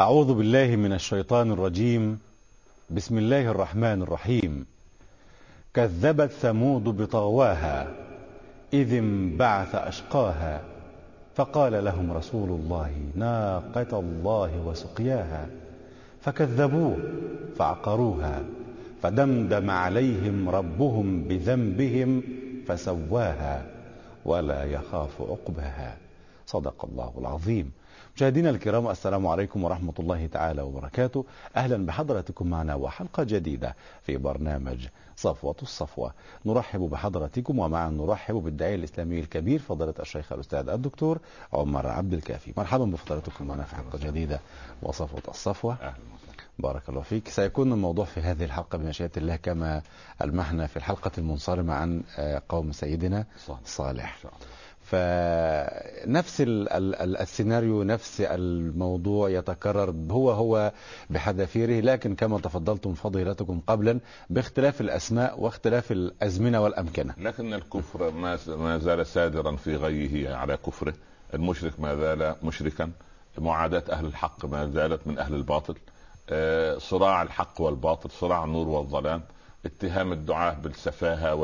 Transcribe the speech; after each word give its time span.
أعوذ 0.00 0.34
بالله 0.34 0.76
من 0.76 0.92
الشيطان 0.92 1.52
الرجيم. 1.52 2.18
بسم 2.90 3.18
الله 3.18 3.50
الرحمن 3.50 4.02
الرحيم. 4.02 4.66
كذبت 5.74 6.30
ثمود 6.30 6.84
بطغواها 6.84 7.94
إذ 8.72 8.94
انبعث 8.94 9.74
أشقاها 9.74 10.62
فقال 11.34 11.84
لهم 11.84 12.12
رسول 12.12 12.50
الله 12.50 12.90
ناقة 13.14 14.00
الله 14.00 14.60
وسقياها 14.66 15.46
فكذبوه 16.20 16.96
فعقروها 17.58 18.42
فدمدم 19.02 19.70
عليهم 19.70 20.48
ربهم 20.48 21.24
بذنبهم 21.24 22.22
فسواها 22.66 23.66
ولا 24.24 24.64
يخاف 24.64 25.22
عقباها. 25.22 25.96
صدق 26.46 26.84
الله 26.84 27.12
العظيم. 27.18 27.83
مشاهدينا 28.16 28.50
الكرام 28.50 28.88
السلام 28.88 29.26
عليكم 29.26 29.64
ورحمة 29.64 29.92
الله 29.98 30.26
تعالى 30.26 30.62
وبركاته. 30.62 31.24
أهلا 31.56 31.86
بحضراتكم 31.86 32.46
معنا 32.46 32.74
وحلقة 32.74 33.22
جديدة 33.22 33.74
في 34.02 34.16
برنامج 34.16 34.86
صفوة 35.16 35.56
الصفوة. 35.62 36.12
نرحب 36.46 36.80
بحضراتكم 36.80 37.58
ومعا 37.58 37.90
نرحب 37.90 38.34
بالداعية 38.34 38.74
الإسلامي 38.74 39.20
الكبير 39.20 39.58
فضيلة 39.58 39.94
الشيخ 40.00 40.32
الأستاذ 40.32 40.68
الدكتور 40.68 41.18
عمر 41.52 41.86
عبد 41.86 42.12
الكافي. 42.12 42.52
مرحبا 42.56 42.84
بفضلاتكم 42.84 43.46
معنا 43.46 43.62
في 43.64 43.76
حلقة 43.76 43.98
جديدة 43.98 44.40
وصفوة 44.82 45.22
الصفوة. 45.28 45.76
أهلا 45.82 45.94
بارك 46.58 46.88
الله 46.88 47.00
فيك. 47.02 47.28
سيكون 47.28 47.72
الموضوع 47.72 48.04
في 48.04 48.20
هذه 48.20 48.44
الحلقة 48.44 48.78
بمشيئة 48.78 49.10
الله 49.16 49.36
كما 49.36 49.82
ألمحنا 50.22 50.66
في 50.66 50.76
الحلقة 50.76 51.10
المنصرمة 51.18 51.74
عن 51.74 52.02
قوم 52.48 52.72
سيدنا 52.72 53.24
صالح. 53.64 54.18
فنفس 54.94 56.40
ال 56.40 56.72
ال 56.72 57.16
السيناريو 57.16 57.82
نفس 57.82 58.20
الموضوع 58.20 59.30
يتكرر 59.30 59.94
هو 60.10 60.30
هو 60.30 60.72
بحذافيره. 61.10 61.80
لكن 61.80 62.14
كما 62.14 62.38
تفضلتم 62.38 62.94
فضيلتكم 62.94 63.60
قبلا 63.66 64.00
باختلاف 64.30 64.80
الأسماء 64.80 65.40
واختلاف 65.40 65.92
الأزمنة 65.92 66.60
والأمكنة. 66.60 67.14
لكن 67.18 67.54
الكفر 67.54 68.10
ما 68.56 68.78
زال 68.78 69.06
سادرا 69.06 69.56
في 69.56 69.76
غيه 69.76 70.34
على 70.34 70.56
كفره. 70.56 70.94
المشرك 71.34 71.80
ما 71.80 71.96
زال 71.96 72.34
مشركا. 72.42 72.90
معاداة 73.38 73.82
أهل 73.90 74.06
الحق 74.06 74.44
ما 74.44 74.70
زالت 74.70 75.06
من 75.06 75.18
أهل 75.18 75.34
الباطل. 75.34 75.74
صراع 76.80 77.22
الحق 77.22 77.60
والباطل 77.60 78.10
صراع 78.10 78.44
النور 78.44 78.68
والظلام. 78.68 79.22
اتهام 79.66 80.12
الدعاة 80.12 80.54
بالسفاهة 80.54 81.34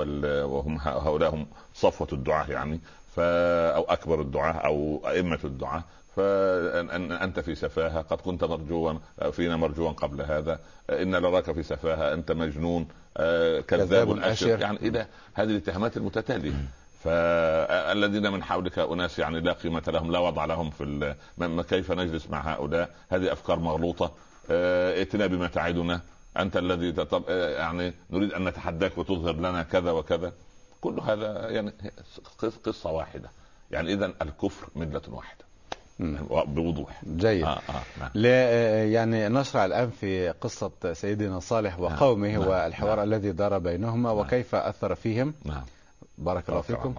وهم 0.47 0.79
هؤلاء 0.81 1.35
هم 1.35 1.47
صفوة 1.75 2.09
الدعاة 2.13 2.47
يعني. 2.51 2.81
ف 3.17 3.21
أو 3.21 3.83
أكبر 3.83 4.21
الدعاة 4.21 4.53
أو 4.53 5.03
أئمة 5.07 5.39
الدعاة 5.45 5.85
فانت 6.17 7.41
في 7.41 7.55
سفاهة 7.55 8.03
قد 8.03 8.21
كنت 8.21 8.45
مرجوا 8.45 8.95
فينا 9.31 9.57
مرجوا 9.57 9.91
قبل 9.91 10.23
هذا 10.23 10.61
إن 10.91 11.11
نراك 11.11 11.53
في 11.53 11.63
سفاهة 11.63 12.15
أنت 12.15 12.33
مجنون 12.33 12.89
كذاب 13.69 14.19
أشر. 14.19 14.61
يعني 14.61 14.79
إلى 14.79 15.07
هذه 15.35 15.51
الاتهامات 15.51 15.97
المتتالية. 15.97 16.53
فالذين 17.05 18.33
من 18.33 18.43
حولك 18.43 18.79
أناس 18.79 19.19
يعني 19.19 19.41
لا 19.41 19.53
قيمة 19.53 19.83
لهم 19.89 20.13
لا 20.13 20.19
وضع 20.19 20.45
لهم 20.45 20.71
في 20.71 21.15
كيف 21.71 21.93
نجلس 21.93 22.31
مع 22.31 22.53
هؤلاء؟ 22.53 22.91
هذه 23.09 23.33
أفكار 23.33 23.59
مغلوطة. 23.59 24.13
ائتنا 24.51 25.27
بما 25.27 25.47
تعدنا. 25.47 26.01
أنت 26.37 26.57
الذي. 26.57 26.95
يعني 27.29 27.93
نريد 28.11 28.33
أن 28.33 28.45
نتحداك 28.45 28.99
وتظهر 28.99 29.37
لنا 29.37 29.63
كذا 29.63 29.91
وكذا. 29.91 30.33
كل 30.81 31.01
هذا 31.01 31.51
يعني 31.51 31.73
قصة 32.65 32.91
واحدة 32.91 33.31
يعني 33.71 33.93
إذا 33.93 34.13
الكفر 34.23 34.69
ملة 34.77 35.03
واحدة 35.09 35.45
بوضوح 36.45 37.05
جيد 37.05 37.45
آه 37.45 37.49
آه 37.49 37.83
نعم. 38.01 38.11
يعني 38.93 39.29
نشرع 39.29 39.65
الآن 39.65 39.91
في 39.91 40.31
قصة 40.31 40.71
سيدنا 40.93 41.41
صالح 41.41 41.81
وقومه 41.81 42.33
نعم. 42.33 42.49
والحوار 42.49 42.97
نعم. 42.97 43.09
الذي 43.09 43.33
دار 43.33 43.59
بينهما 43.59 44.09
نعم. 44.09 44.19
وكيف 44.19 44.55
أثر 44.55 44.95
فيهم 44.95 45.35
نعم. 45.45 45.63
بارك 46.21 46.49
الله 46.49 46.61
فيكم. 46.61 46.95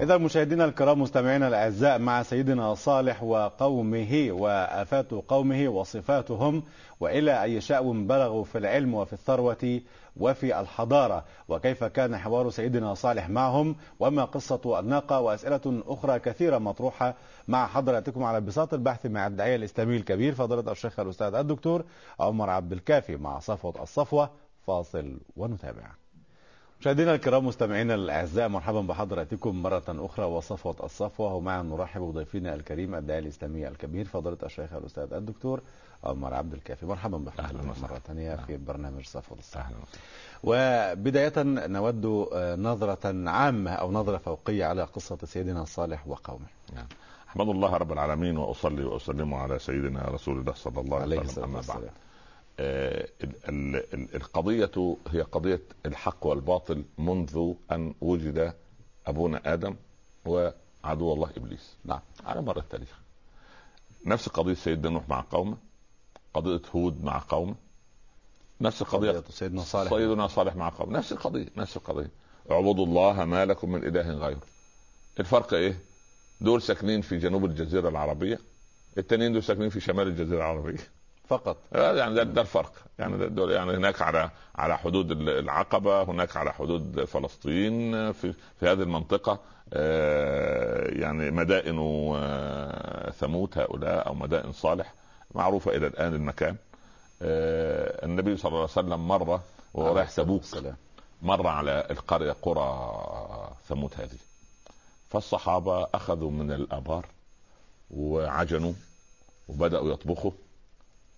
إذا 0.00 0.16
مشاهدينا 0.16 0.64
الكرام 0.64 1.02
مستمعينا 1.02 1.48
الأعزاء 1.48 1.98
مع 1.98 2.22
سيدنا 2.22 2.74
صالح 2.74 3.22
وقومه 3.22 4.28
وآفات 4.30 5.10
قومه 5.10 5.68
وصفاتهم 5.68 6.62
وإلى 7.00 7.42
أي 7.42 7.60
شأو 7.60 7.92
بلغوا 7.92 8.44
في 8.44 8.58
العلم 8.58 8.94
وفي 8.94 9.12
الثروة 9.12 9.80
وفي 10.16 10.60
الحضارة 10.60 11.24
وكيف 11.48 11.84
كان 11.84 12.16
حوار 12.16 12.50
سيدنا 12.50 12.94
صالح 12.94 13.28
معهم 13.28 13.76
وما 14.00 14.24
قصة 14.24 14.80
الناقة 14.80 15.20
وأسئلة 15.20 15.82
أخرى 15.86 16.18
كثيرة 16.18 16.58
مطروحة 16.58 17.14
مع 17.48 17.66
حضراتكم 17.66 18.24
على 18.24 18.40
بساط 18.40 18.74
البحث 18.74 19.06
مع 19.06 19.26
الداعية 19.26 19.56
الإسلامي 19.56 19.96
الكبير 19.96 20.34
فضيلة 20.34 20.72
الشيخ 20.72 21.00
الأستاذ 21.00 21.34
الدكتور 21.34 21.84
عمر 22.20 22.50
عبد 22.50 22.72
الكافي 22.72 23.16
مع 23.16 23.38
صفوة 23.38 23.82
الصفوة 23.82 24.30
فاصل 24.66 25.20
ونتابع. 25.36 26.05
مشاهدينا 26.80 27.14
الكرام 27.14 27.46
مستمعينا 27.46 27.94
الأعزاء 27.94 28.48
مرحبا 28.48 28.80
بحضراتكم 28.80 29.62
مرة 29.62 29.84
أخرى 29.88 30.24
وصفوة 30.24 30.76
الصفوة. 30.82 31.34
ومعا 31.34 31.62
نرحب 31.62 32.00
بضيفنا 32.00 32.54
الكريم 32.54 32.94
الداعي 32.94 33.18
الإسلامي 33.18 33.68
الكبير 33.68 34.04
فضيلة 34.04 34.38
الشيخ 34.42 34.72
الأستاذ 34.72 35.12
الدكتور 35.12 35.60
عمر 36.04 36.34
عبد 36.34 36.52
الكافي. 36.52 36.86
مرحبا 36.86 37.18
بحضرتك 37.18 37.82
مرة 37.82 37.98
ثانية 38.06 38.36
في 38.36 38.56
برنامج 38.56 39.04
صفوة 39.04 39.38
الصفوة. 39.38 39.64
وبداية 40.44 41.32
نود 41.66 42.06
نظرة 42.60 43.30
عامة 43.30 43.70
أو 43.70 43.92
نظرة 43.92 44.18
فوقية 44.18 44.64
على 44.64 44.82
قصة 44.82 45.18
سيدنا 45.24 45.64
صالح 45.64 46.08
وقومه. 46.08 46.46
نعم. 46.74 46.86
أحمد 47.28 47.48
الله 47.48 47.76
رب 47.76 47.92
العالمين 47.92 48.36
وأصلي 48.36 48.84
وأسلم 48.84 49.34
على 49.34 49.58
سيدنا 49.58 50.08
رسول 50.08 50.38
الله 50.38 50.52
صلى 50.52 50.80
الله 50.80 51.00
عليه 51.00 51.18
وسلم. 51.18 51.44
أما 51.44 51.62
بعد. 51.68 51.90
القضية 54.14 54.96
هي 55.08 55.20
قضية 55.20 55.60
الحق 55.86 56.26
والباطل 56.26 56.84
منذ 56.98 57.54
أن 57.72 57.94
وجد 58.00 58.54
أبونا 59.06 59.52
آدم 59.54 59.76
وعدو 60.24 61.12
الله 61.12 61.30
إبليس. 61.36 61.76
نعم 61.84 62.00
على 62.24 62.42
مر 62.42 62.58
التاريخ. 62.58 62.98
نفس 64.06 64.28
قضية 64.28 64.54
سيدنا 64.54 64.90
نوح 64.90 65.08
مع 65.08 65.24
قومه 65.30 65.56
قضية 66.34 66.62
هود 66.74 67.04
مع 67.04 67.22
قومه 67.28 67.54
نفس 68.60 68.82
القضية 68.82 69.22
سيدنا 69.30 69.62
صالح. 69.62 69.90
سيدنا 69.90 70.26
صالح 70.26 70.56
مع 70.56 70.68
قومه. 70.68 70.98
نفس 70.98 71.12
القضية 71.12 71.48
نفس 71.56 71.76
القضية. 71.76 72.10
اعبدوا 72.50 72.86
الله 72.86 73.24
ما 73.24 73.44
لكم 73.44 73.72
من 73.72 73.84
إله 73.84 74.10
غيره. 74.10 74.42
الفرق 75.20 75.54
إيه؟ 75.54 75.78
دول 76.40 76.62
ساكنين 76.62 77.00
في 77.00 77.18
جنوب 77.18 77.44
الجزيرة 77.44 77.88
العربية 77.88 78.38
التانيين 78.98 79.32
دول 79.32 79.42
ساكنين 79.42 79.70
في 79.70 79.80
شمال 79.80 80.06
الجزيرة 80.06 80.36
العربية. 80.36 80.95
فقط. 81.28 81.56
يعني 81.72 82.14
ده, 82.14 82.22
ده 82.22 82.40
الفرق. 82.40 82.72
يعني 82.98 83.28
ده 83.28 83.52
يعني 83.52 83.76
هناك 83.76 84.02
على 84.02 84.30
على 84.56 84.78
حدود 84.78 85.10
العقبة 85.10 86.02
هناك 86.02 86.36
على 86.36 86.52
حدود 86.52 87.04
فلسطين 87.04 88.12
في 88.12 88.32
في 88.60 88.68
هذه 88.68 88.82
المنطقة. 88.82 89.38
يعني 91.02 91.30
مدائن 91.30 91.76
ثمود 93.12 93.58
هؤلاء 93.58 94.06
أو 94.06 94.14
مدائن 94.14 94.52
صالح 94.52 94.94
معروفة 95.34 95.76
إلى 95.76 95.86
الآن 95.86 96.14
المكان. 96.14 96.56
النبي 97.22 98.36
صلى 98.36 98.48
الله 98.48 98.60
عليه 98.60 98.70
وسلم 98.70 99.08
مرة 99.08 99.42
وهو 99.74 99.96
رايح 99.96 100.10
تبوك 100.10 100.42
مر 101.22 101.46
على 101.46 101.86
القرية 101.90 102.32
قرى 102.32 103.50
ثمود 103.68 103.94
هذه. 103.98 104.18
فالصحابة 105.10 105.86
أخذوا 105.94 106.30
من 106.30 106.52
الأبار 106.52 107.06
وعجنوا 107.90 108.72
وبدأوا 109.48 109.92
يطبخوا. 109.92 110.30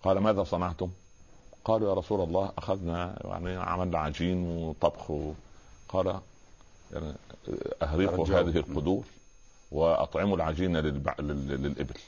قال 0.03 0.17
ماذا 0.17 0.43
صنعتم؟ 0.43 0.89
قالوا 1.65 1.89
يا 1.89 1.93
رسول 1.93 2.21
الله 2.21 2.51
أخذنا 2.57 3.19
يعني 3.25 3.55
عملنا 3.55 3.99
عجين 3.99 4.47
وطبخ 4.47 5.11
قال 5.89 6.19
يعني 6.93 7.13
اهرقوا 7.81 8.25
هذه 8.27 8.57
القدور 8.57 9.03
وأطعموا 9.71 10.35
العجين. 10.35 10.77
للإبل 10.77 11.99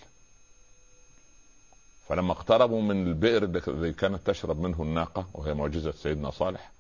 فلما 2.08 2.32
اقتربوا 2.32 2.82
من 2.82 3.08
البئر 3.08 3.44
الذي 3.44 3.94
كانت 3.94 4.28
تشرب 4.28 4.60
منه 4.60 4.82
الناقة 4.82 5.26
وهي 5.34 5.54
معجزة 5.54 5.92
سيدنا 5.92 6.32
صالح 6.32 6.72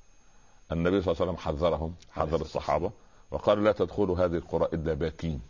النبي 0.72 1.02
صلى 1.02 1.12
الله 1.12 1.22
عليه 1.22 1.32
وسلم 1.32 1.38
حذرهم 1.38 1.96
حذر 2.12 2.42
الصحابة 2.42 2.92
وقال 3.32 3.64
لا 3.64 3.72
تدخلوا 3.72 4.18
هذه 4.18 4.36
القرى 4.36 4.68
إلا 4.74 4.94
باكين 4.94 5.42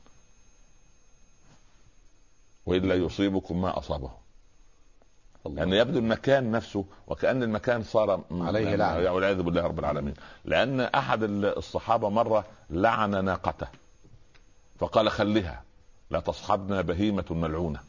وإلا 2.65 2.95
يصيبكم 2.95 3.61
ما 3.61 3.77
أصابهم 3.79 4.20
لأن 5.45 5.57
يعني 5.57 5.77
يبدو 5.77 5.99
المكان 5.99 6.51
نفسه 6.51 6.85
وكأن 7.07 7.43
المكان 7.43 7.83
صار 7.83 8.23
عليه 8.31 8.75
لعنة. 8.75 9.11
والعياذ 9.11 9.41
بالله 9.41 9.61
رب 9.61 9.79
العالمين. 9.79 10.13
لأن 10.45 10.79
أحد 10.79 11.23
الصحابة 11.43 12.09
مرة 12.09 12.45
لعن 12.69 13.25
ناقته. 13.25 13.67
فقال 14.79 15.11
خلها 15.11 15.63
لا 16.09 16.19
تصحبنا 16.19 16.81
بهيمة 16.81 17.25
ملعونة. 17.31 17.79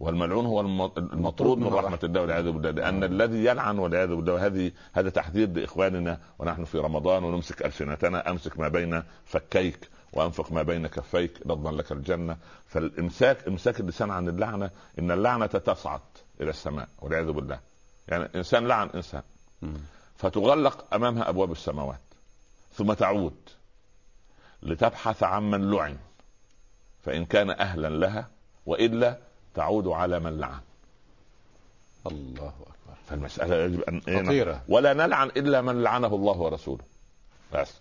والملعون 0.00 0.46
هو 0.46 0.60
المطرود 0.60 1.58
من 1.58 1.66
رحمة 1.66 1.98
الله 2.04 2.20
والعياذ 2.20 2.50
بالله. 2.50 2.70
لأن 2.70 3.04
الذي 3.04 3.44
يلعن 3.44 3.78
والعياذ 3.78 4.14
بالله 4.14 4.46
هذه 4.46 4.72
هذا 4.92 5.10
تحذير 5.10 5.48
لإخواننا 5.48 6.18
ونحن 6.38 6.64
في 6.64 6.78
رمضان 6.78 7.24
ونمسك 7.24 7.66
ألسنتنا 7.66 8.30
أمسك 8.30 8.58
ما 8.58 8.68
بين 8.68 9.02
فكيك 9.24 9.90
وأنفق 10.12 10.52
ما 10.52 10.62
بين 10.62 10.86
كفيك 10.86 11.46
لضا 11.46 11.72
لك 11.72 11.92
الجنة. 11.92 12.36
فالإمساك 12.66 13.48
إمساك 13.48 13.80
اللسان 13.80 14.10
عن 14.10 14.28
اللعنة 14.28 14.70
إن 14.98 15.10
اللعنة 15.10 15.46
تصعد 15.46 16.00
إلى 16.40 16.50
السماء 16.50 16.88
والعياذ 16.98 17.30
بالله. 17.30 17.60
يعني 18.08 18.28
إنسان 18.34 18.66
لعن 18.66 18.88
إنسان. 18.88 19.22
فتغلق 20.16 20.94
أمامها 20.94 21.28
أبواب 21.28 21.52
السماوات. 21.52 22.00
ثم 22.72 22.92
تعود 22.92 23.36
لتبحث 24.62 25.22
عمن 25.22 25.70
لعن. 25.70 25.96
فإن 27.04 27.24
كان 27.24 27.50
أهلا 27.50 27.88
لها 27.88 28.28
وإلا 28.66 29.18
تعود 29.54 29.88
على 29.88 30.20
من 30.20 30.38
لعن. 30.38 30.60
الله 32.06 32.48
أكبر. 32.48 32.98
فالمسألة 33.06 33.56
يجب 33.56 33.82
ان 33.82 34.00
خطيرة. 34.00 34.62
ولا 34.68 34.92
نلعن 34.92 35.28
إلا 35.28 35.62
من 35.62 35.82
لعنه 35.82 36.14
الله 36.14 36.38
ورسوله. 36.38 36.84
بس. 37.54 37.74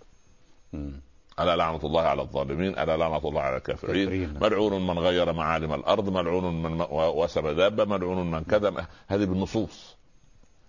ألا 1.39 1.55
لعنة 1.55 1.79
الله 1.83 2.01
على 2.01 2.21
الظالمين 2.21 2.79
ألا 2.79 2.97
لعنة 2.97 3.17
الله 3.17 3.41
على 3.41 3.57
الكافرين. 3.57 4.37
ملعون 4.41 4.87
من 4.87 4.99
غير 4.99 5.33
معالم 5.33 5.73
الأرض 5.73 6.09
ملعون 6.09 6.61
من 6.61 6.85
وسب 6.91 7.47
دابة 7.47 7.85
ملعون 7.85 8.31
من 8.31 8.43
كذا 8.43 8.87
هذه 9.07 9.25
بالنصوص. 9.25 9.97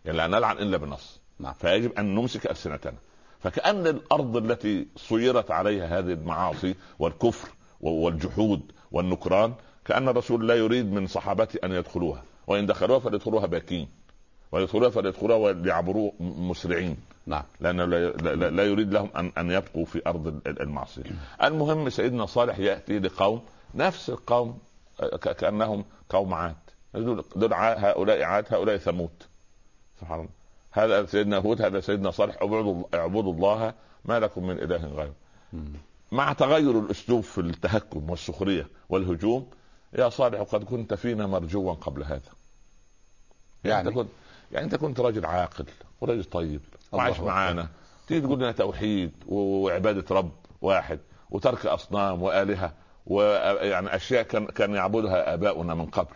يعني 0.04 0.18
لا 0.18 0.26
نلعن 0.26 0.58
إلا 0.58 0.76
بالنص. 0.76 1.20
نعم. 1.38 1.52
فيجب 1.52 1.92
أن 1.98 2.14
نمسك 2.14 2.46
ألسنتنا. 2.46 2.94
فكأن 3.40 3.86
الأرض 3.86 4.36
التي 4.36 4.86
صيرت 4.96 5.50
عليها 5.50 5.98
هذه 5.98 6.12
المعاصي 6.12 6.74
والكفر 6.98 7.48
والجحود 7.80 8.72
والنكران 8.92 9.54
كأن 9.84 10.08
الرسول 10.08 10.48
لا 10.48 10.54
يريد 10.54 10.92
من 10.92 11.06
صحابته 11.06 11.58
أن 11.64 11.72
يدخلوها. 11.72 12.22
وإن 12.46 12.66
دخلوها 12.66 12.98
فليدخلوها 12.98 13.46
باكين. 13.46 13.88
ويدخلوها 14.52 14.90
فليدخلوها 14.90 15.38
وليعبروا 15.38 16.10
مسرعين. 16.20 16.96
نعم. 17.28 17.42
لأنه 17.60 17.84
لا, 17.84 18.10
لا, 18.10 18.50
لا 18.50 18.64
يريد 18.64 18.92
لهم 18.92 19.10
ان 19.16 19.32
أن 19.38 19.50
يبقوا 19.50 19.84
في 19.84 20.02
أرض 20.06 20.40
المعصية. 20.46 21.02
المهم 21.42 21.90
سيدنا 21.90 22.26
صالح 22.26 22.58
يأتي 22.58 22.98
لقوم 22.98 23.42
نفس 23.74 24.10
القوم 24.10 24.58
كأنهم 25.38 25.84
قوم 26.08 26.34
عاد. 26.34 26.56
دول 27.36 27.52
هؤلاء 27.52 28.22
عاد 28.22 28.44
هؤلاء 28.54 28.76
ثمود. 28.76 29.22
سبحان 30.00 30.18
الله. 30.18 30.30
هذا 30.70 31.06
سيدنا 31.06 31.38
هود 31.38 31.62
هذا 31.62 31.80
سيدنا 31.80 32.10
صالح 32.10 32.36
اعبدوا 32.42 32.84
اعبدوا 32.94 33.32
الله 33.32 33.74
ما 34.04 34.20
لكم 34.20 34.46
من 34.46 34.58
إله 34.58 34.86
غيره. 34.86 35.14
مع 36.12 36.32
تغير 36.32 36.78
الأسلوب 36.78 37.20
في 37.20 37.40
التهكم 37.40 38.10
والسخرية 38.10 38.66
والهجوم 38.88 39.50
يا 39.92 40.08
صالح 40.08 40.40
قد 40.40 40.64
كنت 40.64 40.94
فينا 40.94 41.26
مرجوا 41.26 41.72
قبل 41.72 42.04
هذا. 42.04 42.20
يعني, 43.64 43.76
يعني؟ 43.76 43.88
انت 43.88 43.96
كنت 43.96 44.08
يعني 44.52 44.64
أنت 44.64 44.74
كنت 44.74 45.00
راجل 45.00 45.26
عاقل 45.26 45.66
وراجل 46.00 46.24
طيب. 46.24 46.60
وعايش 46.92 47.20
معانا 47.20 47.68
تيجي 48.08 48.20
تقول 48.20 48.38
لنا 48.38 48.52
توحيد 48.52 49.12
وعبادة 49.28 50.04
رب 50.14 50.32
واحد 50.62 50.98
وترك 51.30 51.66
أصنام 51.66 52.22
وآلهة 52.22 52.72
ويعني 53.06 53.96
أشياء 53.96 54.22
كان 54.22 54.46
كان 54.46 54.74
يعبدها 54.74 55.34
آباؤنا 55.34 55.74
من 55.74 55.86
قبل. 55.86 56.14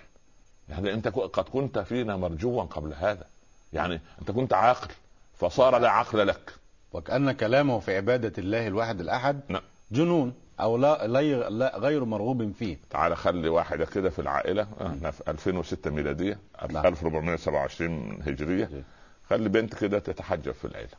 يعني 0.69 0.93
أنت 0.93 1.09
قد 1.09 1.45
كنت 1.45 1.79
فينا 1.79 2.17
مرجوا 2.17 2.63
قبل 2.63 2.95
هذا. 2.95 3.25
يعني 3.73 4.01
أنت 4.21 4.31
كنت 4.31 4.53
عاقل 4.53 4.89
فصار 5.35 5.79
لا 5.79 5.91
عقل 5.91 6.27
لك. 6.27 6.55
وكأن 6.93 7.33
كلامه 7.33 7.79
في 7.79 7.97
عبادة 7.97 8.33
الله 8.39 8.67
الواحد 8.67 9.01
الأحد 9.01 9.41
نعم. 9.49 9.63
جنون 9.93 10.35
أو 10.61 10.77
لا, 10.77 11.07
لا 11.51 11.79
غير 11.79 12.05
مرغوب 12.05 12.53
فيه. 12.53 12.79
تعال 12.91 13.17
خلي 13.17 13.49
واحدة 13.49 13.85
كده 13.85 14.11
في 14.11 14.19
العائلة. 14.19 14.67
إحنا 14.87 15.11
في 15.11 15.31
2006 15.31 15.91
ميلادية 15.91 16.39
نعم. 16.71 16.87
1427 16.87 18.23
هجرية. 18.27 18.85
خلي 19.33 19.49
بنت 19.49 19.75
كده 19.75 19.99
تتحجب 19.99 20.53
في 20.53 20.65
العيلة. 20.65 20.91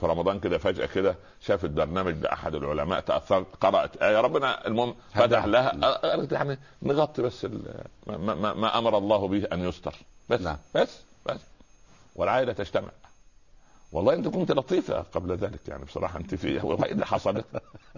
في 0.00 0.06
رمضان 0.06 0.40
كده 0.40 0.58
فجأة 0.58 0.86
كده 0.86 1.16
شافت 1.40 1.70
برنامج 1.70 2.14
لاحد 2.22 2.54
العلماء 2.54 3.00
تاثرت 3.00 3.46
قرأت 3.60 3.96
آية 3.96 4.20
ربنا 4.20 4.66
المهم 4.66 4.94
فتح 5.14 5.44
لها 5.44 5.68
قالت 5.96 6.32
يعني 6.32 6.58
نغطي 6.82 7.22
بس 7.22 7.44
ما, 8.06 8.16
ما, 8.34 8.54
ما 8.54 8.78
أمر 8.78 8.98
الله 8.98 9.28
به 9.28 9.44
أن 9.52 9.60
يستر. 9.60 9.94
بس 10.30 10.40
نعم. 10.40 10.56
بس 10.74 11.00
بس. 11.26 11.40
والعائلة 12.16 12.52
تجتمع. 12.52 12.88
والله 13.92 14.14
أنت 14.14 14.28
كنت 14.28 14.52
لطيفة 14.52 15.00
قبل 15.00 15.36
ذلك 15.36 15.68
يعني 15.68 15.84
بصراحة 15.84 16.18
أنت 16.18 16.34
في 16.34 16.48
إيه 16.48 16.92
اللي 16.92 17.06
حصل؟ 17.06 17.44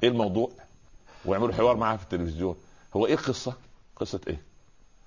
إيه 0.02 0.08
الموضوع؟ 0.08 0.50
ويعملوا 1.24 1.54
حوار 1.54 1.76
معها 1.76 1.96
في 1.96 2.02
التلفزيون. 2.02 2.56
هو 2.96 3.06
إيه 3.06 3.14
القصة؟ 3.14 3.54
قصة 3.96 4.20
إيه, 4.28 4.42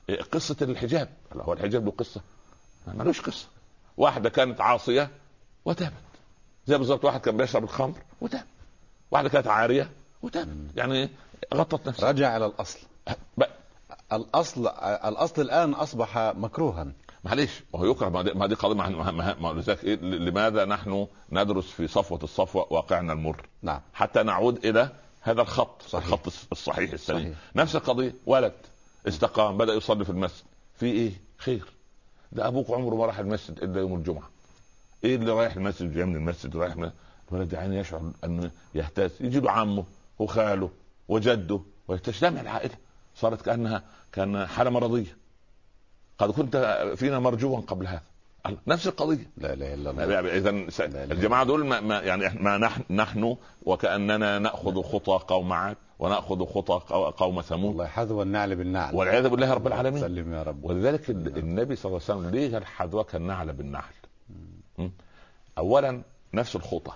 إيه 0.10 0.22
قصة 0.22 0.56
الحجاب؟ 0.62 1.10
هو 1.34 1.54
الحجاب 1.54 1.86
له 1.86 1.92
قصة؟ 1.92 2.22
ملوش 2.88 3.22
قصة. 3.22 3.48
واحدة 4.00 4.30
كانت 4.30 4.62
عاصية 4.62 5.10
وتابت. 5.66 5.94
زي 6.68 6.78
بالظبط 6.78 7.06
واحد 7.06 7.22
كان 7.22 7.38
بيشرب 7.38 7.64
الخمر 7.64 7.96
وتاب 8.22 8.44
واحدة 9.12 9.30
كانت 9.30 9.48
عارية 9.48 9.92
وتابت. 10.22 10.58
يعني 10.76 11.10
غطت 11.54 11.88
نفسها. 11.88 12.10
رجع 12.12 12.38
إلى 12.38 12.46
الأصل. 12.46 12.80
ب... 13.38 13.44
الأصل 14.14 14.68
الأصل 15.06 15.42
الآن 15.42 15.74
أصبح 15.74 16.18
مكروها. 16.18 16.92
معلش 17.24 17.64
وهو 17.74 17.92
يكره. 17.92 18.10
ما 18.10 18.48
دي 18.48 18.56
قضية. 18.56 18.76
ما 18.76 19.64
إيه؟ 19.84 19.96
لماذا 19.96 20.66
نحن 20.66 21.08
ندرس 21.32 21.66
في 21.66 21.88
صفوة 21.88 22.20
الصفوة 22.24 22.68
واقعنا 22.74 23.14
المر؟ 23.14 23.48
نعم. 23.62 23.82
حتى 23.94 24.24
نعود 24.24 24.66
إلى 24.66 24.90
هذا 25.22 25.42
الخط 25.42 25.82
صحيح. 25.82 26.06
الخط 26.06 26.28
الصحيح 26.52 26.92
السليم. 26.92 27.20
صحيح. 27.20 27.38
نفس 27.56 27.76
القضية. 27.76 28.16
ولد 28.26 28.54
استقام 29.08 29.58
بدأ 29.58 29.74
يصلي 29.74 30.06
في 30.06 30.10
المسجد. 30.10 30.44
في 30.76 30.86
إيه؟ 30.86 31.12
خير. 31.38 31.79
ده 32.32 32.48
أبوك 32.48 32.72
عمره 32.72 32.96
ما 32.96 33.06
راح 33.06 33.20
المسجد 33.20 33.64
إلا 33.64 33.80
يوم 33.80 33.94
الجمعة. 33.94 34.30
إيه 35.04 35.16
اللي 35.16 35.32
رايح 35.32 35.56
المسجد؟ 35.56 35.94
جاي 35.94 36.06
من 36.06 36.16
المسجد 36.16 36.58
رايح 36.58 36.76
من 36.78 36.92
الولد 37.32 37.54
يعني 37.54 37.78
يشعر 37.78 38.12
انه 38.24 38.52
يهتز 38.76 39.12
يجي 39.20 39.40
له 39.40 39.52
عمه 39.52 39.84
وخاله 40.20 40.70
وجده 41.08 41.60
وتجتمع 41.88 42.42
العائلة. 42.42 42.76
صارت 43.16 43.42
كأنها 43.42 43.84
كأن 44.12 44.48
حالة 44.48 44.70
مرضية. 44.70 45.18
قد 46.18 46.32
كنت 46.32 46.58
فينا 46.96 47.20
مرجوا 47.20 47.60
قبل 47.60 47.88
هذا. 47.88 48.02
نفس 48.68 48.88
القضية. 48.88 49.30
لا 49.38 49.56
لا 49.56 49.74
إلا 49.74 49.92
الله. 49.92 50.20
اذا 50.20 50.50
الجماعة 51.14 51.44
دول 51.44 51.66
ما, 51.66 51.80
ما 51.80 52.00
يعني 52.00 52.30
ما 52.40 52.58
نحن 52.58 52.84
نحن 52.90 53.36
وكأننا 53.64 54.40
نأخذ 54.40 54.82
خطى 54.82 55.20
قوم 55.28 55.54
عاد. 55.54 55.78
ونأخذ 56.00 56.46
خطى 56.46 56.82
قوم 57.18 57.42
ثمود. 57.42 57.72
الله 57.72 57.88
حذو 57.88 58.22
النعل 58.22 58.56
بالنعل. 58.56 58.96
والعياذ 58.96 59.30
بالله 59.30 59.54
رب 59.54 59.68
العالمين. 59.68 60.02
سلم 60.02 60.34
يا 60.34 60.44
رب. 60.44 60.64
ولذلك 60.64 61.10
النبي 61.10 61.76
صلى 61.76 61.90
الله 61.90 62.02
عليه 62.10 62.20
وسلم 62.20 62.30
ليه 62.30 62.66
حذوك 62.66 63.16
النعل 63.16 63.54
بالنعل؟ 63.54 63.94
اولا 65.58 66.02
نفس 66.34 66.56
الخطى. 66.56 66.92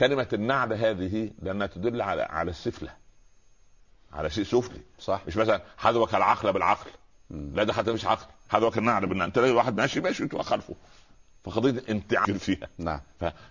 كلمة 0.00 0.28
النعل 0.32 0.72
هذه 0.72 1.30
لأنها 1.42 1.66
تدل 1.66 2.02
على 2.02 2.22
على 2.22 2.50
السفلة. 2.50 2.92
على 4.12 4.30
شيء 4.30 4.44
سفلي. 4.44 4.80
صح. 4.98 5.22
مش 5.26 5.36
مثلا 5.36 5.62
حذوك 5.76 6.14
العقل 6.14 6.52
بالعقل. 6.52 6.90
لا 7.30 7.64
ده 7.64 7.72
حتى 7.72 7.92
مش 7.92 8.06
عقل. 8.06 8.26
حذوك 8.48 8.78
النعل 8.78 9.06
بالنعل. 9.06 9.26
أنت 9.26 9.36
تلاقي 9.36 9.52
واحد 9.52 9.76
ماشي 9.76 10.00
ماشي 10.00 10.22
وانت 10.22 10.36
خلفه 10.36 10.74
فقضية 11.44 11.82
انت 11.88 12.14
فيها. 12.14 12.68
نعم. 12.78 13.00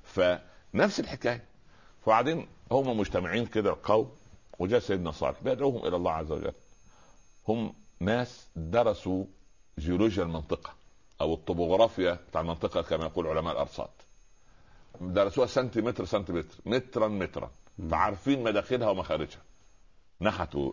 فنفس 0.03 1.00
الحكاية. 1.00 1.44
وبعدين 2.05 2.48
هم 2.72 2.98
مجتمعين 2.98 3.46
كده 3.46 3.70
القوم 3.70 4.12
وجاء 4.60 4.80
سيدنا 4.80 5.12
صالح 5.12 5.44
بيدعوهم 5.44 5.88
إلى 5.88 5.96
الله 5.96 6.12
عز 6.12 6.32
وجل. 6.32 6.54
هم 7.48 7.74
ناس 8.00 8.48
درسوا 8.56 9.26
جيولوجيا 9.80 10.24
المنطقة 10.24 10.74
أو 11.22 11.34
الطبوغرافيا 11.34 12.20
بتاع 12.30 12.42
المنطقة 12.42 12.82
كما 12.82 13.06
يقول 13.06 13.28
علماء 13.28 13.54
الأرصاد. 13.54 13.90
درسوها 15.02 15.48
سنتيمتر 15.48 16.06
سنتيمتر 16.06 16.56
مترا 16.66 17.08
مترا. 17.08 17.52
فعارفين 17.92 18.44
مداخلها 18.44 18.90
ومخارجها 18.90 19.42
نحتوا 20.22 20.72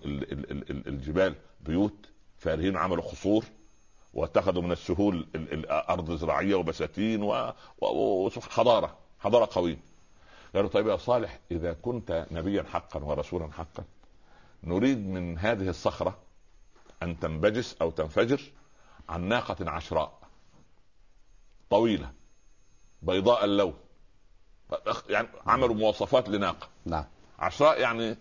الجبال 0.86 1.34
بيوت 1.60 2.06
فارهين 2.38 2.76
عملوا 2.76 3.02
خصور 3.02 3.44
واتخذوا 4.14 4.62
من 4.62 4.72
السهول 4.72 5.26
أرض 5.70 6.16
زراعية 6.16 6.54
وبساتين 6.54 7.22
وحضارة 7.78 8.98
حضارة 9.18 9.48
قوية. 9.52 9.78
قالوا 10.54 10.68
طيب 10.68 10.86
يا 10.86 10.96
صالح 10.96 11.38
إذا 11.50 11.72
كنت 11.72 12.26
نبيا 12.30 12.62
حقا 12.62 13.00
ورسولا 13.00 13.52
حقا 13.52 13.84
نريد 14.64 14.98
من 14.98 15.38
هذه 15.38 15.68
الصخرة 15.68 16.18
أن 17.02 17.20
تنبجس 17.20 17.76
أو 17.80 17.90
تنفجر 17.90 18.40
عن 19.08 19.22
ناقة 19.22 19.70
عشراء 19.70 20.18
طويلة 21.70 22.12
بيضاء 23.02 23.44
اللون. 23.44 23.74
يعني 25.08 25.28
عملوا 25.46 25.74
مواصفات 25.74 26.28
لناقة. 26.28 26.68
نعم. 26.84 27.04
عشراء 27.38 27.80
يعني 27.80 28.16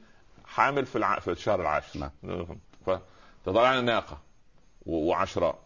حامل 0.45 0.85
في 0.85 0.95
الع... 0.95 1.19
في 1.19 1.31
الشهر 1.31 1.61
العاشر. 1.61 1.99
نعم. 1.99 2.59
فتطلع 2.85 3.79
ناقة 3.79 4.17
وعشراء 4.85 5.59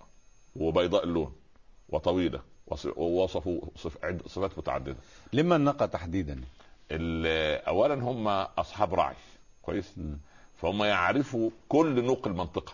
وبيضاء 0.55 1.03
اللون 1.03 1.35
وطويلة. 1.89 2.41
ووصفوا 2.95 3.61
صفات 4.27 4.57
متعددة. 4.57 4.95
لما 5.33 5.55
الناقه 5.55 5.85
تحديدا؟ 5.85 6.41
اولا 6.91 7.93
هم 7.93 8.27
أصحاب 8.27 8.93
راعي 8.93 9.15
كويس؟ 9.61 9.97
م. 9.97 10.13
فهم 10.57 10.83
يعرفوا 10.83 11.49
كل 11.69 12.03
نوق 12.03 12.27
المنطقة. 12.27 12.73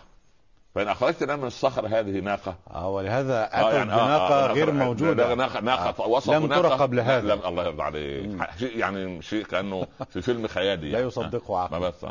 فإن 0.74 0.88
أخرجت 0.88 1.22
الآن 1.22 1.38
من 1.38 1.46
الصخر 1.46 1.86
هذه 1.86 2.20
ناقة. 2.20 2.56
آه 2.70 2.88
ولهذا 2.88 3.44
اتوا 3.44 3.70
آه 3.70 3.74
يعني 3.74 3.90
بناقه 3.90 4.34
آه 4.34 4.50
آه 4.50 4.52
غير 4.52 4.72
موجودة. 4.72 5.34
ناقة 5.34 5.60
ناقة 5.60 6.04
آه. 6.04 6.08
وسط 6.08 6.30
لم 6.30 6.46
ترى 6.46 6.68
قبل 6.68 7.00
هذا. 7.00 7.34
لم 7.34 7.46
الله 7.46 7.64
يرضى 7.64 7.82
عليك. 7.82 8.50
يعني 8.60 9.22
شيء 9.22 9.44
كأنه 9.44 9.86
في 10.10 10.22
فيلم 10.22 10.46
خيالي 10.46 10.90
لا 10.90 11.00
يصدقه 11.00 11.58
عقل. 11.58 11.72
ما 11.72 11.78
بس. 11.78 12.06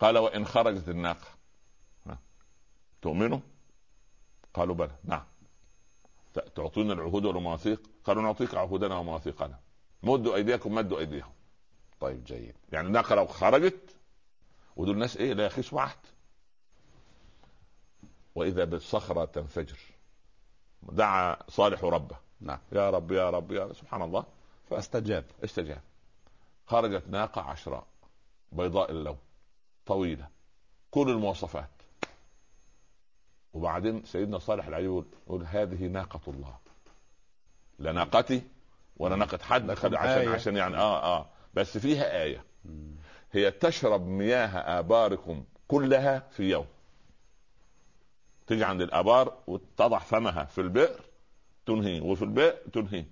قال 0.00 0.18
وإن 0.18 0.46
خرجت 0.46 0.88
الناقة. 0.88 1.26
تؤمنوا؟ 3.02 3.38
قالوا 4.54 4.74
بلى. 4.74 4.90
نعم. 5.04 5.22
تعطينا 6.38 6.92
العهود 6.92 7.24
والمواثيق؟ 7.24 7.90
قالوا 8.04 8.22
نعطيك 8.22 8.54
عهودنا 8.54 8.96
ومواثيقنا. 8.96 9.58
مدوا 10.02 10.34
أيديكم 10.36 10.74
مدوا 10.74 10.98
أيديهم. 10.98 11.32
طيب 12.00 12.24
جيد. 12.24 12.54
يعني 12.72 12.86
الناقه 12.86 13.14
لو 13.14 13.26
خرجت؟ 13.26 13.96
ودول 14.76 14.94
الناس 14.94 15.16
إيه؟ 15.16 15.32
لا 15.32 15.46
يخيسوا 15.46 15.80
عهد. 15.80 15.98
وإذا 18.34 18.64
بالصخرة 18.64 19.24
تنفجر. 19.24 19.78
دعا 20.82 21.36
صالح 21.48 21.84
ربه. 21.84 22.16
نعم. 22.40 22.58
يا 22.72 22.90
رب 22.90 23.12
يا 23.12 23.30
رب 23.30 23.52
يا 23.52 23.64
رب. 23.64 23.72
سبحان 23.72 24.02
الله. 24.02 24.24
فاستجاب. 24.70 25.24
استجاب. 25.44 25.82
خرجت 26.66 27.08
ناقة 27.08 27.40
عشراء 27.40 27.86
بيضاء 28.52 28.90
اللون 28.90 29.18
طويلة. 29.86 30.28
كل 30.90 31.10
المواصفات. 31.10 31.73
وبعدين 33.54 34.04
سيدنا 34.04 34.38
صالح 34.38 34.66
العيون 34.66 35.06
يقول 35.26 35.44
هذه 35.44 35.86
ناقة 35.86 36.20
الله. 36.28 36.56
لا 37.78 37.92
ناقتي 37.92 38.42
ولا 38.96 39.16
ناقة 39.16 39.38
حد 39.42 39.70
عشان 39.70 39.94
آية. 39.94 40.28
عشان 40.28 40.56
يعني 40.56 40.76
آه 40.76 41.18
آه. 41.18 41.26
بس 41.54 41.78
فيها 41.78 42.22
آية. 42.22 42.44
هي 43.32 43.50
تشرب 43.50 44.06
مياه 44.06 44.78
آباركم 44.78 45.44
كلها 45.68 46.18
في 46.30 46.42
يوم. 46.50 46.66
تيجي 48.46 48.64
عند 48.64 48.80
الآبار 48.80 49.36
وتضع 49.46 49.98
فمها 49.98 50.44
في 50.44 50.60
البئر 50.60 51.00
تنهي 51.66 52.00
وفي 52.00 52.22
البئر 52.22 52.56
تنهي. 52.72 53.04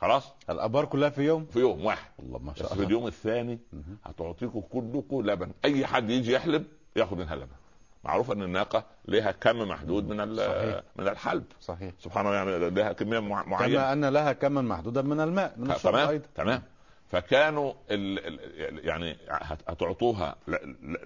خلاص؟ 0.00 0.32
الآبار 0.50 0.84
كلها 0.84 1.10
في 1.10 1.22
يوم؟ 1.22 1.46
في 1.46 1.58
يوم 1.58 1.84
واحد. 1.84 2.10
الله 2.20 2.38
ما 2.38 2.54
شاء 2.54 2.72
الله. 2.72 2.76
في 2.76 2.88
اليوم 2.88 3.06
الثاني 3.06 3.58
هتعطيكم 4.04 4.60
كلكم 4.60 5.30
لبن. 5.30 5.52
أي 5.64 5.86
حد 5.86 6.10
يجي 6.10 6.32
يحلب 6.32 6.66
ياخذ 6.96 7.16
منها 7.16 7.36
لبن. 7.36 7.56
معروف 8.04 8.32
أن 8.32 8.42
الناقة 8.42 8.84
لها 9.08 9.32
كم 9.32 9.58
محدود 9.58 10.08
من 10.08 10.36
صحيح. 10.36 10.82
من 10.96 11.08
الحلب. 11.08 11.44
صحيح. 11.60 11.94
سبحان 11.98 12.26
الله 12.26 12.36
يعني 12.36 12.70
لها 12.70 12.92
كمية 12.92 13.18
معينة. 13.18 13.74
كما 13.74 13.92
أن 13.92 14.04
لها 14.04 14.32
كما 14.32 14.62
محدودا 14.62 15.02
من 15.02 15.20
الماء 15.20 15.54
من 15.56 15.70
الشرب 15.70 15.92
تمام 15.92 16.08
أيضا. 16.08 16.26
تمام. 16.34 16.62
فكانوا 17.08 17.72
ال 17.90 18.26
ال 18.26 18.86
يعني 18.86 19.16
هتعطوها 19.28 20.36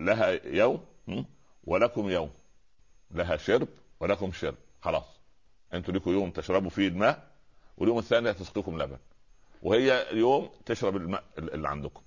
لها 0.01 0.47
يوم 0.47 0.85
ولكم 1.65 2.11
يوم. 2.11 2.31
لها 3.11 3.37
شرب 3.37 3.69
ولكم 4.01 4.33
شرب. 4.33 4.55
خلاص. 4.81 5.21
أنتوا 5.75 5.95
لكم 5.95 6.11
يوم 6.11 6.31
تشربوا 6.31 6.71
فيه 6.71 6.89
الماء 6.89 7.23
واليوم 7.79 7.99
الثاني 7.99 8.31
هتسقيكم 8.31 8.83
لبن. 8.83 8.99
وهي 9.63 10.07
يوم 10.13 10.51
تشرب 10.67 10.97
الماء 10.97 11.25
اللي 11.39 11.69
عندكم. 11.69 12.03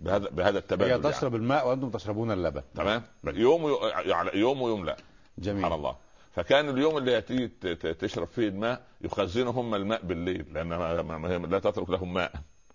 بهذا 0.00 0.28
بهذا 0.30 0.58
التبادل 0.58 1.06
هي 1.06 1.12
تشرب 1.12 1.32
يعني. 1.32 1.44
الماء 1.44 1.68
وأنتم 1.68 1.90
تشربون 1.90 2.30
اللبن. 2.30 2.62
تمام؟ 2.74 3.02
يوم. 3.24 3.76
يعني 4.06 4.30
يوم 4.34 4.62
ويوم 4.62 4.84
لا. 4.84 4.96
جميل. 5.38 5.62
سبحان 5.62 5.78
الله. 5.78 5.96
فكان 6.32 6.68
اليوم 6.68 6.98
اللي 6.98 7.20
تيجي 7.20 7.48
تشرب 7.94 8.26
فيه 8.26 8.48
الماء 8.48 8.86
يخزنوا 9.00 9.52
هم 9.52 9.74
الماء 9.74 10.02
بالليل 10.06 10.52
لأن 10.52 11.50
لا 11.50 11.58
تترك 11.58 11.90
لهم 11.90 12.14
ماء. 12.14 12.32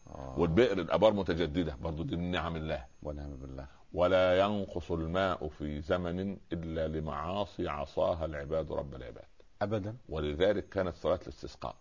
آه. 0.08 0.36
والبئر 0.38 0.78
الأبار 0.78 1.14
متجددة 1.14 1.76
برضه 1.82 2.04
دي 2.04 2.16
من 2.16 2.32
نعم 2.32 2.56
الله. 2.56 2.86
ونعم 3.04 3.36
بالله. 3.36 3.68
ولا 3.94 4.40
ينقص 4.40 4.92
الماء 4.92 5.48
في 5.48 5.82
زمن 5.82 6.38
إلا 6.54 6.88
لمعاصي 6.88 7.68
عصاها 7.68 8.26
العباد 8.26 8.72
رب 8.72 8.96
العباد. 8.96 9.26
ابدا. 9.62 9.96
ولذلك 10.10 10.70
كانت 10.70 10.96
صلاة 10.96 11.20
الاستسقاء. 11.24 11.76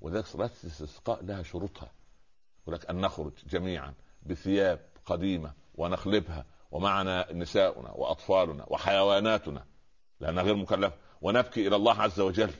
ولذلك 0.00 0.26
صلاة 0.26 0.50
الاستسقاء 0.64 1.24
لها 1.24 1.42
شروطها. 1.42 1.90
ولك 2.66 2.90
أن 2.90 3.00
نخرج 3.00 3.32
جميعا. 3.50 3.94
بثياب 4.28 4.80
قديمة 5.06 5.52
ونخلبها 5.74 6.44
ومعنا 6.70 7.32
نساؤنا 7.32 7.90
وأطفالنا 7.90 8.64
وحيواناتنا 8.68 9.64
لأنها 10.20 10.42
غير 10.42 10.54
مكلفة. 10.54 10.96
ونبكي 11.20 11.68
إلى 11.68 11.76
الله 11.76 12.02
عز 12.02 12.20
وجل. 12.20 12.50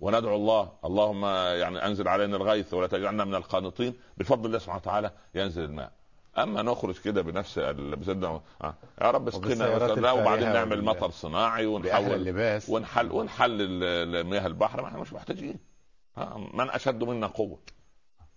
وندعو 0.00 0.36
الله. 0.36 0.72
اللهم 0.84 1.24
يعني 1.60 1.86
أنزل 1.86 2.08
علينا 2.08 2.36
الغيث 2.36 2.74
ولا 2.74 2.86
تجعلنا 2.86 3.24
من 3.24 3.34
القانطين. 3.34 3.94
بفضل 4.16 4.46
الله 4.46 4.58
سبحانه 4.58 4.80
وتعالى 4.80 5.10
ينزل 5.34 5.64
الماء. 5.64 5.92
أما 6.38 6.62
نخرج 6.62 7.00
كده 7.00 7.22
بنفس 7.22 7.58
بزدنا 7.58 8.40
آه. 8.62 8.74
يا 9.00 9.10
رب 9.10 9.28
اسقنا 9.28 10.12
وبعدين 10.12 10.52
نعمل 10.52 10.84
مطر 10.84 11.10
صناعي 11.10 11.66
ونحول 11.66 12.14
اللباس. 12.14 12.68
ونحل 12.68 13.12
ونحل 13.12 14.24
مياه 14.24 14.46
البحر. 14.46 14.82
ما 14.82 14.88
إحنا 14.88 14.98
مش 14.98 15.12
محتاجين. 15.12 15.58
من 16.54 16.70
أشد 16.70 17.04
منا 17.04 17.26
قوة. 17.26 17.58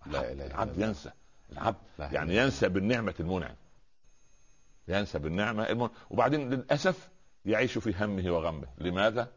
لا 0.05 0.31
إله 0.31 0.45
إلا 0.45 0.63
الله. 0.63 0.87
ينسى. 0.87 1.11
العبد 1.51 1.77
يعني 1.99 2.35
ينسى 2.35 2.69
بالنعمة 2.69 3.13
المنعم. 3.19 3.55
ينسى 4.87 5.19
بالنعمة 5.19 5.69
المنعم. 5.69 5.91
وبعدين 6.09 6.49
للأسف 6.49 7.09
يعيش 7.45 7.77
في 7.77 7.95
همه 8.05 8.31
وغمه. 8.31 8.67
لماذا؟ 8.77 9.27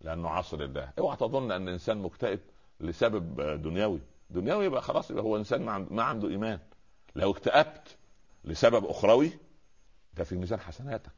لأنه 0.00 0.28
عصر 0.28 0.60
الله. 0.60 0.90
اوعى 0.98 1.16
تظن 1.16 1.52
أن 1.52 1.68
الإنسان 1.68 1.98
مكتئب 1.98 2.40
لسبب 2.80 3.40
دنيوي. 3.62 4.00
دنيوي 4.30 4.64
يبقى 4.64 4.82
خلاص 4.82 5.10
يبقى 5.10 5.22
هو 5.24 5.36
إنسان 5.36 5.62
ما 5.90 6.02
عنده 6.02 6.28
إيمان. 6.28 6.58
لو 7.16 7.30
اكتئبت 7.30 7.96
لسبب 8.44 8.84
أخروي 8.84 9.30
ده 10.14 10.24
في 10.24 10.36
ميزان 10.36 10.60
حسناتك. 10.60 11.12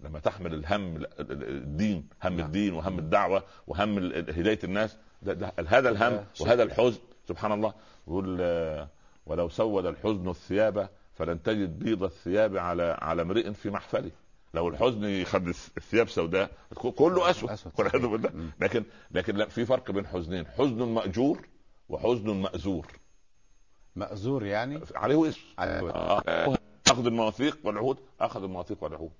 لما 0.00 0.18
تحمل 0.18 0.54
الهم 0.54 1.06
الدين 1.20 2.08
هم 2.24 2.36
نعم. 2.36 2.46
الدين 2.46 2.74
وهم 2.74 2.98
الدعوة 2.98 3.44
وهم 3.66 3.98
هداية 4.14 4.58
الناس 4.64 4.96
ده 5.22 5.32
ده 5.32 5.52
هذا 5.68 5.88
الهم 5.88 6.24
وهذا 6.40 6.62
الحزن. 6.62 7.00
سبحان 7.28 7.52
الله. 7.52 7.74
يقول 8.08 8.40
ولو 9.28 9.48
سود 9.48 9.86
الحزن 9.86 10.28
الثياب 10.28 10.88
فلن 11.14 11.42
تجد 11.42 11.78
بيض 11.78 12.02
الثياب 12.02 12.56
على 12.56 12.98
على 13.00 13.22
امرئ 13.22 13.52
في 13.52 13.70
محفله. 13.70 14.10
لو 14.54 14.68
الحزن 14.68 15.04
يخد 15.04 15.48
الثياب 15.48 16.08
سوداء 16.08 16.50
كله 16.74 17.30
أسود. 17.30 17.50
والعياذ 17.78 18.06
بالله. 18.06 18.30
لكن 18.60 18.84
لكن 19.10 19.36
لا 19.36 19.48
في 19.48 19.66
فرق 19.66 19.90
بين 19.90 20.06
حزنين. 20.06 20.46
حزن 20.46 20.82
مأجور 20.82 21.48
وحزن 21.88 22.30
مأزور. 22.30 22.86
مأزور 23.96 24.44
يعني؟ 24.44 24.80
عليه 24.94 25.28
اسم. 25.28 25.40
آه. 25.58 26.58
أخذ 26.86 27.06
المواثيق 27.06 27.58
والعهود. 27.64 27.98
أخذ 28.20 28.42
المواثيق 28.42 28.84
والعهود. 28.84 29.12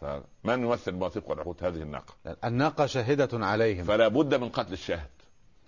فمن 0.00 0.62
يمثل 0.64 0.90
المواثيق 0.90 1.30
والعهود؟ 1.30 1.64
هذه 1.64 1.82
الناقة. 1.82 2.14
الناقة 2.44 2.86
شاهدة 2.86 3.46
عليهم. 3.46 3.84
فلا 3.84 4.08
بد 4.08 4.34
من 4.34 4.48
قتل 4.48 4.72
الشاهد. 4.72 5.10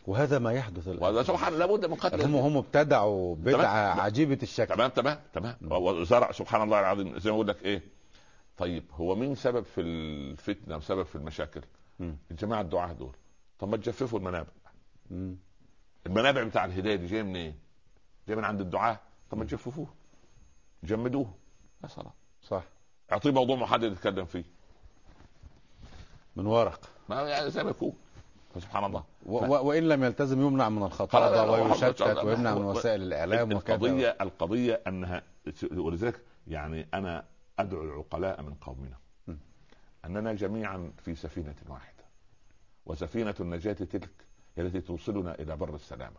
وهذا 0.06 0.38
ما 0.38 0.52
يحدث 0.52 0.88
الآن. 0.88 1.02
وهذا 1.02 1.22
سبحان 1.22 1.58
لابد 1.58 1.86
من 1.86 1.94
قتل. 1.94 2.22
هم 2.22 2.34
هم 2.36 2.56
ابتدعوا 2.56 3.36
بدعة 3.36 4.00
عجيبة 4.00 4.38
الشكل. 4.42 4.74
تمام 4.74 4.90
تمام 4.90 5.20
تمام. 5.32 5.56
وزرع 5.62 6.32
سبحان 6.32 6.62
الله 6.62 6.80
العظيم. 6.80 7.18
زي 7.18 7.30
ما 7.30 7.36
أقول 7.36 7.48
لك 7.48 7.62
إيه. 7.62 7.82
طيب 8.56 8.84
هو 8.92 9.14
مين 9.14 9.34
سبب 9.34 9.64
في 9.64 9.80
الفتنة 9.80 10.76
وسبب 10.76 11.02
في 11.02 11.14
المشاكل؟ 11.14 11.60
الجماعة 12.30 12.60
الدعاة 12.60 12.92
دول. 12.92 13.14
طب 13.58 13.68
ما 13.68 13.76
تجففوا 13.76 14.18
المنابع 14.18 14.50
م. 15.10 15.34
المنابع 16.06 16.44
بتاع 16.44 16.64
الهداية 16.64 16.96
دي 16.96 17.06
جاية 17.06 17.22
منين؟ 17.22 17.36
إيه؟ 17.36 17.54
جاية 18.28 18.36
من 18.36 18.44
عند 18.44 18.60
الدعاة. 18.60 18.98
طب 19.30 19.38
ما 19.38 19.44
تجففوه. 19.44 19.86
جمدوه. 20.84 21.34
يا 21.82 21.88
صلاة 21.88 22.12
صح. 22.42 22.62
اعطيه 23.12 23.30
موضوع 23.30 23.56
محدد 23.56 23.92
يتكلم 23.92 24.24
فيه. 24.24 24.44
من 26.36 26.46
ورق. 26.46 26.80
ما 27.08 27.22
يعني 27.22 27.50
زي 27.50 27.64
ما 27.64 27.70
يكون. 27.70 27.92
سبحان 28.58 28.84
الله. 28.84 29.04
و... 29.26 29.36
وإن 29.68 29.88
لم 29.88 30.04
يلتزم 30.04 30.40
يمنع 30.40 30.68
من 30.68 30.82
الخطابه 30.82 31.50
ويشتت 31.52 32.24
ويمنع 32.24 32.54
من 32.54 32.64
وسائل 32.64 33.02
الإعلام 33.02 33.52
وكذا. 33.52 33.74
القضية 33.74 34.16
القضية 34.20 34.82
انها 34.86 35.22
ولذلك 35.72 36.20
يعني 36.46 36.86
أنا 36.94 37.24
أدعو 37.58 37.82
العقلاء 37.82 38.42
من 38.42 38.54
قومنا. 38.54 38.96
أننا 40.04 40.32
جميعا 40.32 40.92
في 40.98 41.14
سفينة 41.14 41.54
واحدة. 41.68 42.04
وسفينة 42.86 43.34
النجاة 43.40 43.72
تلك 43.72 44.10
هي 44.56 44.62
التي 44.62 44.80
توصلنا 44.80 45.34
إلى 45.34 45.56
بر 45.56 45.74
السلامة. 45.74 46.16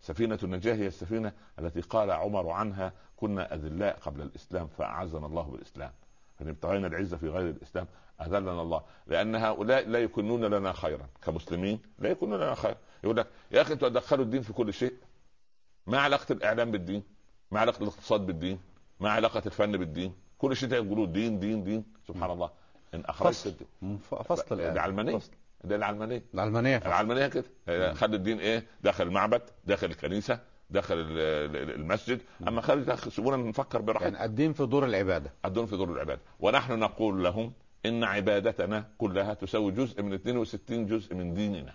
سفينة 0.00 0.38
النجاة 0.42 0.74
هي 0.74 0.86
السفينة 0.86 1.32
التي 1.58 1.80
قال 1.80 2.10
عمر 2.10 2.50
عنها 2.50 2.92
كنا 3.16 3.54
أذلاء 3.54 3.98
قبل 3.98 4.22
الإسلام 4.22 4.66
فأعزنا 4.66 5.26
الله 5.26 5.42
بالإسلام. 5.42 5.92
فإن 6.38 6.48
ابتغينا 6.48 6.86
العزة 6.86 7.16
في 7.16 7.28
غير 7.28 7.50
الإسلام 7.50 7.86
أذلنا 8.20 8.62
الله. 8.62 8.82
لأن 9.06 9.34
هؤلاء 9.34 9.88
لا 9.88 9.98
يكونون 9.98 10.44
لنا 10.44 10.72
خيرا. 10.72 11.06
كمسلمين 11.22 11.80
لا 11.98 12.10
يكونون 12.10 12.40
لنا 12.40 12.54
خيرا. 12.54 12.76
يقول 13.04 13.16
لك 13.16 13.26
يا 13.50 13.62
أخي 13.62 13.72
أنتوا 13.72 13.88
تدخلوا 13.88 14.24
الدين 14.24 14.42
في 14.42 14.52
كل 14.52 14.72
شيء؟ 14.72 14.92
ما 15.86 15.98
علاقة 15.98 16.32
الإعلام 16.32 16.70
بالدين؟ 16.70 17.02
ما 17.50 17.60
علاقة 17.60 17.82
الاقتصاد 17.82 18.20
بالدين؟ 18.26 18.60
ما 19.00 19.10
علاقة 19.10 19.42
الفن 19.46 19.76
بالدين؟ 19.76 20.14
كل 20.38 20.56
شيء 20.56 20.72
يقولوا 20.72 21.06
دين 21.06 21.38
دين 21.38 21.64
دين. 21.64 21.84
سبحان 22.08 22.30
الله. 22.30 22.50
إن 22.94 23.04
أخرجت 23.04 23.56
فصل. 24.10 24.24
فصل 24.24 24.60
يعني. 24.60 24.72
العلمانية. 24.72 25.20
ده 25.64 25.76
العلمانية. 25.76 26.22
العلمانية 26.34 26.76
العلمانية 26.76 27.26
كده. 27.26 27.94
خد 27.94 28.14
الدين 28.14 28.40
إيه؟ 28.40 28.66
داخل 28.82 29.06
المعبد 29.06 29.42
داخل 29.64 29.86
الكنيسة. 29.86 30.40
داخل 30.70 30.94
المسجد. 30.98 32.20
أما 32.48 32.60
خارج 32.60 32.94
سيبونا 32.94 33.36
نفكر 33.36 33.80
براحتنا. 33.80 34.10
يعني 34.12 34.24
الدين 34.24 34.52
في 34.52 34.66
دور 34.66 34.84
العبادة. 34.84 35.32
الدين 35.44 35.66
في 35.66 35.76
دور 35.76 35.92
العبادة. 35.92 36.20
ونحن 36.40 36.78
نقول 36.78 37.24
لهم 37.24 37.52
إن 37.86 38.04
عبادتنا 38.04 38.88
كلها 38.98 39.34
تساوي 39.34 39.72
جزء 39.72 40.02
من 40.02 40.12
62 40.12 40.86
جزء 40.86 41.14
من 41.14 41.34
ديننا. 41.34 41.74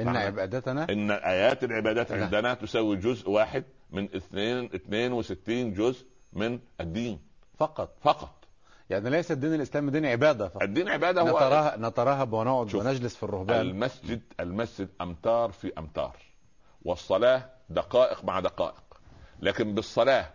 إن 0.00 0.16
عبادتنا؟ 0.16 0.86
إن 0.90 1.10
آيات 1.10 1.64
العبادات. 1.64 2.12
عندنا 2.12 2.54
تساوي 2.54 2.96
جزء 2.96 3.30
واحد 3.30 3.64
من 3.90 4.04
2 4.04 4.64
62 4.64 5.72
جزء 5.72 6.06
من 6.32 6.58
الدين. 6.80 7.20
فقط. 7.58 7.96
فقط. 8.00 8.44
يعني 8.90 9.10
ليس 9.10 9.32
الدين 9.32 9.54
الإسلامي 9.54 9.90
دين 9.90 10.06
عبادة 10.06 10.48
فقط. 10.48 10.62
الدين 10.62 10.88
عبادة 10.88 11.20
هو 11.20 11.36
نتراها 11.36 11.76
نتراهب 11.76 12.32
ونقعد 12.32 12.74
ونجلس 12.74 13.16
في 13.16 13.22
الرهبان. 13.22 13.60
المسجد 13.60 14.22
المسجد 14.40 14.88
أمتار 15.00 15.50
في 15.50 15.72
أمتار. 15.78 16.16
والصلاة 16.82 17.55
دقائق 17.68 18.24
مع 18.24 18.40
دقائق 18.40 18.82
لكن 19.40 19.74
بالصلاة 19.74 20.30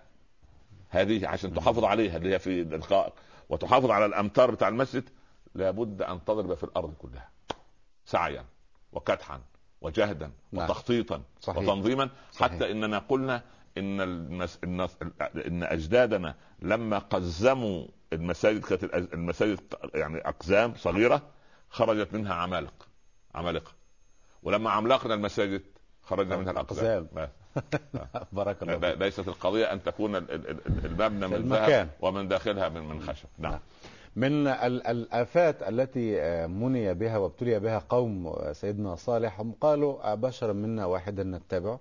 هذه 0.89 1.27
عشان 1.27 1.53
تحافظ 1.53 1.83
عليها 1.83 2.17
اللي 2.17 2.33
هي 2.33 2.39
في 2.39 2.63
دقائق 2.63 3.13
وتحافظ 3.49 3.91
على 3.91 4.05
الأمتار 4.05 4.51
بتاع 4.51 4.67
المسجد 4.67 5.09
لابد 5.55 6.01
أن 6.01 6.25
تضرب 6.25 6.53
في 6.53 6.63
الأرض 6.63 6.93
كلها 6.93 7.29
سعيا 8.05 8.45
وكدحا 8.91 9.41
وجهدا 9.81 10.31
نعم. 10.51 10.63
وتخطيطا 10.65 11.21
صحيح. 11.39 11.57
وتنظيما 11.63 12.09
صحيح. 12.31 12.51
حتى 12.51 12.71
إننا 12.71 12.99
قلنا 12.99 13.43
إن 13.77 14.01
المس... 14.01 14.59
النس... 14.63 14.97
إن 15.47 15.63
أجدادنا 15.63 16.35
لما 16.61 16.97
قزموا 16.99 17.87
المساجد 18.13 18.63
كانت 18.65 18.83
المساجد 18.93 19.59
يعني 19.95 20.17
أقزام 20.17 20.73
صغيرة 20.75 21.21
خرجت 21.69 22.13
منها 22.13 22.33
عمالقة 22.33 22.85
عمالقة 23.35 23.71
ولما 24.43 24.69
عملقنا 24.69 25.13
المساجد 25.13 25.61
خرجنا 26.03 26.37
منها 26.37 26.51
الأقزام. 26.51 27.07
بارك 28.31 28.63
الله 28.63 28.93
ليست 28.93 29.27
القضية 29.27 29.73
أن 29.73 29.83
تكون 29.83 30.15
المبنى 30.15 31.27
من 31.27 31.49
ذهب 31.49 31.89
ومن 32.01 32.27
داخلها 32.27 32.69
من 32.69 32.81
من 32.81 33.01
خشب. 33.01 33.27
نعم. 33.37 33.59
من 34.15 34.47
الآفات 34.47 35.63
التي 35.63 36.21
آه، 36.21 36.47
مني 36.47 36.93
بها 36.93 37.17
وابتلي 37.17 37.59
بها 37.59 37.83
قوم 37.89 38.27
آه، 38.27 38.51
سيدنا 38.51 38.95
صالح 38.95 39.39
هم 39.39 39.51
قالوا 39.61 40.15
بشرا 40.15 40.53
منا 40.53 40.85
واحدا 40.85 41.23
نتبعه. 41.23 41.79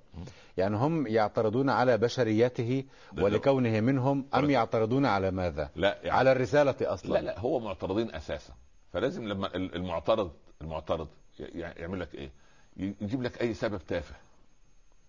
يعني 0.57 0.77
هم 0.77 1.07
يعترضون 1.07 1.71
على 1.71 1.99
بشريته 1.99 2.85
ولكونه 3.19 3.81
منهم 3.81 4.27
أم 4.35 4.51
يعترضون 4.51 5.07
على 5.07 5.31
ماذا؟ 5.31 5.71
لا 5.77 5.99
يعني 6.03 6.19
على 6.19 6.33
الرسالة 6.33 6.75
أصلا. 6.83 7.13
لا 7.13 7.21
لا 7.21 7.41
هو 7.41 7.61
معترضين 7.61 8.15
أساسا. 8.15 8.53
فلازم 8.93 9.29
لما 9.29 9.55
المعترض 9.55 10.31
المعترض 10.63 11.09
يعمل 11.55 12.01
لك 12.01 12.15
إيه؟ 12.15 12.31
يجيب 12.81 13.23
لك 13.23 13.41
أي 13.43 13.55
سبب 13.55 13.79
تافه. 13.79 14.15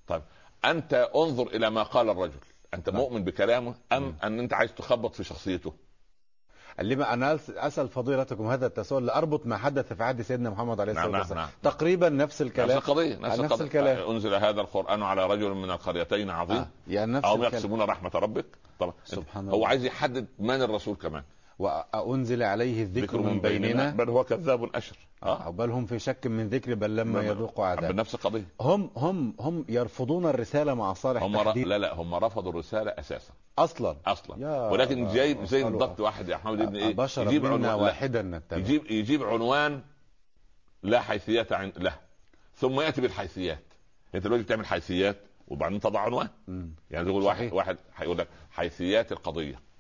طيب 0.08 0.22
أنت 0.66 1.10
انظر 1.16 1.48
إلى 1.48 1.70
ما 1.70 1.84
قال 1.84 2.10
الرجل. 2.10 2.40
أنت 2.74 2.90
نعم. 2.90 3.02
مؤمن 3.02 3.24
بكلامه 3.24 3.76
أم 3.92 4.16
أن 4.24 4.40
أنت 4.40 4.54
عايز 4.54 4.74
تخبط 4.74 5.16
في 5.16 5.24
شخصيته؟ 5.24 5.74
لما 6.80 7.14
أنا 7.14 7.40
أسأل 7.50 7.90
فضيلتكم 7.90 8.48
هذا 8.48 8.66
التساؤل 8.66 9.06
لأربط 9.06 9.46
ما 9.46 9.58
حدث 9.58 9.94
في 9.94 10.04
عهد 10.04 10.22
سيدنا 10.22 10.50
محمد 10.50 10.82
عليه 10.82 10.92
الصلاة 10.92 11.08
نعم 11.08 11.20
والسلام. 11.20 11.40
نعم. 11.40 11.50
نعم. 11.64 11.74
تقريبا 11.74 12.10
نفس 12.10 12.42
الكلام. 12.42 12.78
نفس 12.78 12.90
القضية 12.90 13.16
نفس, 13.16 13.40
نفس 13.40 13.40
القضية. 13.40 13.66
الكلام. 13.66 14.10
أنزل 14.10 14.34
هذا 14.34 14.62
القرآن 14.62 15.04
على 15.04 15.26
رجل 15.26 15.54
من 15.54 15.72
القريتين 15.72 16.30
عظيم. 16.30 16.58
آه. 16.58 16.68
يعني 16.88 17.12
نفس 17.12 17.26
أو 17.26 17.44
يقسمون 17.44 17.82
رحمة 17.82 18.12
ربك. 18.16 18.46
طبعا. 18.80 18.94
سبحان 19.06 19.46
الله. 19.46 19.58
هو 19.58 19.66
عايز 19.66 19.86
يحدد 19.86 20.28
من 20.40 20.62
الرسول 20.62 20.96
كمان. 20.96 21.24
وأنزل 21.62 22.44
عليه 22.44 22.84
الذكر 22.84 23.22
من, 23.22 23.40
بيننا 23.40 23.90
بل 23.90 24.10
هو 24.10 24.24
كذاب 24.24 24.76
أشر 24.76 24.98
آه. 25.24 25.50
بل 25.50 25.70
هم 25.70 25.86
في 25.86 26.00
شك 26.00 26.28
من 26.28 26.50
ذكر 26.50 26.76
بل 26.76 26.96
لما 26.96 27.22
يذوقوا 27.22 27.66
عذاب. 27.66 27.94
بنفس 27.94 28.16
القضية. 28.16 28.48
هم 28.62 28.90
هم 28.96 29.36
هم 29.40 29.66
يرفضون 29.70 30.26
الرسالة 30.26 30.74
مع 30.74 30.94
صالح 30.94 31.24
هم 31.24 31.38
ر... 31.38 31.58
لا 31.58 31.78
لا 31.78 31.94
هم 31.94 32.16
رفضوا 32.16 32.52
الرسالة 32.52 32.92
أساسا. 32.92 33.34
أصلا. 33.58 33.96
أصلا. 34.06 34.70
ولكن 34.70 35.08
جاي 35.14 35.46
زي 35.46 35.64
بالضبط 35.64 36.00
واحد 36.00 36.30
يا 36.30 36.38
حمد 36.38 36.62
ابن 36.62 36.76
إيه؟ 36.76 36.96
يجيب 37.18 37.46
عنوان. 37.46 37.66
واحدا 37.66 38.42
يجيب 38.52 38.92
يجيب 38.92 39.24
عنوان 39.24 39.82
لا 40.84 41.02
حيثيات 41.02 41.54
عن 41.54 41.72
له. 41.78 41.96
ثم 42.56 42.82
يأتي 42.82 43.02
بالحيثيات. 43.02 43.64
أنت 44.16 44.24
دلوقتي 44.24 44.44
بتعمل 44.44 44.66
حيثيات 44.66 45.18
وبعدين 45.48 45.80
تضع 45.80 46.00
عنوان. 46.00 46.30
يعني 46.92 47.06
تقول 47.06 47.24
واحد 47.24 47.54
واحد 47.54 47.78
هيقول 47.96 48.18
لك 48.18 48.28
حيثيات 48.52 49.12
القضية. 49.12 49.71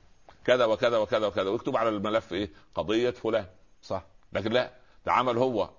كذا 0.46 0.66
وكذا 0.66 0.98
وكذا 0.98 1.28
وكذا 1.28 1.50
ويكتب 1.50 1.78
على 1.78 1.90
الملف 1.90 2.34
إيه؟ 2.34 2.50
قضية 2.76 3.10
فلان. 3.10 3.46
صح. 3.82 4.04
لكن 4.34 4.52
لا 4.52 4.72
ده 5.06 5.12
عمل 5.12 5.38
هو. 5.38 5.70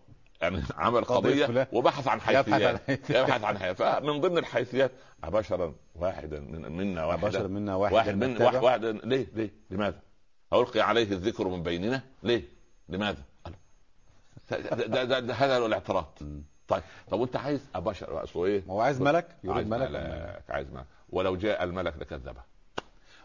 يعني 0.40 0.62
عمل 0.76 1.04
قضية 1.04 1.47
فلان. 1.47 1.66
وبحث 1.73 2.09
عن 2.09 2.21
حيثيات. 2.21 2.88
يبحث 2.88 3.44
عن 3.44 3.59
حيثيات. 3.59 4.03
فمن 4.03 4.20
ضمن 4.20 4.38
الحيثيات 4.38 4.92
أبشرا 5.25 5.75
واحدا 5.94 6.40
منا 6.40 7.05
واحدا 7.05 7.27
أبشرا 7.27 7.46
منا 7.46 7.75
واحدا 7.75 7.96
واحد 7.96 8.14
من 8.16 8.42
واحد, 8.42 8.62
واحد 8.62 8.85
ليه؟ 8.85 9.27
ليه؟ 9.35 9.51
لماذا؟ 9.70 10.01
ألقي 10.53 10.81
عليه 10.81 11.12
الذكر 11.12 11.48
من 11.48 11.62
بيننا؟ 11.62 12.03
ليه؟ 12.22 12.44
لماذا؟ 12.88 13.22
ده, 14.51 15.05
ده, 15.05 15.20
ده, 15.20 15.35
هذا 15.35 15.59
الاعتراض. 15.59 16.18
طيب. 16.68 16.83
طب 17.11 17.20
وأنت 17.20 17.37
عايز 17.37 17.68
أبشر؟ 17.75 18.25
اصله 18.25 18.44
إيه؟ 18.44 18.62
هو 18.68 18.81
عايز 18.81 19.01
ملك؟ 19.01 19.37
يريد 19.44 19.68
ملك؟ 19.68 20.42
عايز 20.48 20.70
ملك. 20.70 20.87
ولو 21.11 21.37
جاء 21.37 21.64
الملك 21.64 21.94
لكذبه 21.98 22.52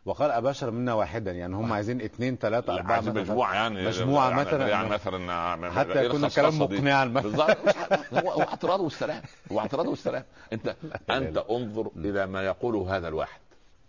وقال 0.07 0.31
أبشر 0.31 0.71
منا 0.71 0.93
واحدا 0.93 1.31
يعني 1.31 1.55
هم 1.55 1.73
عايزين 1.73 2.01
اثنين 2.01 2.35
ثلاثة 2.35 2.73
أربعة 2.73 3.01
مثلا. 3.01 3.21
مجموعة 3.21 3.53
يعني 3.53 3.85
مجموعة 3.85 4.29
يعني 4.29 4.41
مثلا. 4.41 4.67
يعني 4.67 4.89
مثلا 4.89 5.71
حتى 5.71 6.05
يكون 6.05 6.25
الكلام 6.25 6.59
مقنعا 6.59 7.05
بالظبط. 7.05 7.57
هو 8.23 8.41
اعتراض 8.41 8.79
والسلام 8.79 9.21
هو 9.51 9.59
اعتراض 9.59 9.87
والسلام 9.87 10.23
أنت 10.53 10.75
أنت 11.09 11.37
انظر 11.49 11.91
إلى 11.95 12.27
ما 12.27 12.43
يقوله 12.43 12.97
هذا 12.97 13.07
الواحد. 13.07 13.39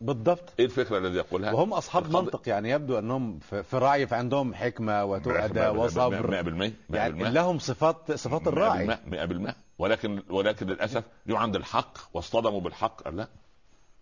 بالضبط. 0.01 0.53
إيه 0.59 0.65
الفكرة 0.65 0.99
الذي 0.99 1.17
يقولها؟ 1.17 1.53
وهم 1.53 1.73
أصحاب 1.73 2.07
الخض... 2.07 2.25
منطق 2.25 2.49
يعني 2.49 2.71
يبدو 2.71 2.99
أنهم 2.99 3.39
في 3.39 3.75
الراعي 3.75 4.07
فعندهم 4.07 4.55
حكمة 4.55 5.05
وتؤدى 5.05 5.69
وصبر. 5.69 6.71
100% 6.91 6.95
يعني 6.95 7.31
لهم 7.31 7.59
صفات 7.59 8.13
صفات 8.13 8.49
الراعي 8.49 8.97
100% 9.47 9.53
ولكن 9.79 10.23
ولكن 10.31 10.67
للأسف 10.67 11.05
جو 11.27 11.37
عند 11.37 11.57
الحق 11.57 11.99
واصطدموا 12.15 12.61
بالحق 12.61 13.09
لا؟ 13.09 13.29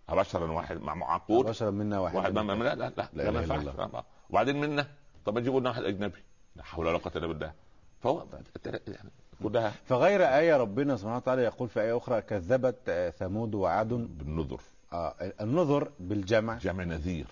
بشرا 0.08 0.52
واحد 0.52 0.80
مع 0.80 0.94
معقول؟ 0.94 1.46
بشرا 1.46 1.70
منا 1.70 1.98
واحد. 1.98 2.16
واحد 2.16 2.38
منا 2.38 2.52
لا 2.52 2.74
لا 2.74 2.92
لا, 2.96 3.08
لا, 3.12 3.30
ما 3.30 3.40
ينفعش. 3.40 4.04
وبعدين 4.30 4.60
منا. 4.60 4.86
طب 5.24 5.38
اجيبوا 5.38 5.60
لنا 5.60 5.68
واحد 5.68 5.84
أجنبي. 5.84 6.18
لا 6.56 6.62
حول 6.62 6.86
ولا 6.86 6.98
قوة 6.98 7.12
إلا 7.16 7.26
بالله. 7.26 7.52
فهو 8.00 8.26
يعني 8.66 9.10
كلها 9.42 9.72
فغير 9.84 10.22
آية 10.22 10.56
ربنا 10.56 10.96
سبحانه 10.96 11.16
وتعالى 11.16 11.42
يقول 11.42 11.68
في 11.68 11.80
آية 11.80 11.96
أخرى 11.96 12.22
كذبت 12.22 13.12
ثمود 13.18 13.54
وعاد 13.54 13.88
بالنذر. 13.88 14.60
آه 14.92 15.14
النذر 15.40 15.90
بالجمع. 16.00 16.58
جمع 16.58 16.84
نذير. 16.84 17.26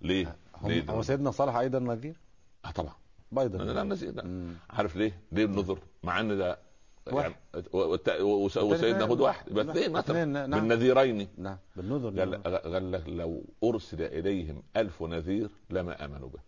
ليه؟ 0.00 0.36
ليه؟ 0.64 0.90
هو 0.90 1.02
سيدنا 1.02 1.30
صالح 1.30 1.56
أيضا 1.56 1.78
نذير؟ 1.78 2.16
آه 2.64 2.70
طبعا. 2.70 2.94
أيضا 3.38 3.58
لا 3.58 3.82
نذير 3.82 4.24
عارف 4.70 4.96
ليه؟ 4.96 5.20
ليه 5.32 5.44
النذر؟ 5.44 5.78
مع 6.02 6.20
إن 6.20 6.38
ده 6.38 6.58
يعني 7.06 7.34
وسيدنا 8.56 9.04
هود 9.04 9.20
واحد. 9.20 9.50
يبقى 9.50 9.70
اثنين 9.70 9.92
مثلا. 9.92 10.24
نعم. 10.24 10.60
بالنذيرين 10.60 11.28
نعم. 11.38 11.58
بالنذر 11.76 12.20
قال, 12.20 12.42
قال 12.42 12.92
لك 12.92 13.08
لو 13.08 13.44
أرسل 13.64 14.02
إليهم 14.02 14.62
ألف 14.76 15.02
نذير 15.02 15.50
لما 15.70 16.04
آمنوا 16.04 16.28
به. 16.28 16.40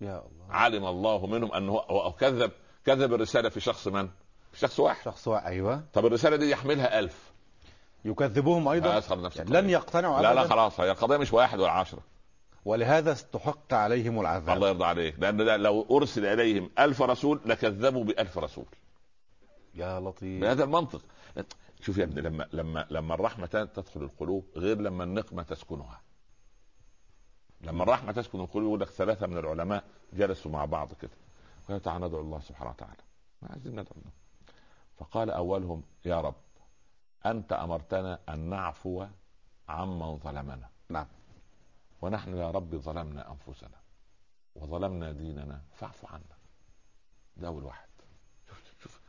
يا 0.00 0.18
الله. 0.18 0.46
علم 0.50 0.86
الله 0.86 1.26
منهم 1.26 1.52
أنه 1.52 1.72
هو 1.72 2.12
كذب. 2.12 2.50
كذب 2.86 3.14
الرسالة 3.14 3.48
في 3.48 3.60
شخص 3.60 3.88
من؟ 3.88 4.08
في 4.52 4.58
شخص 4.58 4.80
واحد. 4.80 5.04
شخص 5.04 5.28
واحد 5.28 5.46
أيوه. 5.46 5.84
طب 5.92 6.06
الرسالة 6.06 6.36
دي 6.36 6.50
يحملها 6.50 6.98
ألف. 6.98 7.30
يكذبوهم 8.04 8.68
أيضا؟ 8.68 9.02
يعني 9.36 9.50
لن 9.50 9.70
يقتنعوا 9.70 10.22
لا 10.22 10.34
لا 10.34 10.48
خلاص 10.48 10.80
هي 10.80 10.90
القضية 10.90 11.16
مش 11.16 11.32
واحد 11.32 11.60
ولا 11.60 11.70
عشرة. 11.70 12.02
ولهذا 12.64 13.12
استحق 13.12 13.74
عليهم 13.74 14.20
العذاب. 14.20 14.56
الله 14.56 14.68
يرضى 14.68 14.84
عليك 14.84 15.18
لأن 15.18 15.60
لو 15.62 15.86
أرسل 15.90 16.26
إليهم 16.26 16.70
ألف 16.78 17.02
رسول 17.02 17.40
لكذبوا 17.46 18.04
بألف 18.04 18.38
رسول. 18.38 18.66
يا 19.74 20.00
لطيف. 20.00 20.40
بهذا 20.40 20.64
المنطق. 20.64 21.02
شوف 21.80 21.98
يا 21.98 22.04
ابني 22.04 22.20
لما 22.20 22.48
لما 22.52 22.86
لما 22.90 23.14
الرحمة 23.14 23.46
تدخل 23.46 24.02
القلوب 24.02 24.46
غير 24.56 24.80
لما 24.80 25.04
النقمة 25.04 25.42
تسكنها. 25.42 26.00
لما 27.60 27.82
الرحمة 27.82 28.12
تسكن 28.12 28.40
القلوب 28.40 28.66
يقول 28.66 28.80
لك 28.80 28.88
ثلاثة 28.88 29.26
من 29.26 29.38
العلماء 29.38 29.84
جلسوا 30.12 30.50
مع 30.50 30.64
بعض 30.64 30.92
كده. 30.92 31.10
قالوا 31.68 31.80
تعالى 31.80 32.06
ندعو 32.06 32.20
الله 32.20 32.40
سبحانه 32.40 32.70
وتعالى. 32.70 33.02
ما 33.42 33.48
عايزين 33.52 33.72
ندعو 33.72 33.94
الله. 33.96 34.10
فقال 34.98 35.30
أولهم 35.30 35.82
يا 36.04 36.20
رب 36.20 36.34
أنت 37.26 37.52
أمرتنا 37.52 38.18
أن 38.28 38.38
نعفو 38.38 39.06
عمن 39.68 40.18
ظلمنا. 40.18 40.68
نعم. 40.88 41.06
ونحن 42.02 42.36
يا 42.36 42.50
رب 42.50 42.76
ظلمنا 42.76 43.30
أنفسنا 43.30 43.80
وظلمنا 44.54 45.12
ديننا 45.12 45.62
فاعف 45.72 46.12
عنا. 46.12 46.38
ده 47.36 47.48
أول 47.48 47.64
واحد. 47.64 47.88
شوف 48.48 48.74
شوف 48.82 49.00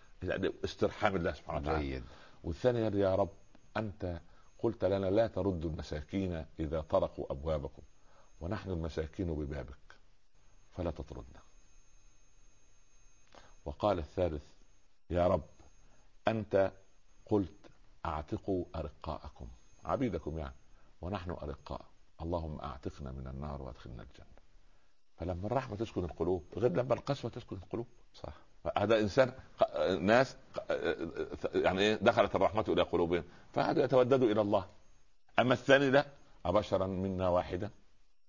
استرحام 0.64 1.16
الله 1.16 1.34
سبحانه 1.34 1.60
وتعالى. 1.62 1.80
جيد. 1.80 2.04
والثاني 2.44 3.00
يا 3.00 3.16
رب 3.16 3.34
أنت 3.78 4.22
قلت 4.60 4.86
لنا 4.86 5.06
لا 5.06 5.28
تردوا 5.28 5.70
المساكين 5.70 6.46
إذا 6.60 6.82
طرقوا 6.82 7.32
أبوابكم 7.32 7.82
ونحن 8.42 8.70
المساكين 8.70 9.36
ببابك 9.36 9.98
فلا 10.72 10.92
تطردنا. 10.92 11.42
وقال 13.66 14.00
الثالث 14.00 14.44
يا 15.10 15.28
رب 15.28 15.50
أنت 16.28 16.72
قلت 17.26 17.72
أعتقوا 18.06 18.66
أرقاءكم 18.76 19.48
عبيدكم 19.86 20.38
يعني 20.38 20.56
ونحن 21.02 21.32
أرقاء. 21.32 21.91
اللهم 22.24 22.60
أعتقنا 22.60 23.12
من 23.12 23.28
النار 23.28 23.62
وأدخلنا 23.62 24.04
الجنة. 24.04 24.26
فلما 25.18 25.48
الرحمة 25.48 25.76
تسكن 25.76 26.04
القلوب 26.04 26.44
غير 26.58 26.72
لما 26.72 26.94
القسوة 26.94 27.32
تسكن 27.32 27.56
القلوب. 27.56 27.88
صح. 28.14 28.34
هذا 28.78 29.00
إنسان 29.00 29.34
ناس 30.00 30.38
يعني 31.56 31.82
إيه 31.82 31.96
دخلت 31.96 32.36
الرحمة 32.36 32.66
إلى 32.68 32.82
قلوبهم 32.82 33.24
فهذا 33.54 33.84
يتودد 33.84 34.24
إلى 34.24 34.42
الله. 34.42 34.66
أما 35.40 35.54
الثاني 35.54 35.90
لا. 35.90 36.06
أبشرا 36.46 36.88
منا 36.88 37.30
واحدا 37.30 37.70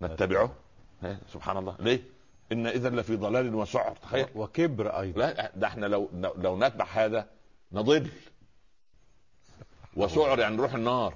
نتبعه. 0.03 0.53
إيه، 1.05 1.19
سبحان 1.33 1.57
الله. 1.57 1.77
ليه؟ 1.81 2.03
إن 2.53 2.67
اذا 2.67 2.91
لفي 2.91 3.17
ضلال 3.17 3.55
وسعر. 3.55 3.97
تخيل. 3.97 4.27
وكبر 4.35 5.01
أيضا. 5.01 5.19
لا 5.21 5.53
ده 5.57 5.67
إحنا 5.67 5.87
لو 5.87 6.09
لو 6.13 6.59
نتبع 6.59 6.85
هذا 6.85 7.29
نضل. 7.73 8.11
وسعر 9.97 10.39
يعني 10.39 10.57
نروح 10.57 10.75
النار. 10.75 11.15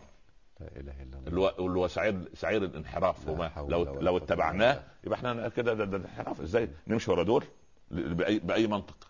لا 0.60 0.66
إله 0.76 1.02
إلا 1.02 1.18
الله. 1.18 1.52
اللي 1.58 1.78
هو 1.78 1.88
سعير 1.88 2.28
سعير 2.34 2.64
الانحراف 2.64 3.28
وما 3.28 3.50
لو 3.68 3.84
لو 3.84 4.16
اتبعناه 4.16 4.82
يبقى 5.04 5.18
إحنا 5.18 5.48
كده 5.48 5.74
ده, 5.74 5.84
ده 5.84 5.96
انحراف. 5.96 6.40
إزاي؟ 6.40 6.68
نمشي 6.86 7.10
ورا 7.10 7.22
دول 7.22 7.44
باي 7.90 8.38
بأي 8.38 8.66
منطق. 8.66 9.08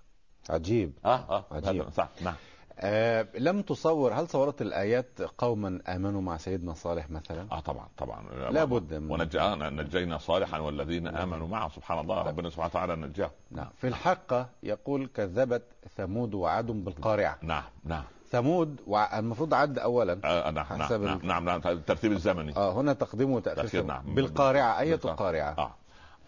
عجيب. 0.51 0.93
آه 1.05 1.09
آه. 1.15 1.45
عجيب. 1.51 1.91
صح 1.91 2.09
نعم. 2.23 2.35
آه 2.79 3.27
لم 3.39 3.63
تصور 3.63 4.13
هل 4.15 4.29
صورت 4.29 4.63
الآيات 4.63 5.23
قوما 5.39 5.81
آمنوا 5.89 6.21
مع 6.21 6.37
سيدنا 6.37 6.75
صالح 6.75 7.11
مثلا؟ 7.11 7.47
آه 7.53 7.61
طبعا 7.61 7.89
طبعا. 7.97 8.51
لابد 8.51 8.95
من 8.95 9.11
ونجا 9.11 9.55
نجينا 9.55 10.19
صالحا 10.19 10.59
والذين 10.59 11.03
نعم. 11.03 11.15
آمنوا 11.17 11.49
معه. 11.49 11.69
سبحان 11.69 11.99
الله 11.99 12.17
نعم. 12.17 12.27
ربنا 12.27 12.51
سبحانه 12.51 12.71
وتعالى 12.71 12.97
نجاه 12.97 13.31
نعم. 13.51 13.69
في 13.77 13.89
الحق 13.89 14.49
يقول 14.63 15.07
كذبت 15.07 15.63
ثمود 15.97 16.35
وعاد 16.35 16.67
بالقارعة. 16.67 17.39
نعم 17.43 17.65
نعم. 17.85 18.05
ثمود 18.31 18.81
المفروض 19.15 19.55
عد 19.55 19.79
اولا. 19.79 20.21
آه 20.25 20.51
نعم 20.51 20.65
حسب 20.65 21.01
نعم, 21.01 21.21
نعم, 21.23 21.45
نعم, 21.45 21.45
نعم 21.45 21.73
الترتيب 21.73 22.13
الزمني. 22.13 22.57
آه 22.57 22.73
هنا 22.73 22.93
تقديم 22.93 23.31
وتاخير 23.33 23.85
نعم. 23.85 24.15
بالقارعة 24.15 24.81
اية 24.81 25.01
القارعة؟ 25.05 25.55
آه. 25.59 25.75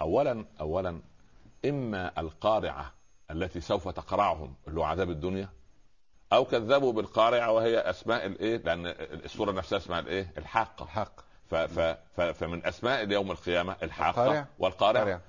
اولا 0.01 0.45
اولا 0.61 1.01
إما 1.65 2.21
القارعة 2.21 2.93
التي 3.31 3.61
سوف 3.61 3.89
تقرعهم 3.89 4.55
اللي 4.69 4.81
هو 4.81 4.85
عذاب 4.85 5.11
الدنيا 5.11 5.49
أو 6.33 6.45
كذبوا 6.45 6.93
بالقارعة 6.93 7.53
وهي 7.53 7.79
أسماء 7.79 8.27
الإيه؟ 8.27 8.57
لأن 8.57 8.87
السوره 9.25 9.53
نفسها 9.53 9.77
اسمها 9.79 9.99
الإيه؟ 10.01 10.33
الحاقة. 10.39 10.85
الحق 10.85 11.21
ف 11.51 11.55
ف 11.55 11.97
ف 12.17 12.21
فمن 12.21 12.67
أسماء 12.67 13.11
يوم 13.11 13.31
القيامة 13.31 13.77
الحاقة 13.83 14.47
والقارعة. 14.59 15.21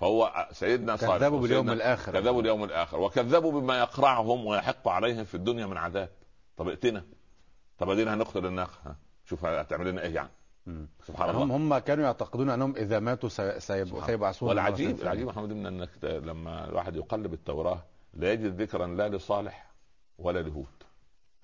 فهو 0.00 0.48
سيدنا 0.52 0.96
صالح 0.96 1.16
كذبوا 1.16 1.40
باليوم 1.40 1.70
الآخر. 1.70 2.12
كذبوا 2.12 2.40
اليوم 2.40 2.64
الآخر. 2.64 3.00
وكذبوا 3.00 3.60
بما 3.60 3.78
يقرعهم 3.78 4.46
ويحق 4.46 4.88
عليهم 4.88 5.24
في 5.24 5.34
الدنيا 5.34 5.66
من 5.66 5.76
عذاب. 5.76 6.08
طب 6.56 6.68
ائتنا. 6.68 7.04
طب 7.78 7.90
ادينا 7.90 8.14
هنقتل 8.14 8.46
الناقة. 8.46 8.96
شوف 9.24 9.44
هتعمل 9.44 9.90
لنا 9.90 10.02
إيه 10.02 10.14
يعني. 10.14 10.30
سبحان 11.06 11.30
الله. 11.30 11.56
هم 11.56 11.78
كانوا 11.78 12.04
يعتقدون 12.04 12.50
أنهم 12.50 12.76
إذا 12.76 12.98
ماتوا 12.98 13.28
سيبعثون 13.58 14.48
والعجيب 14.48 15.00
العجيب 15.00 15.26
محمد 15.26 15.50
إنك 15.50 15.90
لما 16.02 16.68
الواحد 16.68 16.96
يقلب 16.96 17.32
التوراة 17.32 17.82
لا 18.14 18.32
يجد 18.32 18.62
ذكرا 18.62 18.86
لا 18.86 19.08
لصالح 19.08 19.70
ولا 20.18 20.42
لهود 20.42 20.79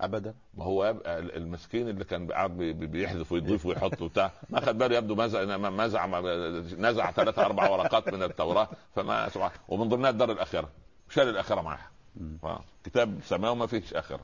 ابدا. 0.01 0.33
ما 0.57 0.63
هو 0.63 0.95
المسكين 1.07 1.89
اللي 1.89 2.03
كان 2.03 2.31
قاعد 2.31 2.51
بيحذف 2.57 3.31
ويضيف 3.31 3.65
ويحط 3.65 4.01
وبتاع. 4.01 4.31
ما 4.49 4.59
خد 4.59 4.77
باله 4.77 4.97
يبدو 4.97 5.15
مزع 5.15 5.57
مزع 5.57 6.07
نزع 6.77 7.11
ثلاث 7.11 7.39
أربع 7.39 7.69
ورقات 7.69 8.13
من 8.13 8.23
التوراة. 8.23 8.67
فما 8.95 9.29
ومن 9.67 9.89
ضمنها 9.89 10.09
الدار 10.09 10.31
الاخره 10.31 10.69
شال 11.09 11.29
الاخره 11.29 11.61
معها 11.61 11.89
كتاب 12.83 13.19
سماوي 13.23 13.55
ما 13.55 13.67
فيش 13.67 13.93
اخره 13.93 14.19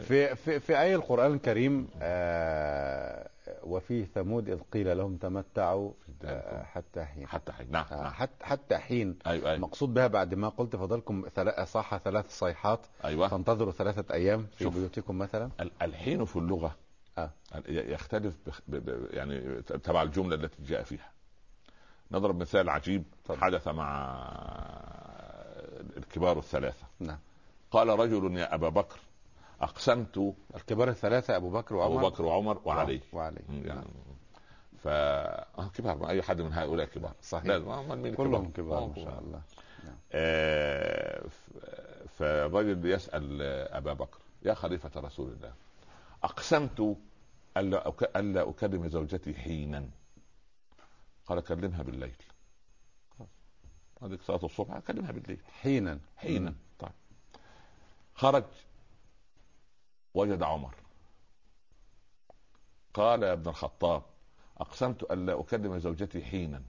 في 0.00 0.36
في 0.36 0.60
في 0.60 0.80
اي 0.80 0.94
القرآن 0.94 1.34
الكريم 1.34 1.88
آه 2.02 3.28
وفي 3.62 4.04
ثمود 4.04 4.48
إذ 4.48 4.60
قيل 4.72 4.98
لهم 4.98 5.16
تمتعوا 5.16 5.92
آه، 6.24 6.62
حتى 6.62 7.04
حين 7.04 7.26
حتى 7.26 7.52
حين 7.52 7.70
نعم, 7.70 7.84
آه، 7.92 8.02
نعم. 8.02 8.12
حتى 8.12 8.44
حتى 8.44 8.78
حين 8.78 9.18
أيوة 9.26 9.50
أيوة. 9.50 9.60
مقصود 9.60 9.94
بها 9.94 10.06
بعد 10.06 10.34
ما 10.34 10.48
قلت 10.48 10.76
فضلكم 10.76 11.24
صح 11.64 11.96
ثلاث 11.96 12.38
صيحات 12.38 12.80
أيوة. 13.04 13.28
فانتظروا 13.28 13.72
ثلاثة 13.72 14.14
أيام 14.14 14.46
في 14.56 14.64
شوف. 14.64 14.74
بيوتكم 14.76 15.18
مثلا 15.18 15.50
الحين 15.82 16.24
في 16.24 16.36
اللغة 16.36 16.76
آه. 17.18 17.30
يختلف 17.68 18.34
ب... 18.68 18.76
ب... 18.76 19.06
يعني 19.10 19.62
تبع 19.62 20.02
الجملة 20.02 20.34
التي 20.34 20.62
جاء 20.62 20.82
فيها 20.82 21.10
نضرب 22.12 22.40
مثال 22.40 22.68
عجيب 22.70 23.04
طب. 23.24 23.36
حدث 23.36 23.68
مع 23.68 24.18
الكبار 25.96 26.38
الثلاثة 26.38 26.86
نعم 27.00 27.18
قال 27.70 27.88
رجل 27.88 28.36
يا 28.36 28.54
أبا 28.54 28.68
بكر 28.68 28.98
أقسمت 29.60 30.34
الكبار 30.54 30.88
الثلاثة 30.88 31.36
أبو 31.36 31.50
بكر 31.50 31.76
وعمر. 31.76 31.98
أبو 31.98 32.08
بكر 32.08 32.24
وعمر 32.24 32.60
وعلي. 32.64 33.00
وعلي. 33.12 33.40
يعني 33.50 33.86
ف 34.78 34.88
آه 34.88 35.70
كبار 35.74 36.08
أي 36.08 36.22
حد 36.22 36.40
من 36.40 36.52
هؤلاء 36.52 36.86
كبار. 36.86 37.14
صحيح 37.22 37.46
لازم 37.46 38.14
كلهم 38.14 38.50
كبار. 38.50 38.86
ما 38.86 38.94
شاء 38.94 39.18
الله. 39.18 39.42
نعم. 39.84 39.96
آه 40.12 41.24
فالرجل 42.08 42.86
يسال 42.86 43.42
أبا 43.72 43.92
بكر 43.92 44.18
يا 44.42 44.54
خليفة 44.54 45.00
رسول 45.00 45.32
الله 45.32 45.52
أقسمت 46.24 46.96
ألا 47.56 47.92
ألا 48.16 48.50
اكلم 48.50 48.88
زوجتي 48.88 49.34
حينا؟ 49.34 49.88
قال 51.26 51.40
كلمها 51.40 51.82
بالليل. 51.82 52.16
هذيك 54.02 54.22
صلاة 54.22 54.44
الصبح 54.44 54.74
اكلمها 54.74 55.12
بالليل. 55.12 55.40
حينا. 55.62 55.98
حينا. 56.16 56.54
طيب. 56.78 56.90
خرج 58.14 58.44
وجد 60.18 60.42
عمر. 60.42 60.74
قال 62.94 63.22
يا 63.22 63.32
ابن 63.32 63.48
الخطاب 63.48 64.02
أقسمت 64.56 65.02
ألا 65.02 65.40
أكلم 65.40 65.78
زوجتي 65.78 66.24
حينا. 66.24 66.62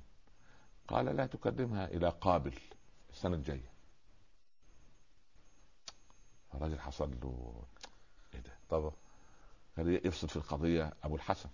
قال 0.88 1.06
لا 1.06 1.26
تكلمها 1.26 1.86
إلى 1.86 2.10
قابل 2.10 2.60
السنة 3.10 3.36
الجاية. 3.36 3.72
الراجل 6.54 6.80
حصل 6.80 7.12
له 7.22 7.64
إيه 8.34 8.40
ده؟ 8.40 8.52
طبعا 8.70 8.92
قال 9.78 10.08
يفصل 10.08 10.30
في 10.30 10.36
القضية 10.36 10.94
أبو 11.04 11.16
الحسن 11.16 11.50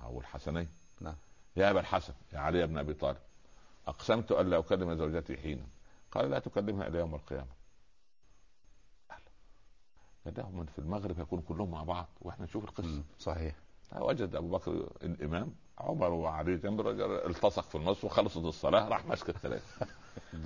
أو 0.00 0.20
الحسنين. 0.20 0.68
نعم. 1.00 1.16
يا 1.56 1.70
أبا 1.70 1.80
الحسن 1.80 2.14
يا 2.32 2.38
علي 2.38 2.66
بن 2.66 2.78
أبي 2.78 2.94
طالب 2.94 3.20
أقسمت 3.86 4.32
ألا 4.32 4.58
أكلم 4.58 4.94
زوجتي 4.94 5.36
حينا. 5.36 5.66
قال 6.10 6.30
لا 6.30 6.38
تكلمها 6.38 6.88
إلى 6.88 6.98
يوم 6.98 7.14
القيامة. 7.14 7.61
فدهم 10.24 10.64
في 10.64 10.78
المغرب 10.78 11.18
يكونوا 11.18 11.44
كلهم 11.48 11.70
مع 11.70 11.82
بعض 11.82 12.08
وإحنا 12.20 12.44
نشوف 12.44 12.64
القصة. 12.64 13.02
صحيح. 13.18 13.54
وجد 13.96 14.34
أبو 14.36 14.48
بكر 14.48 14.90
الإمام 15.02 15.54
عمر 15.78 16.12
وعلي 16.12 16.56
جنب 16.56 16.88
التصق 17.26 17.62
في 17.62 17.74
النص 17.74 18.04
وخلصت 18.04 18.36
الصلاة 18.36 18.88
راح 18.88 19.06
ماسك 19.06 19.28
الثلاثة. 19.28 19.86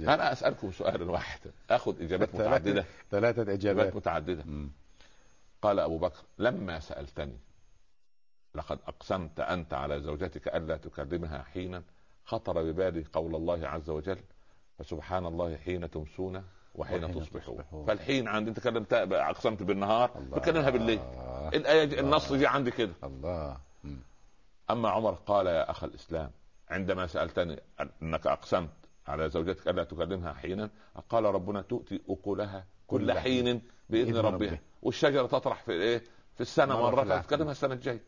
أنا 0.15 0.33
أسألكم 0.33 0.73
سؤال 0.73 1.03
واحد 1.11 1.41
آخذ 1.71 2.03
إجابات 2.03 2.35
متعددة. 2.35 2.85
ثلاثة 3.11 3.53
إجابات 3.53 3.97
متعددة. 3.97 4.45
مم. 4.45 4.71
قال 5.62 5.81
أبو 5.81 5.99
بكر 5.99 6.23
لما 6.39 6.81
سألتني 6.81 7.39
لقد 8.55 8.79
أقسمت 8.87 9.41
أنت 9.41 9.75
على 9.75 10.01
زوجتك 10.01 10.49
ألا 10.49 10.77
تكلمها 10.77 11.43
حينا 11.43 11.83
خطر 12.25 12.62
ببالي 12.62 13.05
قول 13.12 13.35
الله 13.35 13.69
عز 13.69 13.91
وجل 13.91 14.19
فسبحان 14.79 15.27
الله 15.27 15.57
حين 15.57 15.91
تمسون 15.91 16.45
وحين 16.77 17.15
تصبحون 17.15 17.65
فالحين 17.87 18.29
عندي 18.29 18.51
انت 18.51 18.61
كلمت 18.61 18.93
أقسمت 18.93 19.62
بالنهار 19.62 20.11
بكلمها 20.17 20.71
بالليل. 20.71 21.01
الايه 21.55 22.01
النص 22.01 22.33
جه 22.33 22.49
عندي 22.49 22.71
كده. 22.71 22.93
الله. 23.05 23.57
أما 24.71 24.89
عمر 24.89 25.12
قال 25.27 25.47
يا 25.47 25.71
أخ 25.71 25.85
الإسلام 25.85 26.31
عندما 26.71 27.07
سألتني 27.07 27.61
أنك 28.03 28.27
أقسمت 28.27 28.71
على 29.09 29.29
زوجتك 29.29 29.69
ألا 29.69 29.85
تكلمها 29.85 30.33
حينا 30.33 30.71
قال 31.09 31.25
ربنا 31.25 31.62
تؤتي 31.62 32.01
أكلها 32.09 32.65
كل 32.87 33.12
حين 33.12 33.62
بإذن 33.91 34.17
ربها. 34.17 34.59
والشجرة 34.83 35.27
تطرح 35.27 35.62
في 35.62 35.73
إيه؟ 35.73 36.03
في 36.35 36.41
السنة 36.41 36.81
مرة 36.81 37.19
فتكلمها 37.19 37.53
السنة 37.53 37.75
الجاية. 37.75 38.01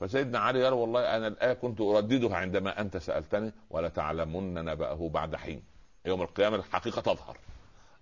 فسيدنا 0.00 0.38
علي 0.38 0.64
قال 0.64 0.72
والله 0.72 1.16
أنا 1.16 1.26
الايه 1.26 1.52
كنت 1.52 1.80
أرددها 1.80 2.36
عندما 2.36 2.80
أنت 2.80 2.96
سألتني 2.96 3.52
ولتعلمن 3.70 4.54
نبأه 4.54 5.08
بعد 5.08 5.36
حين. 5.36 5.62
يوم 6.06 6.22
القيامة 6.22 6.56
الحقيقة 6.56 7.00
تظهر. 7.00 7.36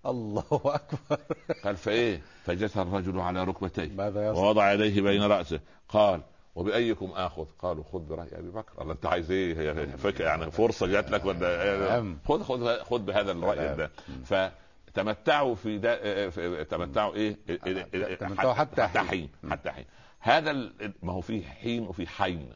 الله 0.06 0.60
أكبر. 0.64 1.20
قال 1.64 1.76
فإيه؟ 1.76 2.22
فجث 2.44 2.78
الرجل 2.78 3.20
على 3.20 3.44
ركبتيه. 3.44 3.92
ماذا 3.92 4.28
يصنع؟ 4.28 4.42
ووضع 4.42 4.72
يديه 4.72 5.02
بين 5.02 5.22
رأسه. 5.22 5.60
قال 5.88 6.20
وبأيكم 6.54 7.10
آخذ؟ 7.10 7.44
قالوا 7.58 7.84
خذ 7.92 7.98
برأي 7.98 8.38
أبي 8.38 8.50
بكر. 8.50 8.82
الله 8.82 8.92
أنت 8.92 9.06
عايز 9.06 9.30
إيه؟ 9.30 9.60
هي 9.60 9.86
فك 9.86 10.20
يعني 10.20 10.50
فرصة 10.50 10.86
جات 10.86 11.10
لك 11.10 11.24
ولا 11.24 12.14
خذ 12.28 12.42
خذ 12.42 12.78
خذ 12.78 12.98
بهذا 12.98 13.32
الرأي 13.32 13.76
ده. 13.76 13.90
فتمتعوا 14.24 15.54
في, 15.54 15.78
دا 15.78 16.30
في 16.30 16.64
تمتعوا 16.64 17.14
إيه؟ 17.14 17.36
تمتعوا 18.16 18.52
حتى 18.52 18.86
حين. 18.86 19.28
حتى 19.50 19.70
حين. 19.70 19.84
هذا 20.20 20.52
ما 21.02 21.12
هو 21.12 21.20
فيه 21.20 21.46
حين 21.46 21.82
وفي 21.82 22.06
حين. 22.06 22.52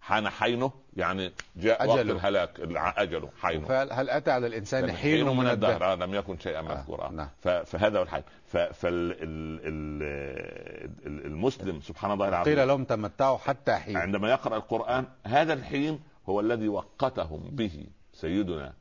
حان 0.00 0.28
حينه 0.28 0.72
يعني 0.96 1.32
جاء 1.56 1.82
أجله. 1.84 1.94
وقت 1.94 2.06
الهلاك 2.06 2.60
أجله 2.96 3.30
حينه 3.40 3.82
هل 3.82 4.10
أتى 4.10 4.30
على 4.30 4.46
الإنسان 4.46 4.92
حين 4.92 5.26
من 5.26 5.46
الدهر 5.46 5.94
لم 5.94 6.14
يكن 6.14 6.38
شيئا 6.38 6.62
مذكورا 6.62 7.06
آه. 7.06 7.10
نعم. 7.10 7.28
فهذا 7.64 7.98
هو 7.98 8.02
الحين 8.02 8.22
فالمسلم 8.72 9.40
سبحان 11.80 12.10
الله 12.10 12.28
العظيم 12.28 12.54
قيل 12.54 12.68
لهم 12.68 12.84
تمتعوا 12.84 13.38
حتى 13.38 13.72
حين 13.72 13.96
عندما 13.96 14.30
يقرأ 14.30 14.56
القرآن 14.56 15.04
هذا 15.26 15.52
الحين 15.52 16.00
هو 16.28 16.40
الذي 16.40 16.68
وقتهم 16.68 17.40
به 17.52 17.86
سيدنا 18.12 18.72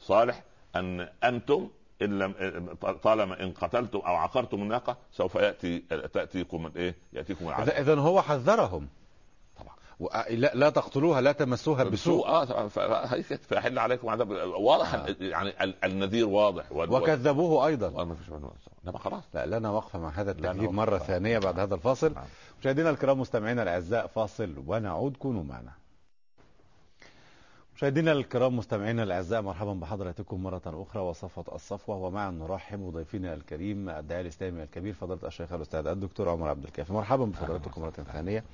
صالح 0.00 0.42
أن 0.76 1.08
أنتم 1.24 1.68
إن 2.02 2.18
لم 2.18 2.34
طالما 3.02 3.42
إن 3.42 3.52
قتلتم 3.52 3.98
أو 3.98 4.14
عقرتم 4.14 4.62
الناقة 4.62 4.96
سوف 5.12 5.34
ياتي 5.34 5.78
تأتيكم 6.12 6.66
الايه؟ 6.66 6.94
يأتيكم 7.12 7.48
العذاب. 7.48 7.68
إذا 7.68 7.94
هو 7.94 8.22
حذرهم 8.22 8.88
لا, 10.00 10.54
لا 10.54 10.70
تقتلوها 10.70 11.20
لا 11.20 11.32
تمسوها 11.32 11.84
بسوء. 11.84 12.26
آه 12.26 12.68
فيحل 13.48 13.78
عليكم 13.78 14.08
عذاب. 14.08 14.30
واضح 14.58 14.94
آه. 14.94 15.16
يعني 15.20 15.74
النذير 15.84 16.28
واضح. 16.28 16.72
وكذبوه 16.72 17.66
أيضا. 17.66 18.04
ما 18.04 18.14
فيش 18.14 18.28
لا 18.84 18.98
خلاص. 18.98 19.22
لا 19.34 19.46
لنا 19.46 19.70
وقفه 19.70 19.98
مع 19.98 20.08
هذا 20.08 20.30
التكذيب 20.30 20.70
مرة 20.70 20.98
ثانية 20.98 21.38
بعد 21.38 21.58
هذا 21.58 21.74
الفاصل. 21.74 22.14
نعم. 22.14 22.24
مشاهدينا 22.60 22.90
الكرام 22.90 23.20
مستمعينا 23.20 23.62
الأعزاء 23.62 24.06
فاصل 24.06 24.54
ونعود. 24.66 25.16
كونوا 25.16 25.44
معنا. 25.44 25.72
مشاهدينا 27.76 28.12
الكرام 28.12 28.56
مستمعينا 28.56 29.02
الأعزاء 29.02 29.42
مرحبا 29.42 29.72
بحضراتكم 29.72 30.42
مرة 30.42 30.62
أخرى 30.66 31.02
وصفه 31.02 31.44
الصفوة. 31.54 31.96
ومعا 31.96 32.30
نرحب 32.30 32.78
بضيفنا 32.78 33.34
الكريم 33.34 33.88
الداعي 33.88 34.20
الإسلامي 34.20 34.62
الكبير 34.62 34.94
فضيلة 34.94 35.20
الشيخ 35.24 35.52
الأستاذ 35.52 35.86
الدكتور 35.86 36.28
عمر 36.28 36.48
عبد 36.48 36.64
الكافي. 36.64 36.92
مرحبا 36.92 37.24
بفضلاتكم 37.24 37.82
مرة 37.82 37.90
ثانية. 37.90 38.44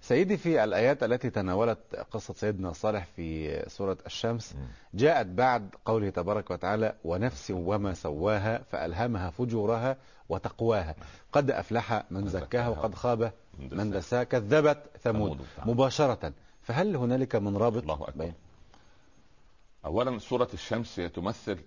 سيدي 0.00 0.36
في 0.36 0.64
الآيات 0.64 1.02
التي 1.02 1.30
تناولت 1.30 1.78
قصة 2.10 2.34
سيدنا 2.34 2.72
صالح 2.72 3.04
في 3.16 3.62
سورة 3.68 3.98
الشمس 4.06 4.54
جاءت 4.94 5.26
بعد 5.26 5.74
قوله 5.84 6.10
تبارك 6.10 6.50
وتعالى 6.50 6.94
ونفس 7.04 7.50
وما 7.50 7.94
سواها 7.94 8.62
فألهمها 8.70 9.30
فجورها 9.30 9.96
وتقواها 10.28 10.94
قد 11.32 11.50
أفلح 11.50 12.04
من 12.10 12.28
زكاها 12.28 12.68
وقد 12.68 12.94
خاب 12.94 13.32
من 13.58 13.90
دساها 13.90 14.24
كذبت 14.24 14.82
ثمود 15.02 15.40
مباشرة 15.66 16.32
فهل 16.62 16.96
هنالك 16.96 17.36
من 17.36 17.56
رابط 17.56 17.82
الله 17.82 18.08
أكبر. 18.08 18.32
أولا 19.84 20.18
سورة 20.18 20.48
الشمس 20.54 20.94
تمثل. 21.14 21.58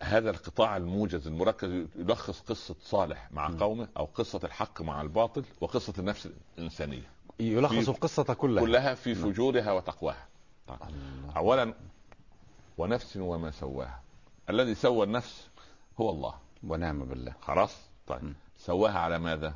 هذا 0.00 0.30
القطاع 0.30 0.76
الموجز 0.76 1.26
المركز 1.26 1.86
يلخص 1.96 2.40
قصة 2.40 2.76
صالح 2.82 3.32
مع 3.32 3.50
قومه 3.60 3.88
أو 3.96 4.04
قصة 4.04 4.40
الحق 4.44 4.82
مع 4.82 5.02
الباطل 5.02 5.44
وقصة 5.60 5.92
النفس 5.98 6.28
الإنسانية. 6.58 7.10
يلخص 7.40 7.88
القصة 7.88 8.34
كلها. 8.34 8.64
كلها 8.64 8.94
في 8.94 9.14
فجورها 9.14 9.72
وتقواها. 9.72 10.26
طيب. 10.66 10.78
أولا 11.36 11.74
ونفس 12.78 13.16
وما 13.16 13.50
سواها. 13.50 14.02
الذي 14.50 14.74
سوى 14.74 15.06
النفس 15.06 15.48
هو 16.00 16.10
الله. 16.10 16.34
ونعم 16.64 17.04
بالله. 17.04 17.34
خلاص؟ 17.40 17.76
طيب. 18.06 18.24
م. 18.24 18.34
سواها 18.58 18.98
على 18.98 19.18
ماذا؟ 19.18 19.54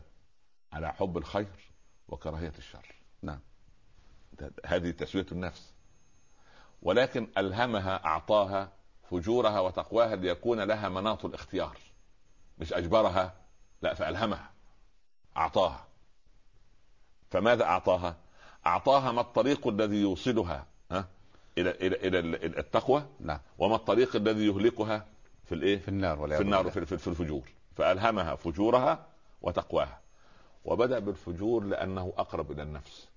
على 0.72 0.92
حب 0.92 1.18
الخير 1.18 1.72
وكراهية 2.08 2.52
الشر. 2.58 2.94
نعم. 3.22 3.40
هذه 4.66 4.90
تسوية 4.90 5.26
النفس. 5.32 5.72
ولكن 6.82 7.28
ألهمها 7.38 8.04
أعطاها 8.04 8.72
فجورها 9.10 9.60
وتقواها 9.60 10.16
ليكون 10.16 10.60
لها 10.60 10.88
مناط 10.88 11.24
الاختيار. 11.24 11.76
مش 12.58 12.72
أجبرها 12.72 13.34
لا 13.82 13.94
فألهمها. 13.94 14.50
أعطاها. 15.36 15.86
فماذا 17.30 17.64
أعطاها؟ 17.64 18.16
أعطاها 18.66 19.12
ما 19.12 19.20
الطريق 19.20 19.68
الذي 19.68 19.96
يوصلها 19.96 20.66
ها؟ 20.90 21.08
إلى 21.58 21.70
إلى 21.70 22.18
إلى 22.18 22.58
التقوى؟ 22.58 23.06
نعم 23.20 23.40
وما 23.58 23.76
الطريق 23.76 24.16
الذي 24.16 24.46
يهلكها؟ 24.46 25.06
في 25.44 25.54
الإيه؟ 25.54 25.78
في 25.78 25.88
النار 25.88 26.20
ولا 26.20 26.36
في 26.36 26.42
النار 26.42 26.70
في, 26.70 26.86
في 26.86 27.08
الفجور. 27.08 27.42
فألهمها 27.76 28.34
فجورها 28.34 29.06
وتقواها. 29.42 30.00
وبدأ 30.64 30.98
بالفجور 30.98 31.64
لأنه 31.64 32.12
أقرب 32.18 32.52
إلى 32.52 32.62
النفس. 32.62 33.08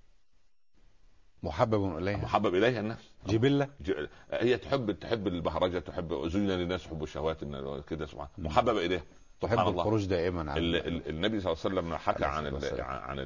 محبب 1.43 1.97
إليها. 1.97 2.17
محبب 2.17 2.55
إليها 2.55 2.79
النفس 2.79 3.15
جبلة. 3.27 3.67
ج... 3.81 4.07
هي 4.31 4.57
تحب 4.57 4.91
تحب 4.91 5.27
البهرجة 5.27 5.79
تحب 5.79 6.27
زين 6.27 6.47
للناس 6.47 6.87
حب 6.87 7.03
الشهوات 7.03 7.43
كده 7.87 8.05
سبحان 8.05 8.27
محببه 8.37 8.85
إليها. 8.85 9.03
تحب 9.41 9.59
الخروج 9.59 10.05
دائما 10.05 10.51
عن 10.51 10.57
ال... 10.57 10.75
ال... 10.75 11.09
النبي 11.09 11.39
صلى 11.39 11.53
الله 11.53 11.63
عليه 11.65 11.75
وسلم 11.75 11.95
حكى 11.95 12.25
عن 12.25 12.47
ال... 12.47 12.81
عن 12.81 13.19
ال... 13.19 13.25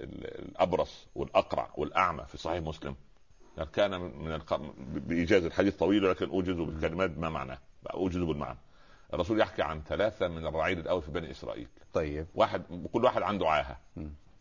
ال... 0.00 0.48
الأبرص 0.48 1.06
والأقرع 1.14 1.70
والأعمى 1.76 2.24
في 2.26 2.38
صحيح 2.38 2.62
مسلم. 2.62 2.96
كان 3.72 4.00
من 4.00 4.32
الق... 4.32 4.60
بإيجاز 4.78 5.44
الحديث 5.44 5.76
طويل 5.76 6.04
ولكن 6.04 6.28
اوجز 6.28 6.54
بالكلمات 6.54 7.18
ما 7.18 7.28
معناه. 7.28 7.58
اوجز 7.94 8.16
بالمعنى. 8.16 8.58
الرسول 9.14 9.40
يحكي 9.40 9.62
عن 9.62 9.82
ثلاثة 9.82 10.28
من 10.28 10.46
الرعيل 10.46 10.78
الأول 10.78 11.02
في 11.02 11.10
بني 11.10 11.30
إسرائيل. 11.30 11.68
طيب. 11.92 12.26
واحد 12.34 12.62
كل 12.92 13.04
واحد 13.04 13.22
عنده 13.22 13.48
عاهة. 13.48 13.78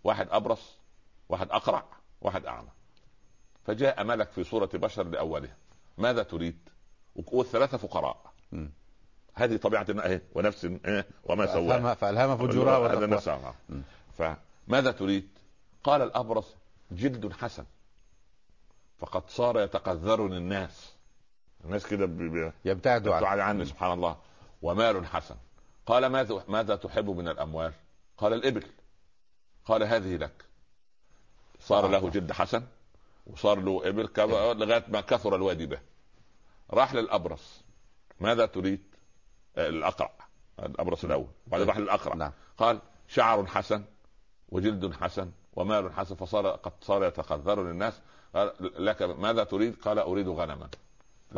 واحد 0.04 0.28
أبرص 0.32 0.80
واحد 1.30 1.52
أقرع. 1.52 1.86
واحد 2.22 2.46
اعمى 2.46 2.70
فجاء 3.66 4.04
ملك 4.04 4.30
في 4.30 4.44
صورة 4.44 4.70
بشر 4.74 5.04
لأوله. 5.04 5.50
ماذا 5.98 6.24
تريد؟ 6.24 6.58
والثلاثة 7.16 7.78
فقراء. 7.78 8.34
م. 8.52 8.68
هذه 9.34 9.58
طبيعة 9.58 9.86
اهي 9.90 10.22
ونفس 10.36 10.66
إيه؟ 10.66 11.06
وما 11.24 11.46
سواها. 11.46 11.94
فجورها 12.38 12.78
وتقواها 12.78 13.56
فماذا 14.68 14.92
تريد؟ 14.92 15.30
قال 15.84 16.02
الأبرص 16.02 16.56
جلد 16.92 17.34
حسن. 17.34 17.66
فقد 19.00 19.30
صار 19.30 19.60
يتقذرني 19.60 20.38
الناس. 20.38 20.94
الناس 21.66 21.88
كده 21.88 22.06
يبتعدوا 22.66 23.16
عني 23.16 23.66
سبحان 23.66 23.92
الله. 23.92 24.18
ومال 24.62 25.06
حسن. 25.06 25.36
قال 25.86 26.06
ماذا 26.06 26.44
ماذا 26.48 26.76
تحب 26.76 27.10
من 27.10 27.28
الأموال؟ 27.28 27.74
قال 28.18 28.34
الإبل. 28.34 28.64
قال 29.66 29.84
هذه 29.84 30.16
لك. 30.16 30.46
صار 31.66 31.88
له 31.88 32.10
جد 32.10 32.32
حسن 32.32 32.64
وصار 33.28 33.60
له 33.60 33.82
ابل 33.90 34.10
لغاية 34.60 34.86
ما 34.88 35.02
كثر 35.02 35.36
الوادي 35.36 35.66
به. 35.66 35.80
راح 36.74 36.94
للأبرص. 36.94 37.62
ماذا 38.20 38.46
تريد؟ 38.46 38.84
آه، 39.58 39.70
الأقرع 39.70 40.12
الأبرص 40.60 41.04
الأول. 41.04 41.28
وبعدين 41.48 41.68
راح 41.68 41.78
للأقرع. 41.78 42.16
نعم. 42.16 42.32
قال 42.58 42.80
شعر 43.08 43.46
حسن 43.46 43.84
وجلد 44.50 44.94
حسن 44.94 45.32
ومال 45.54 45.94
حسن 45.94 46.16
فصار 46.16 46.48
قد 46.48 46.72
صار 46.82 47.06
يتقذر 47.06 47.64
للناس. 47.64 47.94
قال 48.36 48.54
لك 48.86 49.02
ماذا 49.02 49.44
تريد؟ 49.44 49.76
قال 49.82 50.00
أريد 50.00 50.28
غنما. 50.28 50.70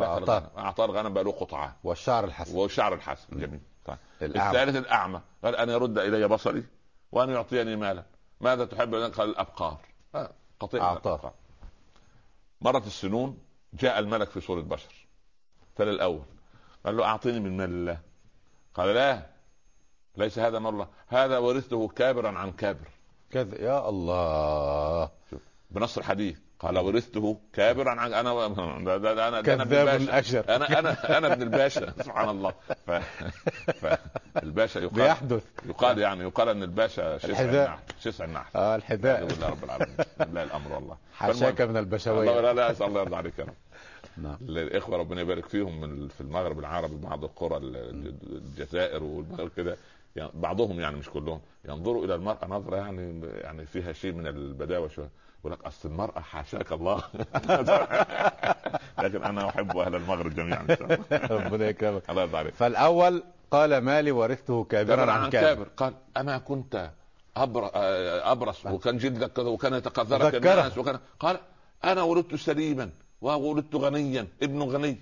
اعطاه 0.00 0.50
أعطاه 0.58 0.84
الغنم 0.84 1.14
بقى 1.14 1.24
له 1.24 1.32
قطعة. 1.32 1.76
والشعر 1.84 2.24
الحسن. 2.24 2.56
والشعر 2.56 2.94
الحسن 2.94 3.38
جميل. 3.38 3.60
طيب. 3.84 3.98
الثالث 4.22 4.76
الأعمى. 4.76 5.20
قال 5.44 5.56
أن 5.56 5.68
يرد 5.68 5.98
إلي 5.98 6.28
بصري 6.28 6.64
وأن 7.12 7.30
يعطيني 7.30 7.76
مالا. 7.76 8.04
ماذا 8.40 8.64
تحب؟ 8.64 8.94
قال 8.94 9.30
الأبقار. 9.30 9.87
قطيع 10.60 10.82
أعطاه. 10.82 11.32
مرت 12.60 12.86
السنون 12.86 13.38
جاء 13.74 13.98
الملك 13.98 14.30
في 14.30 14.40
صورة 14.40 14.60
بشر. 14.60 15.06
فلا 15.76 15.90
الأول. 15.90 16.22
قال 16.86 16.96
له 16.96 17.04
أعطيني 17.04 17.40
من 17.40 17.56
مال 17.56 17.70
الله. 17.70 18.00
قال 18.74 18.94
لا 18.94 19.26
ليس 20.16 20.38
هذا 20.38 20.58
مال 20.58 20.70
الله. 20.70 20.88
هذا 21.06 21.38
ورثته 21.38 21.88
كابرا 21.88 22.38
عن 22.38 22.52
كابر. 22.52 22.88
كذا 23.30 23.62
يا 23.62 23.88
الله. 23.88 25.10
بنص 25.70 25.98
الحديث 25.98 26.38
قال 26.60 26.78
ورثته 26.78 27.40
كابرا 27.52 27.90
عن 27.90 28.14
أنا 28.14 28.46
أنا 29.28 29.42
كذاب 29.42 30.08
اشر 30.08 30.56
أنا 30.56 30.78
أنا 30.78 31.18
أنا 31.18 31.32
ابن 31.32 31.42
الباشا. 31.42 31.92
سبحان 32.04 32.28
الله. 32.28 32.54
ف... 32.86 32.90
فالباشا 33.70 34.78
يقال 34.78 34.94
بيحدث. 34.94 35.42
يقال 35.66 35.98
يعني 35.98 36.22
يقال 36.22 36.48
أن 36.48 36.62
الباشا 36.62 37.18
شسع 37.18 37.40
النحل. 37.40 37.78
شسع 38.00 38.24
النحل. 38.24 38.50
آه 38.56 38.76
الحذاء. 38.76 39.22
لله 39.24 39.48
رب 39.48 39.64
العالمين. 39.64 39.96
لله 40.20 40.42
الأمر 40.42 40.72
والله. 40.72 40.96
حاشاك 41.14 41.60
من 41.60 41.76
البشوية. 41.76 42.30
الله 42.30 42.40
لا 42.40 42.52
لا 42.52 42.70
أسأل 42.70 42.86
الله 42.86 43.00
يرضى 43.00 43.16
عليك 43.16 43.38
يا 43.38 43.44
رب. 43.44 43.54
نعم. 44.24 44.36
الاخوه 44.40 44.98
ربنا 44.98 45.20
يبارك 45.20 45.46
فيهم 45.46 45.80
من 45.80 46.08
في 46.08 46.20
المغرب 46.20 46.58
العربي 46.58 46.96
بعض 46.96 47.24
القرى 47.24 47.56
الجزائر 47.56 49.02
والمغرب 49.02 49.50
كده. 49.56 49.76
يعني 50.16 50.30
بعضهم 50.34 50.80
يعني 50.80 50.96
مش 50.96 51.08
كلهم. 51.10 51.40
ينظروا 51.64 52.04
إلى 52.04 52.14
المرأة 52.14 52.46
نظرة 52.46 52.76
يعني 52.76 53.26
يعني 53.26 53.66
فيها 53.66 53.92
شيء 53.92 54.12
من 54.12 54.26
البداوة 54.26 54.88
شوية. 54.88 55.10
يقول 55.40 55.52
لك 55.52 55.64
أصل 55.64 55.88
المرأة 55.88 56.20
حاشاك 56.20 56.72
الله. 56.72 57.02
لكن 59.02 59.24
أنا 59.24 59.48
أحب 59.48 59.76
أهل 59.76 59.94
المغرب 59.94 60.34
جميعا. 60.34 60.66
ربنا 61.12 61.68
يكرمك. 61.68 62.10
الله 62.10 62.22
يرضى 62.22 62.38
عليك 62.38 62.54
فالأول 62.54 63.22
قال 63.50 63.78
مالي 63.78 64.10
ورثته 64.10 64.64
كابرا 64.64 65.12
عن 65.12 65.30
كابر. 65.30 65.68
قال 65.76 65.94
اما 66.16 66.38
كنت 66.38 66.90
أبرص 67.36 68.66
وكان 68.66 68.98
جلدك 68.98 69.32
كذا 69.32 69.46
وكان 69.48 69.74
يتقذرك 69.74 70.34
الناس 70.34 70.78
وكان 70.78 70.98
قال 71.20 71.38
أنا 71.84 72.02
ولدت 72.02 72.34
سليما 72.34 72.90
وولدت 73.20 73.74
غنيا 73.74 74.28
ابن 74.42 74.62
غني. 74.62 74.98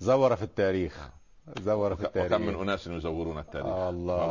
زور 0.00 0.36
في 0.36 0.42
التاريخ. 0.42 1.08
زور 1.62 1.96
في 1.96 2.04
التاريخ. 2.04 2.32
وكم 2.32 2.42
من 2.42 2.54
أناس 2.54 2.86
يزورون 2.86 3.38
التاريخ. 3.38 3.66
الله. 3.66 4.24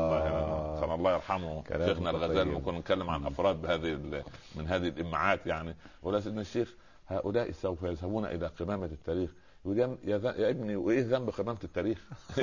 الله 0.84 0.96
الله 0.96 1.14
يرحمه. 1.14 1.64
شيخنا 1.86 2.10
الغزالي 2.10 2.56
كنا 2.56 2.80
نتكلم 2.80 3.10
عن 3.10 3.26
أفراد 3.26 3.62
بهذه 3.62 4.24
من 4.56 4.68
هذه 4.68 4.88
الإمعات 4.88 5.48
يعني. 5.48 5.76
ولا 6.04 6.20
سيدنا 6.20 6.42
الشيخ 6.42 6.74
هؤلاء 7.08 7.52
سوف 7.52 7.84
يذهبون 7.84 8.26
إلى 8.26 8.48
قمامة 8.48 8.86
التاريخ. 8.86 9.30
يقول 9.66 9.80
يا, 9.80 9.98
يا 10.06 10.50
ابني 10.50 10.76
وإيه 10.76 11.04
ذنب 11.04 11.30
قمامه 11.30 11.58
التاريخ؟ 11.64 11.98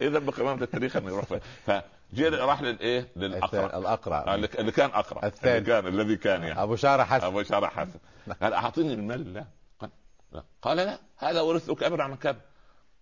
إيه 0.00 0.08
ذنب 0.08 0.30
قمامه 0.30 0.62
التاريخ 0.62 0.96
انه 0.96 1.10
يروح 1.10 1.24
فجي 1.66 2.28
راح 2.28 2.62
للايه؟ 2.62 3.08
للأقرع. 3.16 3.78
الأقرع. 3.78 4.34
اللي 4.34 4.72
كان 4.72 4.90
أقرع. 4.90 5.26
الثاني. 5.26 5.58
اللي 5.58 5.66
كان 5.66 5.86
الذي 5.86 6.16
كان 6.16 6.42
يعني. 6.42 6.62
أبو 6.62 6.76
شعر 6.76 7.04
حسن. 7.04 7.26
أبو 7.26 7.42
شعر 7.42 7.68
حسن. 7.68 7.98
قال 8.42 8.52
أعطيني 8.52 8.96
من 8.96 9.06
مال 9.06 9.20
الله 9.20 9.46
قال 9.80 9.90
لا. 10.32 10.42
قال 10.62 10.76
لا. 10.76 10.98
هذا 11.18 11.40
ورثت 11.40 11.70
كبر 11.70 12.00
عن 12.02 12.14
كبر 12.14 12.40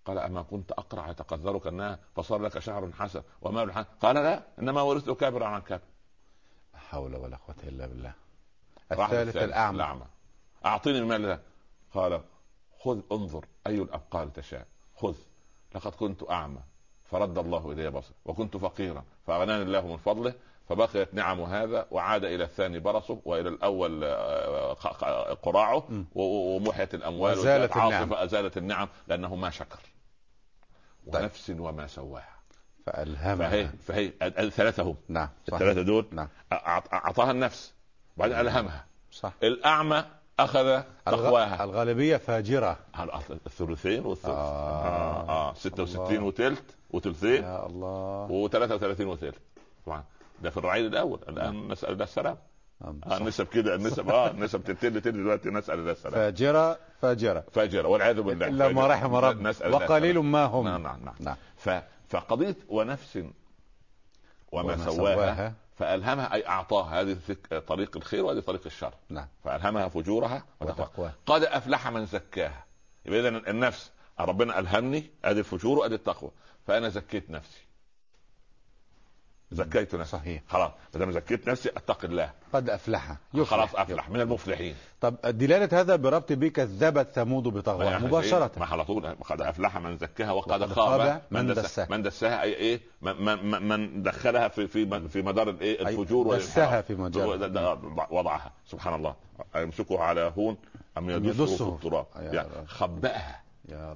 قال 0.04 0.18
أما 0.18 0.42
كنت 0.42 0.72
أقرع 0.72 1.10
يتقذرك 1.10 1.66
الناس 1.66 1.98
فصار 2.16 2.42
لك 2.42 2.58
شعر 2.58 2.90
حسن 2.98 3.22
ومال 3.42 3.72
حسن. 3.72 3.88
قال 4.00 4.14
لا 4.14 4.42
إنما 4.58 4.82
ورثت 4.82 5.10
كبر 5.10 5.42
عن 5.42 5.60
كبر 5.60 5.80
لا 6.74 6.80
حول 6.80 7.16
ولا 7.16 7.36
قوة 7.36 7.56
إلا 7.62 7.86
بالله. 7.86 8.12
الثالث 8.92 9.36
الأعمى. 9.36 9.76
الأعمى. 9.76 10.04
أعطيني 10.66 10.98
المال 10.98 11.22
ده. 11.22 11.40
قال 11.94 12.20
خذ 12.80 13.00
انظر 13.12 13.44
أي 13.66 13.74
الأبقال 13.74 14.32
تشاء. 14.32 14.66
خذ. 14.96 15.14
لقد 15.74 15.92
كنت 15.92 16.30
أعمى. 16.30 16.60
فرد 17.04 17.38
الله 17.38 17.72
إلي 17.72 17.90
بصر 17.90 18.12
وكنت 18.24 18.56
فقيرا. 18.56 19.04
فأغناني 19.26 19.62
الله 19.62 19.86
من 19.86 19.96
فضله. 19.96 20.34
فبقيت 20.68 21.14
نعم 21.14 21.40
هذا 21.40 21.86
وعاد 21.90 22.24
إلى 22.24 22.44
الثاني 22.44 22.78
برصه 22.78 23.20
وإلى 23.24 23.48
الأول 23.48 24.04
آه، 24.04 24.72
قراعه 25.42 25.88
ومحيت 26.14 26.94
الأموال 26.94 27.38
وزالت 27.38 27.76
النعم. 27.76 28.14
ازالت 28.14 28.56
النعم 28.56 28.88
لأنه 29.08 29.34
ما 29.34 29.50
شكر. 29.50 29.78
طيب. 31.12 31.22
ونفس 31.22 31.52
وما 31.58 31.86
سواها. 31.86 32.36
فألهمها. 32.86 33.48
فهي 33.48 33.68
فهي 33.68 34.12
الثلاثه 34.22 34.82
هم. 34.82 34.96
نعم 35.08 35.28
الثلاثة 35.52 35.82
دول 35.82 36.06
نعم. 36.12 36.28
أعطاها 36.92 37.30
النفس 37.30 37.72
بعدين 38.16 38.36
ألهمها. 38.36 38.84
صح. 39.12 39.32
الأعمى 39.42 40.04
أخذ 40.38 40.82
تقواها. 41.06 41.64
الغالبية 41.64 42.16
فاجرة. 42.16 42.78
الثلثين 43.46 44.06
والثلث 44.06 44.30
آه, 44.30 45.28
آه. 45.28 45.50
آه. 45.50 45.54
66 45.54 46.22
وثلث 46.22 46.62
وثلثين 46.90 47.42
يا 47.42 47.66
الله. 47.66 48.28
و33 48.48 49.00
وثلث. 49.00 49.36
طبعا. 49.86 50.04
ده 50.42 50.50
في 50.50 50.56
الرعيل 50.56 50.86
الأول. 50.86 51.20
الآن 51.28 51.68
نسال 51.68 51.92
الله 51.92 52.04
السلام. 52.04 52.36
آه 52.36 52.49
النسب 53.12 53.46
كده 53.46 53.74
النسب 53.74 54.08
آه 54.08 54.30
النسب 54.30 54.64
تبتدي 54.64 54.90
تبتدي 54.90 55.18
دلوقتي 55.18 55.50
نسأل 55.50 55.78
الله 55.78 55.92
السلام 55.92 56.14
فاجرة 56.14 56.78
فاجرة. 57.02 57.44
فاجرة 57.52 57.88
والعياذ 57.88 58.20
بالله. 58.20 58.46
إلا 58.46 58.68
ما 58.68 58.86
رحم 58.86 59.14
رب. 59.14 59.54
وقليل 59.70 60.18
ما 60.18 60.44
هم. 60.44 60.64
نعم 60.64 60.82
نعم 60.82 61.00
نعم, 61.04 61.14
نعم. 61.20 61.36
ف... 61.56 61.70
فقضية 62.08 62.56
ونفس 62.68 63.16
وما, 63.16 63.32
وما 64.52 64.76
سواها, 64.76 65.14
سواها. 65.14 65.54
فألهمها 65.78 66.34
أي 66.34 66.46
أعطاها 66.46 67.00
هذه 67.00 67.16
طريق 67.66 67.96
الخير 67.96 68.24
وهذه 68.24 68.40
طريق 68.40 68.62
الشر. 68.66 68.94
نعم. 69.08 69.28
فألهمها 69.44 69.88
فجورها 69.88 70.44
وتقواها 70.60 71.14
قد 71.26 71.44
أفلح 71.44 71.88
من 71.88 72.06
زكاها. 72.06 72.64
يبقى 73.06 73.20
اذا 73.20 73.28
النفس 73.28 73.90
ربنا 74.20 74.58
ألهمني 74.58 75.10
ادي 75.24 75.40
الفجور 75.40 75.78
وادي 75.78 75.94
التقوى. 75.94 76.30
فأنا 76.66 76.88
زكيت 76.88 77.30
نفسي. 77.30 77.60
زكيت 79.52 79.94
نفسي 79.94 80.12
صحيح. 80.12 80.42
خلاص 80.48 80.70
ما 80.94 81.00
دام 81.00 81.12
زكيت 81.12 81.48
نفسي 81.48 81.68
اتقي 81.68 82.08
الله. 82.08 82.30
قد 82.52 82.70
أفلح. 82.70 83.16
خلاص 83.44 83.74
أفلح. 83.74 84.10
من 84.10 84.20
المفلحين. 84.20 84.74
طب 85.00 85.16
دلالة 85.24 85.80
هذا 85.80 85.96
بربط 85.96 86.32
به 86.32 86.48
كذبت 86.48 87.08
ثمود 87.10 87.42
بطغواها 87.42 87.98
مباشرة. 87.98 88.50
ما 88.56 88.66
على 88.66 88.84
طول. 88.84 89.06
قد 89.06 89.40
أفلح 89.40 89.78
من 89.78 89.98
زكاها 89.98 90.32
وقد 90.32 90.66
خاب. 90.66 91.22
من 91.30 91.46
دساها 91.46 91.86
من 91.90 92.02
دساها 92.02 92.42
أي 92.42 92.54
إيه؟ 92.54 92.80
من, 93.02 93.68
من 93.68 94.02
دخلها 94.02 94.48
في 94.48 94.66
في 94.66 95.08
في 95.08 95.22
مدار 95.22 95.50
الايه 95.50 95.80
الفجور 95.80 96.36
دسها 96.36 96.80
في 96.80 96.94
مجال. 96.94 97.26
وضعها. 98.10 98.52
سبحان 98.66 98.94
الله. 98.94 99.14
يمسكه 99.56 100.00
على 100.00 100.32
هون 100.38 100.56
أم 100.98 101.10
يدسه 101.10 101.56
في 101.56 101.62
التراب. 101.62 102.06
يعني 102.16 102.66
خبأها. 102.66 103.42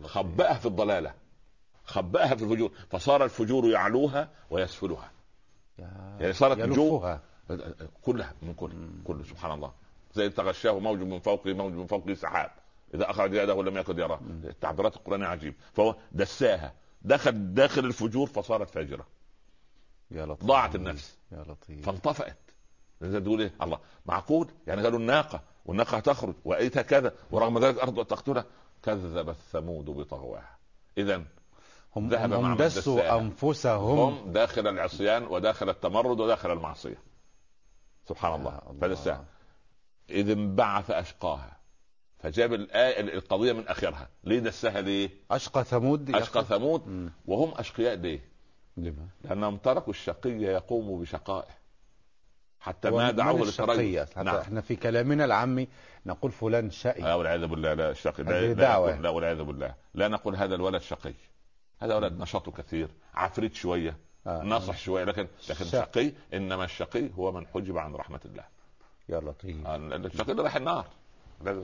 خبأها 0.05 0.55
في 0.55 0.67
الضلالة. 0.67 1.15
خبأها 1.85 2.35
في 2.35 2.45
الفجور. 2.45 2.71
فصار 2.91 3.25
الفجور 3.25 3.71
يعلوها 3.71 4.29
ويسفلها. 4.51 5.11
يعني 5.79 6.33
صارت 6.33 6.59
نجوم 6.59 7.19
كلها 8.03 8.35
من 8.43 8.55
كل 8.55 8.73
كل 9.05 9.25
سبحان 9.25 9.53
الله. 9.53 9.73
زي 10.15 10.31
تغشاه 10.31 10.79
موج 10.79 10.99
من 10.99 11.19
فوقه 11.19 11.53
موج 11.53 11.73
من 11.73 11.87
فوقه 11.87 12.15
سحاب. 12.15 12.51
إذا 12.95 13.11
أخرج 13.11 13.35
يده 13.35 13.63
لم 13.63 13.79
يكد 13.79 13.99
يراه. 13.99 14.21
التعبيرات 14.45 14.97
القرانيه 14.97 15.27
عجيب. 15.27 15.55
فهو 15.73 15.97
دساها. 16.13 16.73
دخل 17.03 17.55
داخل 17.55 17.85
الفجور 17.85 18.27
فصارت 18.27 18.71
فاجرة. 18.71 19.07
يا 20.11 20.27
لطيف. 20.27 20.47
ضاعت 20.47 20.75
النفس. 20.75 21.19
يا 21.33 21.45
لطيف. 21.49 21.87
فانطفأت. 21.87 22.39
تقول 23.01 23.41
إيه؟ 23.41 23.53
الله. 23.63 23.79
معقول؟ 24.07 24.49
يعني 24.67 24.83
قالوا 24.83 24.99
الناقة 24.99 25.43
والناقة 25.67 26.01
تخرج 26.01 26.35
وأيتها 26.45 26.83
كذا 26.83 27.15
ورغم 27.31 27.59
ذلك 27.59 27.79
أرض 27.79 28.05
تقتلها. 28.05 28.45
كذبت 28.83 29.37
ثمود 29.53 29.85
بطغواها. 29.85 30.59
اذا 30.99 31.23
هم 31.97 32.09
ذهب 32.09 32.33
هم 32.33 32.57
دسوا 32.57 33.19
أنفسهم. 33.19 33.99
هم 33.99 34.33
داخل 34.33 34.67
العصيان 34.67 35.23
وداخل 35.27 35.69
التمرد 35.69 36.21
وداخل 36.21 36.53
المعصية. 36.53 36.99
سبحان 38.09 38.41
الله, 38.41 38.61
الله. 38.71 38.81
فلسه 38.81 39.25
إذ 40.11 40.31
انبعث 40.31 40.91
أشقاها. 40.91 41.57
فجاب 42.19 42.55
الآية 42.55 43.01
القضية 43.01 43.53
من 43.53 43.69
آخرها. 43.69 44.09
ليه 44.25 44.39
دسها 44.39 44.81
ليه؟ 44.81 45.11
أشقى 45.31 45.65
ثمود 45.65 46.17
أشقى 46.17 46.45
ثمود. 46.45 47.11
وهم 47.27 47.53
أشقياء 47.57 47.95
ليه؟ 47.95 48.21
لما؟ 48.77 49.09
لأنهم 49.25 49.57
تركوا 49.57 49.93
الشقي 49.93 50.31
يقوم 50.31 51.01
بشقائه. 51.01 51.65
حتى 52.61 52.91
ما 52.91 53.11
دعوه 53.11 53.51
حتى 53.51 54.23
نعم. 54.23 54.37
إحنا 54.37 54.61
في 54.61 54.77
كلامنا 54.77 55.25
العامي 55.25 55.69
نقول 56.07 56.33
فلان 56.33 56.71
شقي. 56.71 57.03
لا 57.03 57.15
والعياذ 57.15 57.47
بالله. 57.47 57.75
لا 57.75 57.91
الشقي. 57.91 58.23
لا, 58.23 58.55
لا, 58.55 58.97
لا 59.01 59.09
والعياذ 59.09 59.43
بالله. 59.43 59.75
لا 59.95 60.09
نقول 60.09 60.37
هذا 60.37 60.55
الولد 60.55 60.83
شقي. 60.83 61.15
هذا 61.85 61.95
ولد 61.95 62.21
نشاطه 62.21 62.53
كثير 62.53 62.89
عفريت 63.15 63.55
شوية 63.55 63.97
آه. 64.27 64.43
ناصح 64.43 64.79
شوية 64.79 65.05
لكن 65.05 65.27
لكن 65.51 65.65
شقي 65.65 66.13
إنما 66.35 66.65
الشقي 66.65 67.11
هو 67.19 67.33
من 67.33 67.47
حجب 67.47 67.79
عن 67.79 67.95
رحمة 67.95 68.21
الله. 68.25 68.45
يا 69.09 69.21
لطيف. 69.21 69.67
آه 69.67 69.77
الشقي 69.77 70.33
راح 70.33 70.57
النار. 70.57 70.87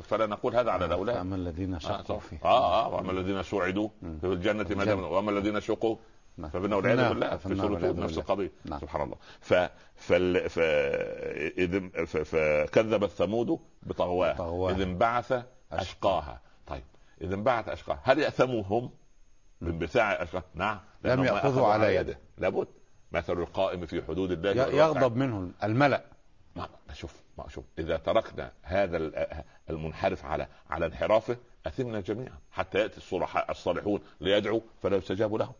فلا 0.02 0.26
نقول 0.26 0.56
هذا 0.56 0.70
على 0.70 0.84
الأولاد. 0.84 1.16
اما 1.16 1.36
الذين 1.36 1.80
شقوا 1.80 2.18
فيه 2.18 2.38
آه 2.44 2.84
آه 2.84 2.88
وأما 2.88 3.12
الذين 3.12 3.42
سوعدوا 3.42 3.88
في 4.20 4.26
الجنة 4.26 4.66
ما 4.76 4.94
وأما 4.94 5.30
الذين 5.30 5.60
شقوا 5.60 5.96
نعم. 6.36 6.50
فبنا 6.50 6.76
والعياذ 6.76 6.96
نعم. 6.96 7.08
بالله 7.08 7.36
في 7.36 7.56
سوره 7.56 7.92
نفس 7.92 8.18
القضية. 8.18 8.50
نعم. 8.64 8.80
سبحان 8.80 9.02
الله. 9.02 9.16
ف 9.40 9.54
فال... 9.94 10.50
ف... 10.50 10.58
إذ... 11.58 11.88
ف... 12.06 12.16
فكذبت 12.16 13.10
ثمود 13.10 13.58
بطغواها. 13.82 14.70
إذ 14.70 14.80
انبعث 14.80 15.42
أشقاها. 15.72 16.40
طيب 16.66 16.84
اذا 17.20 17.34
انبعث 17.34 17.68
أشقاها. 17.68 18.00
هل 18.04 18.18
ياثموا 18.18 18.62
هم 18.62 18.90
بانبثاع 19.60 20.26
نعم. 20.54 20.80
لم 21.04 21.24
ياخذوا 21.24 21.66
على 21.66 21.94
يده. 21.94 22.18
لابد. 22.38 22.66
مثل 23.12 23.32
القائم 23.32 23.86
في 23.86 24.02
حدود 24.02 24.30
الله 24.30 24.66
يغضب 24.66 25.16
منه 25.16 25.50
الملأ. 25.62 26.04
ما 26.56 26.68
شوف 26.94 27.22
ما 27.38 27.48
شوف. 27.48 27.64
إذا 27.78 27.96
تركنا 27.96 28.52
هذا 28.62 28.96
المنحرف 29.70 30.24
على 30.24 30.46
على 30.70 30.86
انحرافه 30.86 31.36
أثمنا 31.66 32.00
جميعا. 32.00 32.38
حتى 32.52 32.78
يأتي 32.78 32.96
الصلحاء 32.96 33.50
الصالحون 33.50 34.00
ليدعوا 34.20 34.60
فلا 34.82 34.96
يستجاب 34.96 35.34
لهم. 35.34 35.52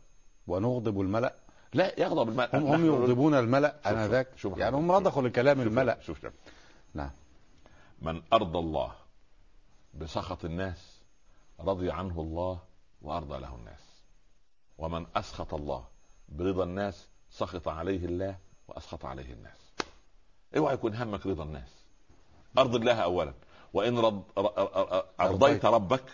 ونغضب 0.47 1.01
الملأ. 1.01 1.35
لا 1.75 2.01
يغضب 2.01 2.29
الملأ. 2.29 2.59
هم, 2.59 2.67
هم 2.67 2.87
يغضبون 2.87 3.35
الملأ. 3.35 3.77
أنا 3.87 4.09
ذاك 4.09 4.29
يعني 4.45 4.77
هم 4.77 4.93
رضخوا 4.93 5.23
لكلام 5.23 5.61
الملأ. 5.61 6.01
شوف 6.01 6.23
شوف. 6.23 6.33
نعم. 6.95 7.11
من 8.03 8.23
أرضى 8.33 8.59
الله 8.59 8.93
بسخط 9.95 10.45
الناس 10.45 11.01
رضي 11.61 11.91
عنه 11.91 12.21
الله 12.21 12.59
وأرضى 13.03 13.39
له 13.39 13.55
الناس. 13.55 13.90
ومن 14.81 15.07
أسخط 15.17 15.55
الله 15.55 15.85
برضا 16.29 16.65
الناس 16.65 17.07
سخط 17.31 17.69
عليه 17.69 18.05
الله 18.05 18.37
وأسخط 18.69 19.05
عليه 19.05 19.33
الناس. 19.33 19.73
اوعى 20.57 20.75
يكون 20.75 20.95
همك 20.95 21.27
رضا 21.27 21.45
الناس. 21.45 21.85
أرض 22.59 22.75
الله 22.75 22.95
اولا. 22.95 23.35
وإن 23.73 23.99
رض 23.99 24.23
أرضيت 25.21 25.65
ربك 25.65 26.05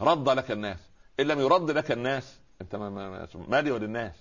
رد 0.00 0.28
لك 0.28 0.50
الناس. 0.50 0.78
إن 1.20 1.26
لم 1.26 1.40
يرد 1.40 1.70
لك 1.70 1.92
الناس 1.92 2.38
أنت 2.60 2.76
مالي 3.48 3.70
وللناس 3.70 4.14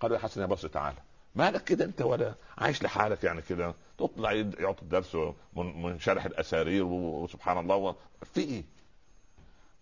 قالوا 0.00 0.16
يا 0.16 0.22
حسن 0.22 0.40
يا 0.40 0.46
بصر 0.46 0.68
تعالى 0.68 0.98
مالك 1.34 1.64
كده 1.64 1.84
أنت 1.84 2.02
ولا 2.02 2.34
عايش 2.58 2.82
لحالك 2.82 3.24
يعني 3.24 3.42
كده. 3.42 3.74
تطلع 3.98 4.32
يعطي 4.32 4.82
الدرس 4.82 5.16
من 5.54 5.98
شرح 5.98 6.24
الأسارير 6.24 6.84
وسبحان 6.84 7.58
الله. 7.58 7.96
في 8.34 8.40
إيه؟ 8.40 8.64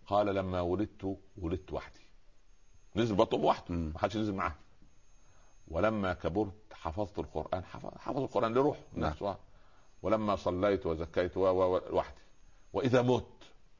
قال 0.07 0.35
لما 0.35 0.61
ولدت 0.61 1.17
ولدت 1.37 1.73
وحدي. 1.73 2.04
نزل 2.95 3.15
بطن 3.15 3.39
وحده 3.43 3.75
ما 3.75 3.99
حدش 3.99 4.17
نزل 4.17 4.33
معاه. 4.33 4.55
ولما 5.67 6.13
كبرت 6.13 6.53
حفظت 6.73 7.19
القرآن 7.19 7.63
حفظ 7.99 8.17
القرآن 8.17 8.53
لروح 8.53 8.77
نفسه 8.93 9.25
نعم. 9.25 9.35
ولما 10.01 10.35
صليت 10.35 10.85
وزكيت 10.85 11.37
وحدي 11.37 12.21
وإذا 12.73 13.01
مت 13.01 13.27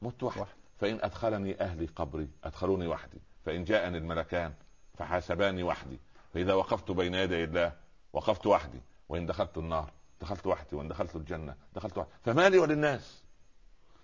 مت 0.02 0.22
وحدي 0.22 0.50
فإن 0.80 0.98
أدخلني 1.02 1.60
أهلي 1.60 1.86
قبري 1.86 2.28
أدخلوني 2.44 2.86
وحدي. 2.86 3.18
فإن 3.44 3.64
جاءني 3.64 3.98
الملكان 3.98 4.54
فحاسباني 4.98 5.62
وحدي. 5.62 5.98
فإذا 6.34 6.54
وقفت 6.54 6.90
بين 6.90 7.14
يدي 7.14 7.44
الله 7.44 7.72
وقفت 8.12 8.46
وحدي. 8.46 8.80
وإن 9.08 9.26
دخلت 9.26 9.58
النار 9.58 9.90
دخلت 10.20 10.46
وحدي. 10.46 10.76
وإن 10.76 10.88
دخلت 10.88 11.16
الجنة 11.16 11.54
دخلت 11.74 11.98
وحدي. 11.98 12.10
فمالي 12.24 12.58
وللناس 12.58 13.22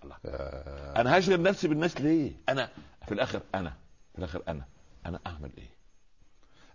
الله. 0.05 0.17
آه. 0.27 1.01
أنا 1.01 1.19
هشغل 1.19 1.43
نفسي 1.43 1.69
بالناس 1.69 2.01
ليه؟ 2.01 2.33
أنا 2.49 2.71
في 3.07 3.15
الآخر 3.15 3.41
أنا 3.55 3.73
في 4.13 4.19
الآخر 4.19 4.43
أنا. 4.49 4.65
أنا 5.07 5.21
أعمل 5.27 5.51
إيه؟ 5.59 5.73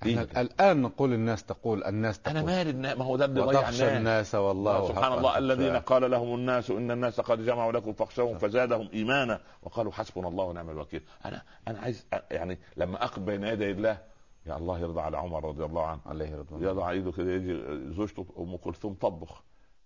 إحنا 0.04 0.42
الآن 0.42 0.82
نقول 0.82 1.14
الناس 1.14 1.44
تقول 1.44 1.84
الناس 1.84 2.20
تقول 2.20 2.38
أنا 2.38 2.46
مالي 2.46 2.96
ما 2.96 3.06
هو 3.06 3.16
ده 3.16 3.26
اللي 3.26 3.42
ضيع 3.42 3.70
الناس. 3.70 3.82
الناس 3.82 4.36
والله 4.36 4.88
سبحان 4.88 5.14
الله 5.14 5.38
الذين 5.38 5.76
قال 5.76 6.12
لهم 6.12 6.36
الناس 6.36 6.70
إن 6.72 6.92
الناس 6.92 7.22
قد 7.22 7.46
جمعوا 7.46 7.72
لكم 7.72 7.94
فاخشوهم 7.94 8.38
فزادهم 8.38 8.90
إيمانا 8.94 9.42
وقالوا 9.64 9.92
حسبنا 9.92 10.28
الله 10.28 10.44
ونعم 10.44 10.70
الوكيل. 10.70 11.04
أنا 11.26 11.42
أنا 11.68 11.80
عايز 11.80 12.06
يعني 12.32 12.60
لما 12.78 13.04
أقف 13.04 13.20
بين 13.20 13.44
يدي 13.44 13.72
الله 13.72 13.98
يا 14.46 14.58
الله 14.58 14.80
يرضى 14.80 15.02
على 15.02 15.18
عمر 15.18 15.46
رضي 15.46 15.66
الله 15.66 15.86
عنه. 15.86 16.02
عليه 16.06 16.36
رضوان 16.36 16.64
يضع 16.64 16.90
إيده 16.90 17.12
كده 17.12 17.32
يجي 17.32 17.54
زوجته 17.94 18.26
أم 18.40 18.58
كلثوم 18.58 18.94
طبخ 18.94 19.44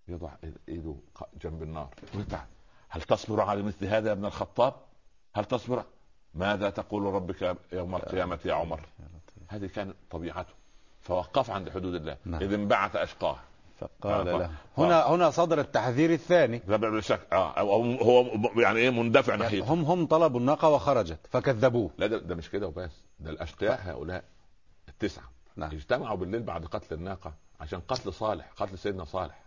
يضع 0.08 0.30
إيده 0.70 0.96
جنب 1.44 1.64
النار. 1.64 1.90
هل 2.90 3.02
تصبر 3.02 3.42
على 3.42 3.62
مثل 3.62 3.86
هذا 3.86 4.08
يا 4.08 4.14
ابن 4.14 4.26
الخطاب؟ 4.26 4.74
هل 5.34 5.46
تصبر؟ 5.46 5.84
ماذا 6.36 6.70
تقول 6.70 7.04
ربك 7.04 7.58
يوم 7.74 7.96
القيامة 7.96 8.40
يا 8.46 8.54
عمر؟ 8.54 8.80
هذه 9.48 9.66
كانت 9.66 9.96
طبيعته. 10.12 10.54
فوقف 11.02 11.50
عند 11.50 11.70
حدود 11.70 11.96
الله. 11.96 12.18
نعم. 12.26 12.42
إذ 12.42 12.54
انبعث 12.54 12.96
أشقاه. 12.96 13.38
فقال 13.80 14.26
له. 14.26 14.52
هنا 14.78 15.08
هنا 15.08 15.30
صدر 15.30 15.60
التحذير 15.60 16.14
الثاني. 16.14 16.62
لا 16.68 16.78
بلا 16.78 17.02
شك. 17.02 17.20
آه 17.34 17.60
هو 18.02 18.26
يعني 18.62 18.80
إيه 18.80 18.90
مندفع 18.90 19.32
يعني 19.32 19.44
ناحيته. 19.44 19.74
هم 19.74 19.84
هم 19.84 20.06
طلبوا 20.06 20.40
الناقة 20.40 20.70
وخرجت 20.70 21.20
فكذبوه. 21.30 21.92
لا 21.98 22.08
ده, 22.08 22.18
ده 22.18 22.36
مش 22.36 22.50
كده 22.50 22.68
وبس. 22.68 22.92
ده 23.20 23.30
الأشقياء 23.30 23.80
هؤلاء 23.84 24.24
التسعة. 24.90 25.32
نعم. 25.56 25.72
اجتمعوا 25.72 26.18
بالليل 26.18 26.44
بعد 26.44 26.66
قتل 26.66 26.96
الناقة 26.96 27.34
عشان 27.60 27.80
قتل 27.80 28.14
صالح 28.14 28.52
قتل 28.58 28.78
سيدنا 28.78 29.06
صالح. 29.06 29.42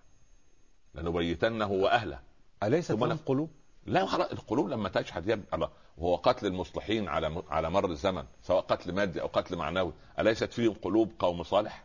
لنبيتنه 0.94 1.70
وأهله. 1.70 2.18
أليست 2.62 2.92
لهم 2.92 3.18
قلوب؟ 3.26 3.50
لا 3.86 4.06
خلاص 4.06 4.30
القلوب 4.30 4.68
لما 4.68 4.88
يا 4.88 5.40
الله 5.54 5.68
وهو 5.98 6.16
قتل 6.16 6.46
المصلحين 6.46 7.08
على 7.08 7.42
على 7.50 7.70
مر 7.70 7.90
الزمن 7.90 8.24
سواء 8.42 8.60
قتل 8.60 8.92
مادي 8.92 9.20
أو 9.20 9.26
قتل 9.26 9.56
معنوي 9.56 9.92
أليست 10.18 10.52
فيهم 10.52 10.74
قلوب 10.82 11.12
قوم 11.18 11.42
صالح؟ 11.42 11.84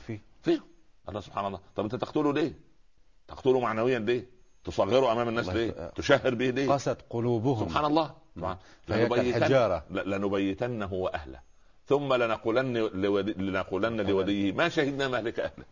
في 0.00 0.18
فيهم 0.42 0.62
الله 1.08 1.20
سبحان 1.20 1.46
الله 1.46 1.60
طب 1.76 1.84
أنت 1.84 1.94
تقتله 1.94 2.32
ليه؟ 2.32 2.52
تقتله 3.28 3.60
معنويا 3.60 3.98
ليه؟ 3.98 4.26
تصغره 4.64 5.12
أمام 5.12 5.28
الناس 5.28 5.48
ليه؟ 5.48 5.70
تشهر 5.96 6.34
به 6.34 6.50
ليه؟ 6.50 6.70
قست 6.72 6.98
قلوبهم 7.10 7.68
سبحان 7.68 7.84
الله 7.84 8.14
لنبيتن 8.88 9.80
لنبيتنه 9.90 10.92
وأهله 10.92 11.40
ثم 11.86 12.14
لنقولن. 12.14 12.76
لنقولن 13.36 14.00
لوليه 14.00 14.52
ما 14.52 14.68
شهدنا 14.68 15.08
مهلك 15.08 15.40
أهله 15.40 15.64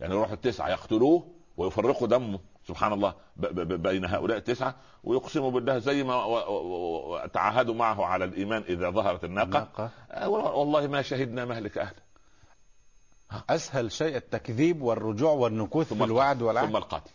يعني 0.00 0.14
يروحوا 0.14 0.34
التسعة 0.34 0.68
يقتلوه 0.68 1.28
ويفرقوا 1.56 2.06
دمه 2.06 2.40
سبحان 2.68 2.92
الله 2.92 3.14
بين 3.62 4.04
هؤلاء 4.04 4.38
التسعة 4.38 4.74
ويقسموا 5.04 5.50
بالله 5.50 5.78
زي 5.78 6.02
ما 6.02 7.28
تعاهدوا 7.32 7.74
معه 7.74 8.04
على 8.04 8.24
الإيمان 8.24 8.62
إذا 8.68 8.90
ظهرت 8.90 9.24
الناقة. 9.24 9.90
آه، 10.10 10.28
والله 10.28 10.86
ما 10.86 11.02
شهدنا 11.02 11.44
مهلك 11.44 11.78
اهله 11.78 12.08
أسهل 13.50 13.92
شيء 13.92 14.16
التكذيب 14.16 14.82
والرجوع 14.82 15.32
والنكوث 15.32 15.92
في 15.92 16.04
الوعد 16.04 16.42
والعهد. 16.42 16.68
ثم 16.68 16.76
القتل. 16.76 17.10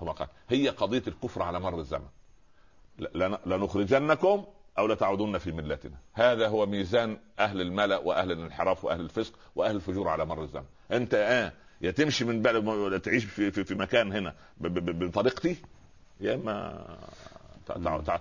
ثم 0.00 0.08
القتل. 0.08 0.32
هي 0.48 0.68
قضية 0.68 1.02
الكفر 1.08 1.42
على 1.42 1.60
مر 1.60 1.78
الزمن. 1.78 2.08
لنخرجنكم 3.46 4.44
أو 4.78 4.86
لتعودن 4.86 5.38
في 5.38 5.52
ملتنا. 5.52 5.96
هذا 6.12 6.48
هو 6.48 6.66
ميزان 6.66 7.18
أهل 7.38 7.60
الملأ 7.60 7.98
وأهل 7.98 8.32
الانحراف 8.32 8.84
وأهل 8.84 9.00
الفسق 9.00 9.32
وأهل 9.56 9.76
الفجور 9.76 10.08
على 10.08 10.24
مر 10.24 10.42
الزمن. 10.42 10.66
أنت 10.92 11.14
آه 11.14 11.52
يا 11.82 11.90
تمشي 11.90 12.24
من 12.24 12.42
بلد 12.42 13.00
تعيش 13.00 13.24
في, 13.24 13.50
في, 13.50 13.64
في 13.64 13.74
مكان 13.74 14.12
هنا 14.12 14.34
بطريقتي 14.60 15.56
يا 16.20 16.34
اما 16.34 16.84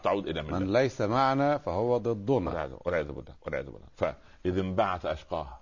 تعود 0.03 0.27
إلى 0.27 0.43
ملة. 0.43 0.59
من 0.59 0.73
ليس 0.73 1.01
معنا 1.01 1.57
فهو 1.57 1.97
ضدنا. 1.97 2.69
والعياذ 2.85 3.07
بالله 3.07 3.33
والعياذ 3.41 3.65
بالله. 3.65 3.87
فاذ 3.95 4.57
انبعث 4.57 5.05
اشقاها 5.05 5.59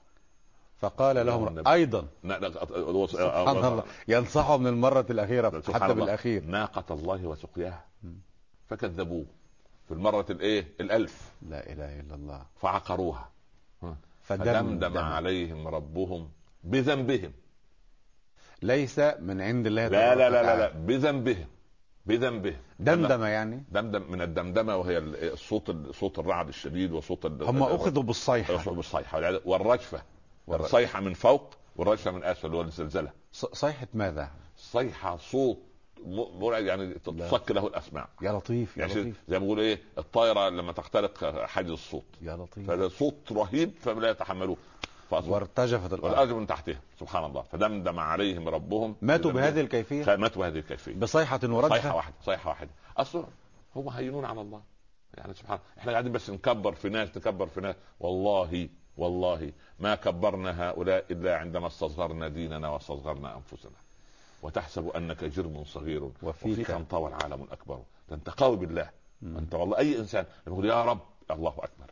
فقال 0.77 1.25
لهم 1.25 1.67
أيضا. 1.67 2.07
سبحان 2.23 3.57
الله. 3.57 3.83
ينصحه 4.07 4.57
من 4.57 4.67
المرة 4.67 5.05
الأخيرة 5.09 5.61
حتى 5.73 5.93
بالاخير 5.93 6.43
ناقة 6.43 6.95
الله 6.95 7.25
وسقياها 7.25 7.85
فكذبوه. 8.67 9.25
في 9.87 9.93
المرة 9.93 10.25
الايه؟ 10.29 10.67
الألف 10.81 11.31
لا 11.49 11.71
إله 11.71 11.99
إلا 11.99 12.15
الله. 12.15 12.45
فعقروها. 12.61 13.29
فدمدم 14.21 14.97
عليهم 14.97 15.67
ربهم 15.67 16.29
بذنبهم. 16.63 17.31
ليس 18.61 18.99
من 18.99 19.41
عند 19.41 19.67
الله 19.67 19.87
لا 19.87 20.15
لا 20.15 20.29
لا 20.29 20.43
لا, 20.43 20.57
لا. 20.57 20.69
بذنبهم. 20.69 21.47
بذنبهم. 22.05 22.59
دمدمة 22.79 23.27
يعني؟ 23.27 23.63
دمدم 23.71 24.11
من 24.11 24.21
الدمدمة 24.21 24.75
وهي 24.75 24.97
الصوت 25.33 25.95
صوت 25.95 26.19
الرعد 26.19 26.47
الشديد 26.47 26.91
وصوت 26.91 27.25
هم 27.25 27.63
أخذوا 27.63 28.03
بالصيحة. 28.03 28.71
بالصيحة. 28.71 29.39
والرجفة. 29.45 30.01
الصيحه 30.49 30.99
من 30.99 31.13
فوق 31.13 31.53
والرجفة 31.75 32.11
من 32.11 32.23
أسفل 32.23 32.53
والزلزلة. 32.53 33.11
صيحة 33.31 33.87
ماذا؟ 33.93 34.31
صيحة 34.57 35.17
صوت 35.17 35.57
مرعب. 36.39 36.63
يعني 36.63 36.93
تصك 36.93 37.51
له 37.51 37.67
الأسماع. 37.67 38.09
يا 38.21 38.31
لطيف 38.31 38.77
يا 38.77 38.81
يعني 38.81 38.93
لطيف. 38.93 39.21
زي 39.27 39.39
ما 39.39 39.43
بيقولوا 39.43 39.63
إيه 39.63 39.79
الطائره 39.97 40.49
لما 40.49 40.71
تخترق 40.71 41.45
حاجز 41.45 41.69
الصوت. 41.69 42.05
يا 42.21 42.35
لطيف. 42.35 42.67
فهذا 42.67 42.87
صوت 42.87 43.31
رهيب 43.31 43.71
فلا 43.81 44.09
يتحملوه. 44.09 44.57
وارتجفت 45.11 45.93
الأرض. 45.93 46.03
والأرض 46.03 46.31
من 46.31 46.47
تحتهم 46.47 46.79
سبحان 46.99 47.25
الله. 47.25 47.41
فدمدم 47.41 47.99
عليهم 47.99 48.49
ربهم. 48.49 48.95
ماتوا 49.01 49.31
بهذه 49.31 49.61
الكيفية؟ 49.61 50.15
ماتوا 50.15 50.41
بهذه 50.41 50.59
الكيفية. 50.59 50.95
بصيحة 50.95 51.39
ورجفه 51.43 51.75
صيحة 51.75 51.95
واحدة 51.95 52.15
صيحة 52.21 52.49
واحدة. 52.49 52.69
أصلا 52.97 53.25
هم 53.75 53.89
هينون 53.89 54.25
على 54.25 54.41
الله. 54.41 54.61
يعني 55.13 55.33
سبحان 55.33 55.59
إحنا 55.77 55.91
قاعدين 55.91 56.11
بس 56.11 56.29
نكبر 56.29 56.73
في 56.73 56.89
ناس 56.89 57.17
نكبر 57.17 57.47
في 57.47 57.61
ناس. 57.61 57.75
والله 57.99 58.69
والله 58.97 59.51
ما 59.79 59.95
كبرنا 59.95 60.69
هؤلاء 60.69 61.05
إلا 61.11 61.37
عندما 61.37 61.67
استصغرنا 61.67 62.27
ديننا 62.27 62.69
واستصغرنا 62.69 63.35
أنفسنا. 63.35 63.79
وتحسب 64.41 64.89
أنك 64.89 65.23
جرم 65.23 65.63
صغير. 65.63 66.03
وفيك, 66.03 66.51
وفيك 66.51 66.71
انطوى 66.71 67.09
العالم 67.09 67.43
الأكبر. 67.43 67.79
انت 68.11 68.29
قوي 68.29 68.57
بالله. 68.57 68.89
أنت 69.23 69.55
والله 69.55 69.77
أي 69.77 69.99
إنسان 69.99 70.25
يقول 70.47 70.65
يا 70.65 70.83
رب 70.83 70.99
الله 71.31 71.53
أكبر. 71.57 71.91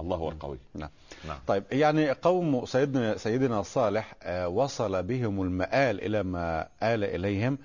الله 0.00 0.16
هو 0.16 0.28
القوي. 0.28 0.58
نعم. 0.74 0.90
نعم. 1.28 1.38
طيب 1.46 1.64
يعني 1.72 2.10
قوم 2.10 2.66
سيدنا 2.66 3.16
سيدنا 3.16 3.62
صالح 3.62 4.14
آه، 4.22 4.48
وصل 4.48 5.02
بهم 5.02 5.42
المآل 5.42 6.00
إلى 6.00 6.22
ما 6.22 6.68
آل 6.82 7.04
إليهم. 7.04 7.58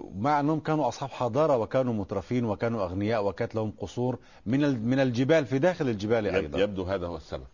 مع 0.00 0.40
أنهم 0.40 0.60
كانوا 0.60 0.88
أصحاب 0.88 1.10
حضارة 1.10 1.56
وكانوا 1.56 1.94
مترفين 1.94 2.44
وكانوا 2.44 2.84
أغنياء 2.84 3.24
وكانت 3.24 3.54
لهم 3.54 3.70
قصور 3.78 4.18
من 4.46 4.88
من 4.88 5.00
الجبال 5.00 5.46
في 5.46 5.58
داخل 5.58 5.88
الجبال 5.88 6.26
أيضا. 6.26 6.58
يبدو 6.58 6.84
هذا 6.84 7.06
هو 7.06 7.16
السبب. 7.16 7.46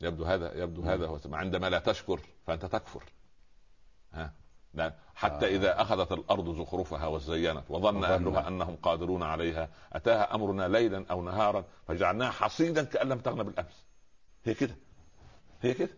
يبدو 0.00 0.24
هذا 0.24 0.62
يبدو. 0.62 0.82
هذا 0.82 1.06
هو 1.06 1.16
السبب. 1.16 1.34
عندما 1.34 1.70
لا 1.70 1.78
تشكر 1.78 2.20
فأنت 2.46 2.66
تكفر. 2.66 3.04
ها؟ 4.12 4.32
نعم. 4.76 4.92
حتى 5.14 5.46
آه. 5.46 5.48
إذا 5.48 5.82
أخذت 5.82 6.12
الأرض 6.12 6.56
زخرفها 6.56 7.06
وزينت 7.06 7.64
وظن 7.68 8.04
أهلها 8.04 8.48
أنهم 8.48 8.76
قادرون 8.76 9.22
عليها 9.22 9.68
أتاها 9.92 10.34
أمرنا 10.34 10.68
ليلا 10.68 11.06
أو 11.10 11.22
نهارا 11.22 11.64
فجعلناها 11.88 12.30
حصيدا 12.30 12.84
كأن 12.84 13.08
لم 13.08 13.18
تغن 13.18 13.42
بالأمس. 13.42 13.84
هي 14.44 14.54
كده. 14.54 14.76
هي 15.62 15.74
كده. 15.74 15.90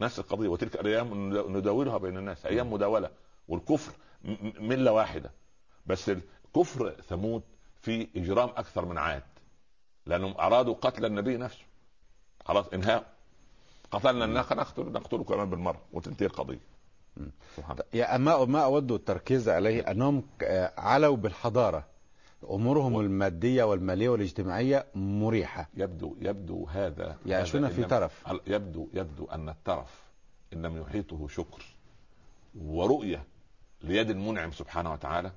نفس 0.00 0.18
القضية. 0.18 0.48
وتلك 0.48 0.74
الأيام 0.74 1.30
نداولها 1.56 1.98
بين 1.98 2.16
الناس. 2.18 2.46
أيام 2.46 2.72
مداولة. 2.72 3.10
والكفر 3.48 3.92
ملة 4.60 4.92
واحدة. 4.92 5.30
بس 5.86 6.10
الكفر 6.10 6.90
ثمود 6.90 7.42
في 7.82 8.08
إجرام 8.16 8.48
أكثر 8.48 8.84
من 8.84 8.98
عاد. 8.98 9.22
لأنهم 10.06 10.34
أرادوا 10.40 10.74
قتل 10.74 11.04
النبي 11.04 11.36
نفسه. 11.36 11.64
خلاص 12.44 12.66
انهاء. 12.68 13.14
قتلنا 13.90 14.24
الناقة 14.24 14.54
نقتل 14.54 14.92
نقتله 14.92 15.24
كمان 15.24 15.50
بالمرة. 15.50 15.82
وتنتهي 15.92 16.26
القضية. 16.26 16.73
يا 17.94 18.16
ما 18.16 18.44
ما 18.44 18.64
أود 18.64 18.92
التركيز 18.92 19.48
عليه 19.48 19.90
أنهم 19.90 20.22
علوا 20.78 21.16
بالحضارة. 21.16 21.84
أمورهم 22.50 23.00
المادية 23.00 23.64
والمالية 23.64 24.08
والاجتماعية 24.08 24.86
مريحة. 24.94 25.68
يبدو 25.74 26.16
يبدو 26.20 26.66
هذا 26.66 27.16
يعيشون 27.26 27.68
في 27.68 27.84
ترف 27.84 28.24
يبدو 28.46 28.88
يبدو 28.94 29.24
أن 29.24 29.48
الترف 29.48 30.02
ان 30.52 30.62
لم 30.62 30.76
يحيطه 30.76 31.28
شكر 31.28 31.64
ورؤية 32.60 33.24
ليد 33.82 34.10
المنعم 34.10 34.52
سبحانه 34.52 34.92
وتعالى 34.92 35.32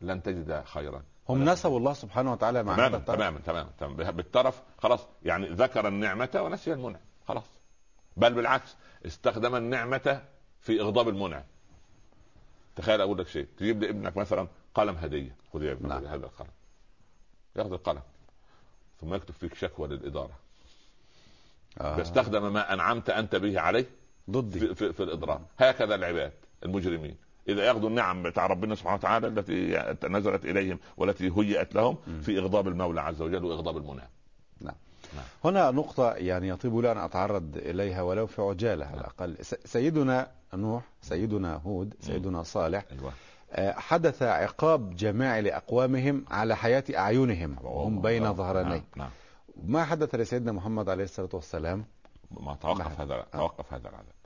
لن 0.00 0.22
تجد 0.22 0.62
خيرا. 0.64 1.02
هم 1.28 1.44
نسبوا 1.44 1.78
الله 1.78 1.92
سبحانه 1.92 2.32
وتعالى 2.32 2.62
مع 2.62 2.74
تماما 2.76 2.98
تماما 2.98 3.70
تماما 3.78 4.10
بالترف 4.10 4.62
خلاص 4.78 5.06
يعني 5.22 5.48
ذكر 5.48 5.88
النعمة 5.88 6.30
ونسي 6.34 6.72
المنعم 6.72 7.02
خلاص. 7.28 7.60
بل 8.16 8.34
بالعكس 8.34 8.76
استخدم 9.06 9.56
النعمة 9.56 10.22
في 10.60 10.80
إغضاب 10.80 11.08
المنعم 11.08 11.42
تخيل 12.76 13.00
أقول 13.00 13.18
لك 13.18 13.28
شيء. 13.28 13.46
تجيب 13.58 13.82
لابنك 13.82 14.16
مثلا 14.16 14.48
قلم 14.74 14.96
هدية. 14.96 15.36
خذ 15.52 15.62
يا 15.62 15.72
ابني 15.72 15.88
نعم. 15.88 16.04
هذا 16.04 16.26
القلم. 16.26 16.50
ياخذ 17.56 17.72
القلم. 17.72 18.02
ثم 19.00 19.14
يكتب 19.14 19.34
فيك 19.34 19.54
شكوى 19.54 19.88
للإدارة. 19.88 20.38
آه. 21.80 21.96
فاستخدم 21.96 22.52
ما 22.52 22.72
أنعمت 22.72 23.10
أنت 23.10 23.36
به 23.36 23.60
عليه 23.60 23.86
ضدي. 24.30 24.60
في, 24.60 24.74
في, 24.74 24.92
في 24.92 25.02
الاضرار 25.02 25.40
هكذا 25.58 25.94
العباد 25.94 26.32
المجرمين. 26.64 27.16
إذا 27.48 27.64
ياخذوا 27.64 27.88
النعم 27.88 28.22
بتاع 28.22 28.46
ربنا 28.46 28.74
سبحانه 28.74 28.94
وتعالى 28.94 29.26
التي 29.26 29.82
نزلت 30.08 30.44
إليهم 30.44 30.78
والتي 30.96 31.32
هيئت 31.36 31.74
لهم 31.74 31.96
م. 32.06 32.20
في 32.20 32.38
إغضاب 32.38 32.68
المولى 32.68 33.00
عز 33.00 33.22
وجل 33.22 33.44
وإغضاب 33.44 33.76
المنعم 33.76 34.08
نعم. 34.60 34.74
نعم. 35.14 35.24
هنا 35.44 35.70
نقطة 35.70 36.12
يعني 36.12 36.48
يطيب 36.48 36.78
لي 36.78 36.92
أن 36.92 36.98
أتعرض 36.98 37.56
إليها 37.56 38.02
ولو 38.02 38.26
في 38.26 38.42
عجالة 38.42 38.86
على 38.86 39.00
الأقل. 39.00 39.36
سيدنا 39.64 40.30
نوح 40.54 40.82
سيدنا 41.02 41.56
هود 41.56 41.94
سيدنا 42.00 42.42
صالح. 42.42 42.84
أيوة. 42.92 43.12
حدث 43.72 44.22
عقاب 44.22 44.96
جماعي 44.96 45.42
لأقوامهم 45.42 46.24
على 46.30 46.56
حياة 46.56 46.84
أعينهم 46.96 47.56
وهم 47.62 48.00
بين 48.00 48.34
ظهراني. 48.34 48.68
نعم. 48.68 48.82
نعم. 48.96 49.10
ما 49.64 49.84
حدث 49.84 50.14
لسيدنا 50.14 50.52
محمد 50.52 50.88
عليه 50.88 51.04
الصلاة 51.04 51.28
والسلام؟ 51.32 51.84
ما 52.30 52.54
توقف 52.54 53.00
هذا 53.00 53.26
توقف 53.32 53.72
هذا 53.72 53.88
العذاب. 53.88 54.20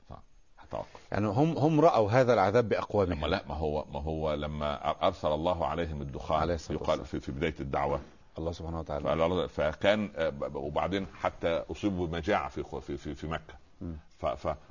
توقف. 0.71 0.87
يعني 1.11 1.27
هم 1.27 1.57
هم 1.57 1.81
رأوا 1.81 2.11
هذا 2.11 2.33
العذاب 2.33 2.69
بأقوامهم. 2.69 3.25
لا 3.25 3.43
ما 3.49 3.55
هو 3.55 3.85
ما 3.93 4.01
هو 4.01 4.33
لما 4.33 4.89
أرسل 5.07 5.27
الله 5.27 5.65
عليهم 5.65 6.01
الدخان 6.01 6.41
عليه 6.41 6.57
يقال 6.69 7.05
في, 7.05 7.19
في 7.19 7.31
بداية 7.31 7.55
الدعوة. 7.59 7.99
الله 8.37 8.51
سبحانه 8.51 8.79
وتعالى. 8.79 9.47
فكان 9.47 10.09
وبعدين 10.53 11.07
حتى 11.13 11.63
أصيبوا 11.71 12.07
بمجاعة 12.07 12.49
في 12.49 12.63
في 12.81 12.97
في, 12.97 13.15
في 13.15 13.27
مكة. 13.27 13.53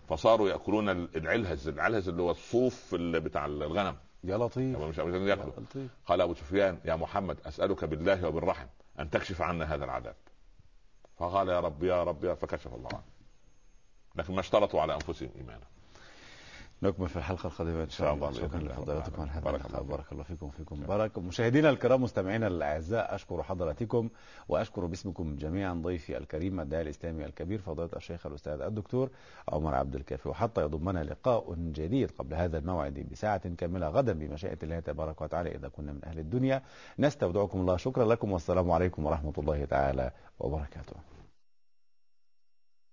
فصاروا 0.09 0.49
يأكلون 0.49 0.89
العلهز 0.89 1.69
العلهز 1.69 2.09
اللي 2.09 2.23
هو 2.23 2.31
الصوف 2.31 2.95
بتاع 2.95 3.47
الغنم. 3.47 3.97
يا 4.25 4.37
لطيف. 4.37 4.79
مش 4.79 4.99
ياكلوا. 4.99 5.53
قال 6.07 6.21
أبو 6.21 6.35
سفيان 6.35 6.79
يا 6.85 6.97
محمد 6.97 7.37
أسألك 7.47 7.85
بالله 7.85 8.29
وبالرحم 8.29 8.67
أن 9.01 9.11
تكشف 9.11 9.43
عنا 9.43 9.75
هذا 9.75 9.85
العذاب. 9.85 10.17
فقال 11.17 11.49
يا 11.49 11.61
رب 11.61 11.83
يا 11.83 12.05
رب 12.05 12.25
يا 12.25 12.35
فكشف 12.35 12.75
الله 12.75 12.89
عنه. 12.93 13.03
لكن 14.17 14.35
ما 14.35 14.41
اشترطوا 14.41 14.81
على 14.81 14.95
أنفسهم 14.95 15.31
إيمانا. 15.37 15.67
نكمل 16.85 17.09
في 17.09 17.17
الحلقة 17.17 17.47
القادمة 17.47 17.83
إن 17.83 17.89
شاء 17.89 18.15
الله. 18.15 18.33
شكرا 18.33 18.59
لفضيلتكم 18.59 19.23
على 19.23 19.31
هذا 19.31 19.51
اللقاء 19.51 19.83
بارك 19.83 20.13
الله 20.13 20.25
فيكم 20.25 20.51
فيكم 20.51 20.81
بارك 20.81 21.19
مشاهدينا 21.19 21.71
الكرام 21.71 22.03
مستمعينا 22.03 22.47
الأعزاء 22.47 23.15
أشكر 23.15 23.43
حضراتكم 23.43 24.09
وأشكر 24.49 24.87
باسمكم 24.87 25.37
جميعا 25.37 25.75
ضيفي 25.75 26.17
الكريم 26.17 26.61
الداعي 26.61 26.83
الإسلامي 26.83 27.25
الكبير 27.25 27.59
فضيلة 27.59 27.91
الشيخ 27.97 28.27
الأستاذ 28.27 28.61
الدكتور 28.61 29.11
عمر 29.49 29.75
عبد 29.75 29.95
الكافي. 29.95 30.29
وحتى 30.29 30.61
يضمنا 30.61 31.05
لقاء 31.05 31.55
جديد 31.55 32.11
قبل 32.11 32.35
هذا 32.35 32.59
الموعد 32.59 33.07
بساعة 33.13 33.55
كاملة 33.55 33.89
غدا 33.89 34.13
بمشيئة 34.13 34.59
الله 34.63 34.81
تبارك 34.81 35.21
وتعالى 35.21 35.55
إذا 35.55 35.69
كنا 35.69 35.93
من 35.93 36.05
أهل 36.05 36.19
الدنيا. 36.19 36.63
نستودعكم 36.99 37.61
الله. 37.61 37.77
شكرا 37.77 38.05
لكم 38.05 38.33
والسلام 38.33 38.71
عليكم 38.71 39.07
ورحمة 39.07 39.33
الله 39.39 39.65
تعالى 39.65 40.11
وبركاته. 40.41 41.14